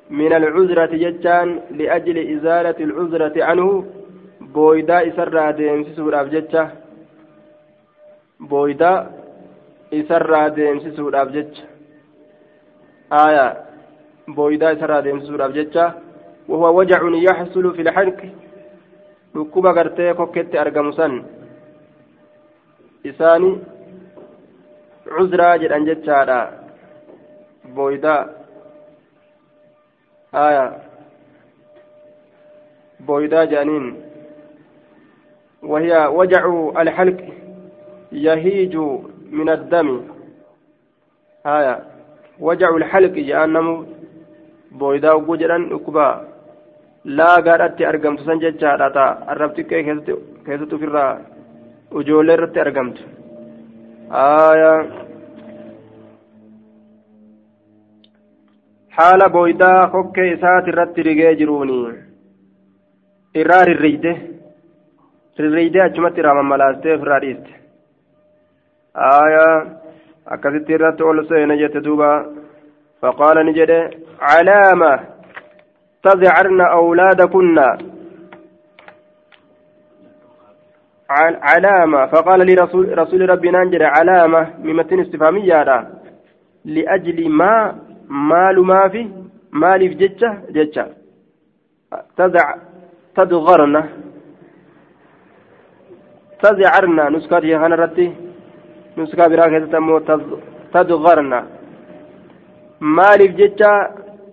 من 0.09 0.33
العذرة 0.33 0.91
جتان 1.05 1.47
لأجل 1.71 2.17
إزالة 2.35 2.77
العذرة 2.87 3.43
عنه 3.43 3.85
بويدا 4.41 4.97
إسرى 5.09 5.45
ديمسسودhaaf 5.59 6.27
jecha 6.35 6.63
booyda 8.39 8.91
isarraa 9.91 10.49
deemsisuudhaaf 10.57 11.29
jecha 11.35 11.63
aayaa 13.21 13.51
booydaa 14.27 14.73
isarraa 14.73 15.01
deemsisuudhaaf 15.01 15.53
jecha 15.53 15.93
وهو 16.49 16.77
وجع 16.79 17.01
يحصل 17.01 17.73
في 17.75 17.81
dhukkuba 19.35 19.73
gartee 19.73 20.13
kokketti 20.13 20.57
argamu 20.57 20.93
san 20.93 21.23
isaani 23.03 23.59
cuzraa 25.03 25.57
jedhan 25.57 25.85
jechaadha 25.85 26.39
booydaa 27.75 28.21
aya 30.31 30.65
booydaa 33.07 33.45
jedhaniin 33.45 33.87
وهي 35.65 36.07
وجع 36.07 36.71
الحلق 36.77 37.19
يهيج 38.11 38.75
من 39.31 39.49
الدم 39.49 40.01
هايا 41.45 41.75
وجع 42.39 42.69
الحلق 42.75 43.11
جهنم 43.11 43.94
booyidaa 44.79 45.15
ugguu 45.19 45.37
jedhan 45.41 45.69
dhukkuba 45.69 46.05
laagaadhaatti 47.19 47.85
argamtu 47.91 48.23
san 48.25 48.39
jechaadha 48.43 48.89
ta'a. 48.97 49.17
Arrab 49.31 49.55
xiqqee 49.55 49.83
keessatti 49.83 50.75
ofirraa 50.75 51.11
ijoollee 52.01 52.35
irratti 52.37 52.59
argamtu. 52.59 53.01
Haala 58.97 59.29
booyidaa 59.29 59.87
hokkee 59.93 60.31
isaati 60.33 60.69
irratti 60.73 61.03
rigee 61.03 61.35
jiruuni. 61.39 61.79
Irraa 63.35 63.63
rirriyde 63.69 64.13
rirriyde 65.39 65.81
achumatti 65.83 66.19
irraa 66.23 66.35
mammalaastee 66.39 66.95
ofirraa 66.95 67.19
dhiiste. 67.25 67.51
Aayaa 68.95 69.55
akkasitti 70.35 70.73
irratti 70.73 71.03
ol 71.03 71.23
seene 71.29 71.57
jette 71.57 71.83
duuba. 71.83 72.09
Ni 73.43 73.53
jedhe 73.53 73.79
calaama 74.19 74.99
tazcarna 76.03 76.65
awlaadakunna 76.77 77.77
علامة. 81.09 82.05
فقال 82.05 82.45
لي 82.45 82.53
رسول, 82.53 82.97
رسول 82.97 83.29
ربي 83.29 83.49
نانجر 83.51 83.83
علامة 83.83 84.41
ممتن 84.63 84.99
استفهامية. 84.99 85.87
لأجل 86.65 87.29
ما 87.29 87.75
مال 88.09 88.57
ما 88.65 88.87
في 88.87 89.09
مالي 89.51 89.89
في 89.89 89.95
جتة 89.95 90.29
جتة. 90.49 90.85
تزع 92.17 92.55
تدغرنا 93.15 93.81
تزعرنا 96.41 97.09
نسكات 97.09 97.43
يا 97.43 97.57
رتي. 97.57 98.25
نسكا 98.97 99.27
biraa 99.27 99.49
keessatti 99.51 99.75
ammoo 99.75 99.99
tadgarna 100.73 101.39
maaliif 102.85 103.35
jecha 103.37 103.71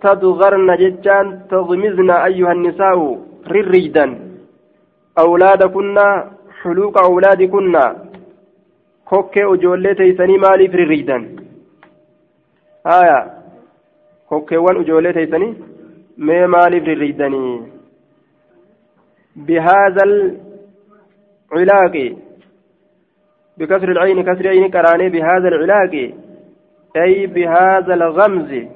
tadgarna 0.04 0.76
jechaan 0.82 1.28
tadmizna 1.50 2.14
ayyuha 2.28 2.54
nisaa'u 2.54 3.06
rirriydan 3.54 4.10
awlaadakunna 5.24 6.06
xuluuqa 6.62 7.04
awlaadikunna 7.08 7.82
kokkee 9.10 9.46
ijoollee 9.54 9.94
teeysanii 10.00 10.38
maaliif 10.46 10.74
rirriydan 10.80 11.28
haya 12.90 13.18
kokkeewwan 14.28 14.82
ijoollee 14.82 15.14
teeysanii 15.18 15.54
mee 16.26 16.46
maaliif 16.56 16.84
rirriydanii 16.90 17.54
bihaadha 19.46 20.04
alcilaaqi 20.08 22.06
بكسر 23.58 23.88
العين 23.92 24.22
كسر 24.22 24.48
عين 24.48 24.70
كراني 24.70 25.08
بهذا 25.08 25.48
العلاج 25.48 25.94
أي 26.96 27.26
بهذا 27.26 27.94
الغمز 27.94 28.66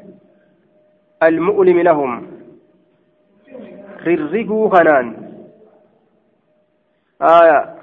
المؤلم 1.22 1.80
لهم. 1.80 2.26
ررقوا 4.06 4.70
خنان. 4.70 5.16
آية. 7.22 7.74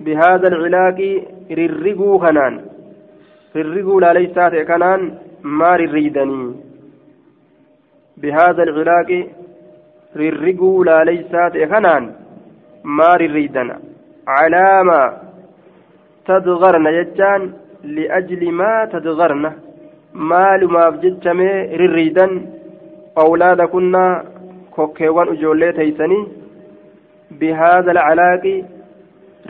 بهذا 0.00 0.48
العلاج 0.48 1.22
ررقوا 1.50 2.18
خنان. 2.18 2.66
ررقوا 3.56 4.00
لا 4.00 4.12
ليسات 4.12 4.54
كنان 4.54 5.18
ما 5.42 5.76
رريدني. 5.76 6.54
بهذا 8.16 8.62
العلاج 8.62 9.26
ررقوا 10.16 10.84
لا 10.84 11.04
ليسات 11.04 11.52
خنان 11.72 12.12
ما 12.84 13.08
رريدنا. 13.16 13.80
علامة 14.28 15.12
تدغرن 16.26 17.02
جتان 17.02 17.52
li'ajli 17.84 18.50
maa 18.60 18.86
tadgarna 18.94 19.50
maalumaaf 20.30 20.94
jechamee 21.02 21.56
rirriidan 21.80 22.32
awlaada 23.22 23.66
kunnaa 23.74 24.22
kokkeewwan 24.76 25.32
ijoollee 25.34 25.72
teeysanii 25.78 26.22
bihaada 27.40 27.90
alcalaaqi 27.92 28.54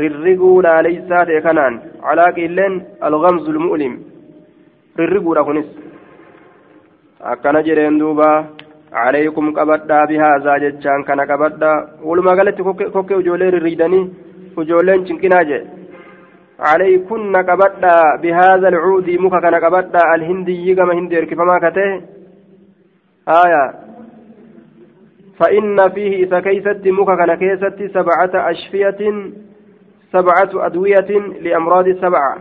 rirriguu 0.03 0.57
laaleysaa 0.67 1.25
ta'e 1.31 1.41
kanaan 1.49 1.81
calaaqi 2.07 2.45
illeen 2.49 2.75
algamzu 3.09 3.53
lmu'lim 3.57 3.95
rirriguudha 5.01 5.45
kunis 5.49 5.69
akkana 7.33 7.63
jedheen 7.69 7.99
duuba 8.03 8.31
calaykum 8.95 9.53
qabadhaa 9.59 10.07
bihaazaa 10.13 10.59
jechaan 10.65 11.05
kana 11.11 11.27
qabadhaa 11.33 11.77
walumaa 12.09 12.37
galatti 12.41 12.63
kokkee 12.97 13.21
ijoollee 13.25 13.51
rirriidanii 13.57 14.05
ijoolleen 14.63 15.05
cinqinaa 15.11 15.45
jedhe 15.51 15.80
عليكن 16.61 17.37
قبدا 17.37 18.17
بهذا 18.23 18.69
العود 18.69 19.11
مكا 19.11 19.41
كان 19.41 19.55
قبدا 19.55 20.15
الهندي 20.15 20.75
كما 20.75 20.93
هندي 20.95 21.19
اركفما 21.19 21.59
كته. 21.59 21.91
آية. 23.29 23.65
فإن 25.39 25.89
فيه 25.95 26.25
إذا 26.25 26.41
كيست 26.41 26.83
مكا 26.87 27.15
كان 27.17 27.35
كيست 27.35 27.79
سبعة 27.97 28.35
أشفية 28.51 29.01
سبعة 30.13 30.51
أدوية 30.67 31.11
لأمراض 31.45 31.87
سبعة 32.05 32.37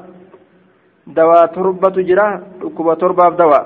دواء 1.07 1.45
تربة 1.45 1.95
جرا 2.09 2.43
ركوب 2.63 2.97
تربة 2.97 3.29
دواء 3.29 3.65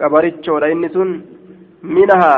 قبرتشو 0.00 0.58
لإنسون 0.58 1.08
منها 1.82 2.34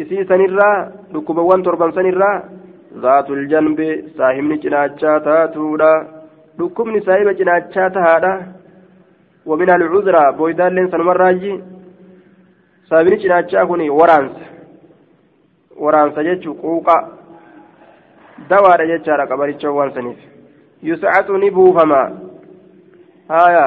إسي 0.00 0.24
سنرا 0.24 0.70
ركوب 1.14 1.38
وان 1.38 1.62
تربة 1.62 1.90
سنرا 1.90 2.32
ذات 2.94 3.30
الجنب 3.30 4.04
ساهمني 4.16 4.56
جناچا 4.56 5.18
تاتودا 5.18 5.92
دكمني 6.58 7.00
سايب 7.00 7.28
جناچا 7.28 7.88
تهادا 7.94 8.52
ومن 9.46 9.70
العذرة 9.70 10.30
بويدان 10.30 10.74
لين 10.74 10.90
سنمراجي 10.90 11.60
ساهمني 12.90 13.16
جناچا 13.16 13.64
كوني 13.64 13.90
ورانس 13.90 14.36
ورانس 15.76 16.18
جيتشو 16.18 16.52
قوقا 16.62 16.98
دوادا 18.50 18.84
جيتشارا 18.84 19.24
قبريتشو 19.24 19.70
وانسنيف 19.78 20.18
يسعتني 20.82 21.50
بوفما 21.50 22.02
هايا 23.30 23.66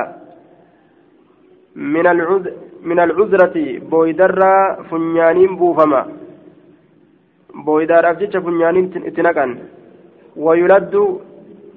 من 1.76 2.08
العذر 2.08 2.52
من 2.84 3.00
العذرة 3.00 3.56
بويدرا 3.92 4.84
فنيانين 4.90 5.56
بوفما 5.56 6.02
booydaadhaaf 7.66 8.20
jecha 8.20 8.42
funyaaniin 8.42 9.08
itti 9.10 9.22
naqan 9.28 9.52
wayuladdu 10.46 11.04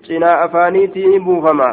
cinaa 0.06 0.40
afaaniitiin 0.44 1.24
buufama 1.24 1.68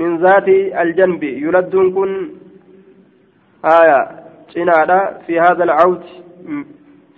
min 0.00 0.18
zaati 0.24 0.56
aljanbi 0.82 1.30
yuladduun 1.44 1.92
kun 1.96 2.12
haya 3.62 4.00
cinaadha 4.52 4.98
fi 5.26 5.38
hada 5.44 5.64
alcawd 5.64 6.02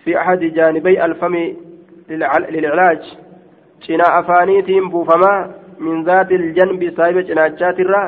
fi 0.04 0.16
axadi 0.16 0.50
jaanibai 0.58 0.96
alfami 1.06 1.44
lilcilaaj 2.08 3.02
cinaa 3.86 4.12
afaaniitiin 4.20 4.90
buufama 4.90 5.32
min 5.86 6.04
zaati 6.04 6.34
aljanbi 6.42 6.94
saahiba 6.96 7.22
cinaachaatiirra 7.28 8.02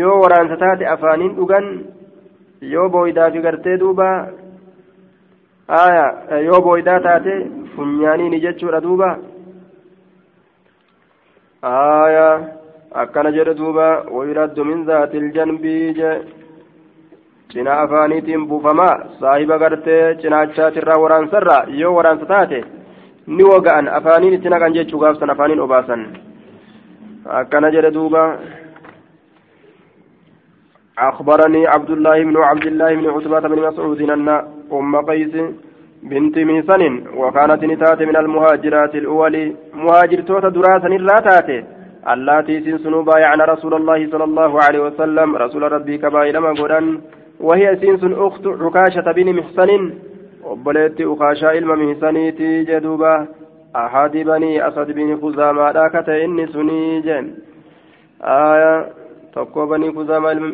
yoo 0.00 0.20
waraansa 0.22 0.56
taate 0.64 0.86
afaaniin 0.94 1.36
dhugan 1.38 1.66
yoo 2.74 2.88
booydaafi 2.94 3.40
gartee 3.46 3.76
duuba 3.82 4.08
aya 5.68 6.38
yoo 6.48 6.60
booydaa 6.60 7.00
taate 7.00 7.34
funyaaniini 7.76 8.40
jechuudha 8.40 8.80
duuba 8.80 9.18
aya 11.62 12.40
akkana 12.94 13.32
jedhe 13.32 13.54
duuba 13.54 13.86
wayuraddu 14.16 14.64
min 14.64 14.84
zaati 14.86 15.16
iljanbii 15.16 15.94
je 15.98 16.10
cinaa 17.52 17.80
afaaniitiin 17.84 18.46
buufamaa 18.48 18.96
saahiba 19.20 19.58
gartee 19.58 20.14
cinaachaatiirraa 20.22 20.98
waraansarraa 21.04 21.64
yoo 21.80 21.94
waraansa 21.94 22.26
taate 22.26 22.64
ni 23.26 23.44
woga'an 23.44 23.88
afaaniin 23.98 24.34
itti 24.34 24.48
naqan 24.48 24.74
jechuu 24.78 25.00
gaafsan 25.04 25.30
afaaniin 25.30 25.60
obaasan 25.60 26.06
akkana 27.40 27.70
jedhe 27.70 27.90
duuba 27.90 28.22
أخبرني 30.98 31.66
عبد 31.66 31.90
الله 31.90 32.22
بن 32.24 32.36
عبد 32.36 32.66
الله 32.66 32.94
بن 32.94 33.06
عتبة 33.10 33.40
بن 33.40 33.62
مسعود 33.68 34.00
أن 34.02 34.28
أم 34.72 34.96
قيس 34.96 35.34
بنت 36.02 36.38
ميسن 36.38 37.04
وكانت 37.16 37.64
نتات 37.64 38.02
من 38.02 38.16
المهاجرات 38.16 38.94
الأول 38.94 39.54
مهاجر 39.74 40.20
توت 40.20 40.46
دراسا 40.46 40.88
لا 40.88 41.62
اللاتي 42.12 42.60
سنسنوا 42.60 43.02
بايعنا 43.02 43.44
رسول 43.44 43.74
الله 43.74 44.10
صلى 44.12 44.24
الله 44.24 44.62
عليه 44.62 44.80
وسلم 44.86 45.36
رسول 45.36 45.72
ربي 45.72 45.98
كبائر 45.98 46.40
ما 46.40 46.52
وهي 47.40 47.76
سنسن 47.76 48.12
أخت 48.26 48.46
عكاشة 48.46 49.12
بن 49.12 49.32
محسن 49.38 49.92
وبلت 50.44 51.00
أخاشا 51.00 51.50
إلما 51.58 51.74
محسنيتي 51.74 52.64
جدوبا 52.64 53.26
أحد 53.76 54.12
بني 54.16 54.68
أسد 54.68 54.88
بن 54.92 55.08
خزامة 55.22 55.70
ذاك 55.70 56.08
إني 56.08 56.46
سني 56.46 57.00
جن 57.00 57.26
آية 58.22 58.86
تقوى 59.34 59.66
بني 59.66 59.92
خزامة 59.96 60.52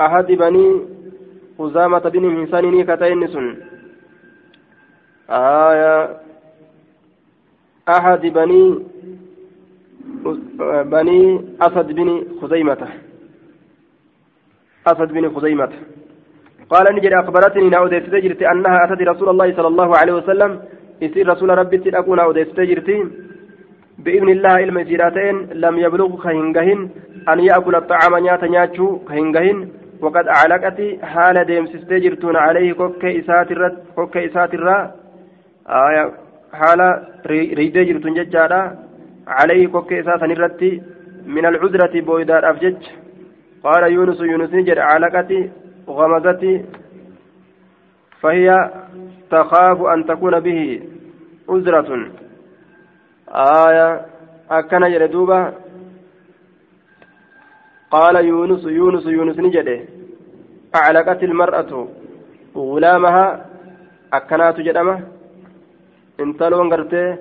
أحد 0.00 0.26
بني 0.26 0.80
خزامة 1.58 1.98
بن 1.98 2.24
محسن 2.26 2.82
كتين 2.88 3.26
سن. 3.26 3.56
آية 5.30 6.16
أحد 7.88 8.22
بني 8.26 8.62
بني 10.94 11.20
أسد 11.62 11.88
بن 11.92 12.08
خزيمة. 12.40 12.82
أسد 14.86 15.12
بن 15.12 15.24
خزيمة. 15.34 15.72
قال 16.70 16.86
نجري 16.96 17.20
أخبرتني 17.20 17.68
نعود 17.68 17.94
تجرت 18.00 18.42
أنها 18.42 18.78
أتت 18.84 19.02
رسول 19.02 19.28
الله 19.28 19.56
صلى 19.56 19.68
الله 19.68 19.96
عليه 19.96 20.12
وسلم. 20.12 20.62
يصير 21.02 21.28
رسول 21.28 21.58
ربي 21.58 21.78
تلقون 21.78 22.16
نعود 22.16 22.44
تجرت 22.44 22.90
بإذن 23.98 24.28
الله 24.28 24.48
علم 24.48 24.84
سيراتين 24.84 25.36
لم 25.64 25.78
يبلغ 25.78 26.22
كهنجهن 26.22 26.88
أن 27.28 27.38
يأكل 27.40 27.74
الطعام 27.74 28.16
نياتا 28.16 28.46
نياتشو 28.46 28.98
كهنجهن 29.08 29.58
وقد 30.02 30.26
أعلقت 30.28 30.80
حال 31.02 31.44
ديم 31.44 31.66
سيستجرتون 31.66 32.36
عليه 32.36 32.72
كوك 32.72 33.04
إسات 33.04 33.50
الرد 33.52 33.78
كوك 33.96 34.16
إسات 34.16 34.54
الرد 34.54 34.90
haala 36.60 36.88
riidee 37.30 37.84
jirtun 37.88 38.14
jechaadha 38.18 38.60
عليه 39.30 39.66
كوكي 39.66 40.00
إساسا 40.00 40.26
الرتي 40.26 40.82
من 41.26 41.46
العذرة 41.46 42.00
بويدار 42.00 42.50
أفجج. 42.50 42.82
قال 43.64 43.92
يونس 43.92 44.20
يونس 44.20 44.52
نجر 44.54 44.78
علقتي 44.80 45.50
غمزتي 45.88 46.64
فهي 48.20 48.70
تخاف 49.30 49.82
أن 49.82 50.06
تكون 50.06 50.40
به 50.40 50.82
عذرة. 51.48 52.10
آية 53.28 54.00
أكن 54.50 54.82
يردوبة 54.82 55.52
قال 57.90 58.16
يونس 58.16 58.64
يونس 58.64 59.06
يونس 59.06 59.38
نجده 59.38 59.78
أعلقت 60.74 61.22
المرأة 61.22 61.88
غلامها 62.56 63.46
أكنات 64.12 64.60
جدمه 64.60 65.00
intaloon 66.20 66.68
gartee 66.68 67.18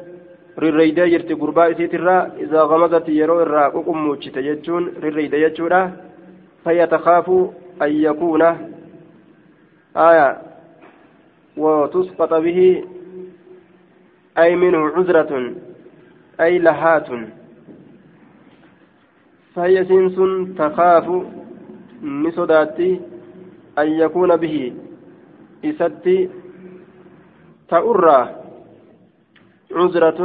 rirreeydee 0.62 1.08
jirti 1.12 1.36
gurbaa 1.42 1.68
isiitirraa 1.74 2.22
isaa 2.46 2.66
gamazatti 2.72 3.18
yeroo 3.20 3.38
irraa 3.44 3.70
quqummuuchite 3.76 4.44
jechuun 4.48 4.90
rirreeyde 5.04 5.40
jechuudha 5.44 5.80
fayyatakaafuu 6.64 7.44
an 7.80 7.92
yakuuna 8.06 8.50
aya 10.08 10.28
وتسقط 11.60 12.34
به 12.34 12.84
أي 14.38 14.56
منه 14.56 14.88
عذرة 14.88 15.54
أي 16.42 16.58
لهات 16.60 17.08
فهي 19.60 19.86
سنس 19.86 20.18
تخاف 20.58 21.08
نسداتي 22.04 23.02
أن 23.80 23.88
يكون 24.04 24.36
به 24.36 24.74
إستي 25.66 26.30
تأرى 27.70 28.20
عذرة 29.76 30.22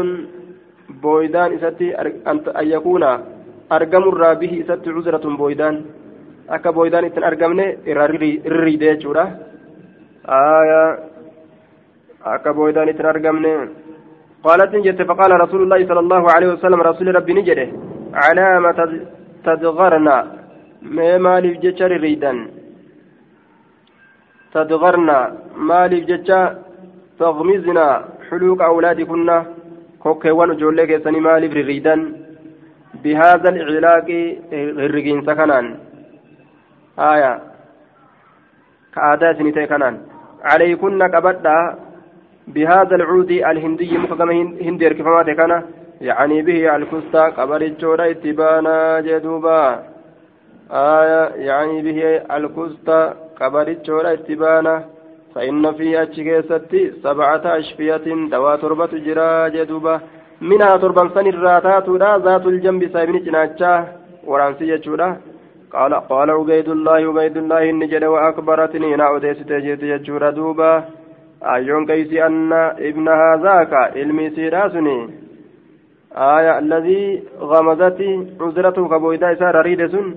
بويدان 1.03 1.53
إساتي 1.53 1.89
أن 2.61 2.67
يكون 2.77 3.05
أرقم 3.73 4.05
الرابه 4.13 4.53
إساتي 4.63 4.91
عذرة 4.91 5.25
بويدان 5.37 5.77
akka 6.49 6.75
booydaan 6.77 7.07
ittiin 7.09 7.25
argamne 7.25 7.65
irraa 7.89 8.07
rirriide 8.07 8.85
jechuudha. 8.91 9.25
Akka 12.35 12.55
booydaan 12.55 12.89
ittiin 12.89 13.09
argamne. 13.09 13.55
قالت 14.45 14.77
جت 14.77 15.03
فقال 15.03 15.41
رسول 15.41 15.63
الله 15.63 15.81
صلى 15.89 16.01
الله 16.01 16.25
عليه 16.35 16.49
وسلم 16.53 16.81
رسول 16.81 17.15
ربي 17.17 17.33
نجده 17.33 17.69
علامة 18.15 18.81
تدغرنا 19.45 20.17
ما 20.83 21.19
مالي 21.19 21.51
جتشر 21.63 21.93
ريدا 22.05 22.33
تدغرنا 24.55 25.19
مالي 25.69 26.01
جتشا 26.01 26.41
تغمزنا 27.19 27.87
حلوق 28.29 28.61
أولادكن. 28.63 29.31
كوكيوان 30.03 30.57
جولي 30.61 30.87
كيساني 30.87 31.21
مالف 31.21 31.53
رريدان 31.57 32.01
بهذا 33.03 33.49
العلاق 33.49 34.09
الرقين 34.85 35.19
سكنان. 35.27 35.67
آية. 36.99 37.33
كآداء 38.95 39.33
سنتي 39.39 39.67
كنان 39.67 39.95
عليكن 40.51 41.07
كبدا 41.15 41.57
بهذا 42.55 42.95
العود 42.97 43.31
الهندي 43.31 43.99
مكما 43.99 44.33
هندي 44.67 44.89
ركفمات 44.89 45.31
كان 45.31 45.53
يعني 46.01 46.43
به 46.43 46.77
الكستا 46.77 47.25
قبر 47.29 47.61
الجورة 47.63 48.11
اتبانا 48.11 49.01
جدوبا. 49.01 49.83
آية 50.71 51.23
يعني 51.49 51.83
به 51.83 52.01
الكستا 52.37 53.15
قبر 53.41 53.69
الجورة 53.69 54.13
اتبانا. 54.13 54.85
فإن 55.35 55.73
في 55.73 56.03
أتشكيستي 56.03 56.93
سبعة 57.03 57.43
أشفية 57.45 58.07
دواء 58.31 58.57
تربة 58.57 58.87
جرا 58.87 59.49
جدوبة 59.49 60.01
منها 60.41 60.77
تربة 60.77 61.09
سن 61.15 61.27
الراتات 61.27 61.89
ذات 62.25 62.47
الجنب 62.47 62.93
سايبن 62.93 63.19
جناتشا 63.25 63.87
ورانسي 64.27 64.67
جتشورا 64.67 65.17
قال 65.73 65.95
قال 65.95 66.31
عبيد 66.31 66.69
الله 66.69 66.93
عبيد 66.93 67.37
الله 67.37 67.71
النجد 67.71 68.05
وأكبرتني. 68.05 68.97
نعود 68.97 69.33
ستجيت 69.33 69.85
جتشورا 69.85 70.31
دوبا. 70.31 70.85
أيون 71.43 71.87
كيسي 71.87 72.27
أن 72.27 72.53
ابن 72.89 73.09
هذاك 73.09 73.73
علمي 73.75 74.31
سيراسني. 74.31 75.24
آية 76.17 76.59
الذي 76.59 77.23
غمزتي 77.41 78.27
عذرته 78.41 78.89
كبويدا 78.89 79.33
إسار 79.33 79.63
ريدسون 79.63 80.17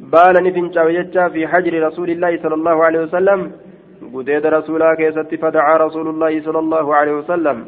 بالني 0.00 0.52
فينشا 0.52 1.28
في 1.28 1.46
حجر 1.46 1.86
رسول 1.86 2.10
الله 2.10 2.32
صلى 2.42 2.54
الله 2.54 2.84
عليه 2.84 3.00
وسلم. 3.00 3.52
قديد 4.14 4.46
رسولا 4.46 4.94
كيست 4.94 5.34
فدعا 5.42 5.76
رسول 5.76 6.08
الله 6.08 6.40
صلى 6.40 6.58
الله 6.58 6.94
عليه 6.94 7.12
وسلم. 7.12 7.66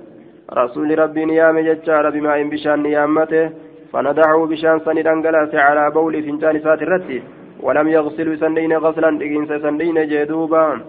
رسول 0.52 0.98
ربي 0.98 1.24
نيام 1.24 1.58
ججار 1.58 2.10
بماء 2.10 2.38
بشان 2.52 2.82
نيامته. 2.82 3.50
فندعه 3.92 4.46
بشان 4.46 4.80
سند 4.84 5.06
انقلاس 5.06 5.54
على 5.54 5.90
بول 5.90 6.22
فنجان 6.22 6.60
سات 6.60 6.82
الرتي 6.82 7.22
ولم 7.60 7.88
يغسل 7.88 8.38
سنين 8.38 8.72
غسلا 8.84 9.08
إنس 9.08 9.50
سنين 9.62 10.08
جدوبا. 10.08 10.80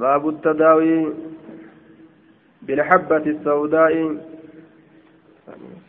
باب 0.00 0.28
التداوي 0.28 1.12
بالحبة 2.62 3.24
السوداء. 3.34 3.94
Amen. 5.48 5.83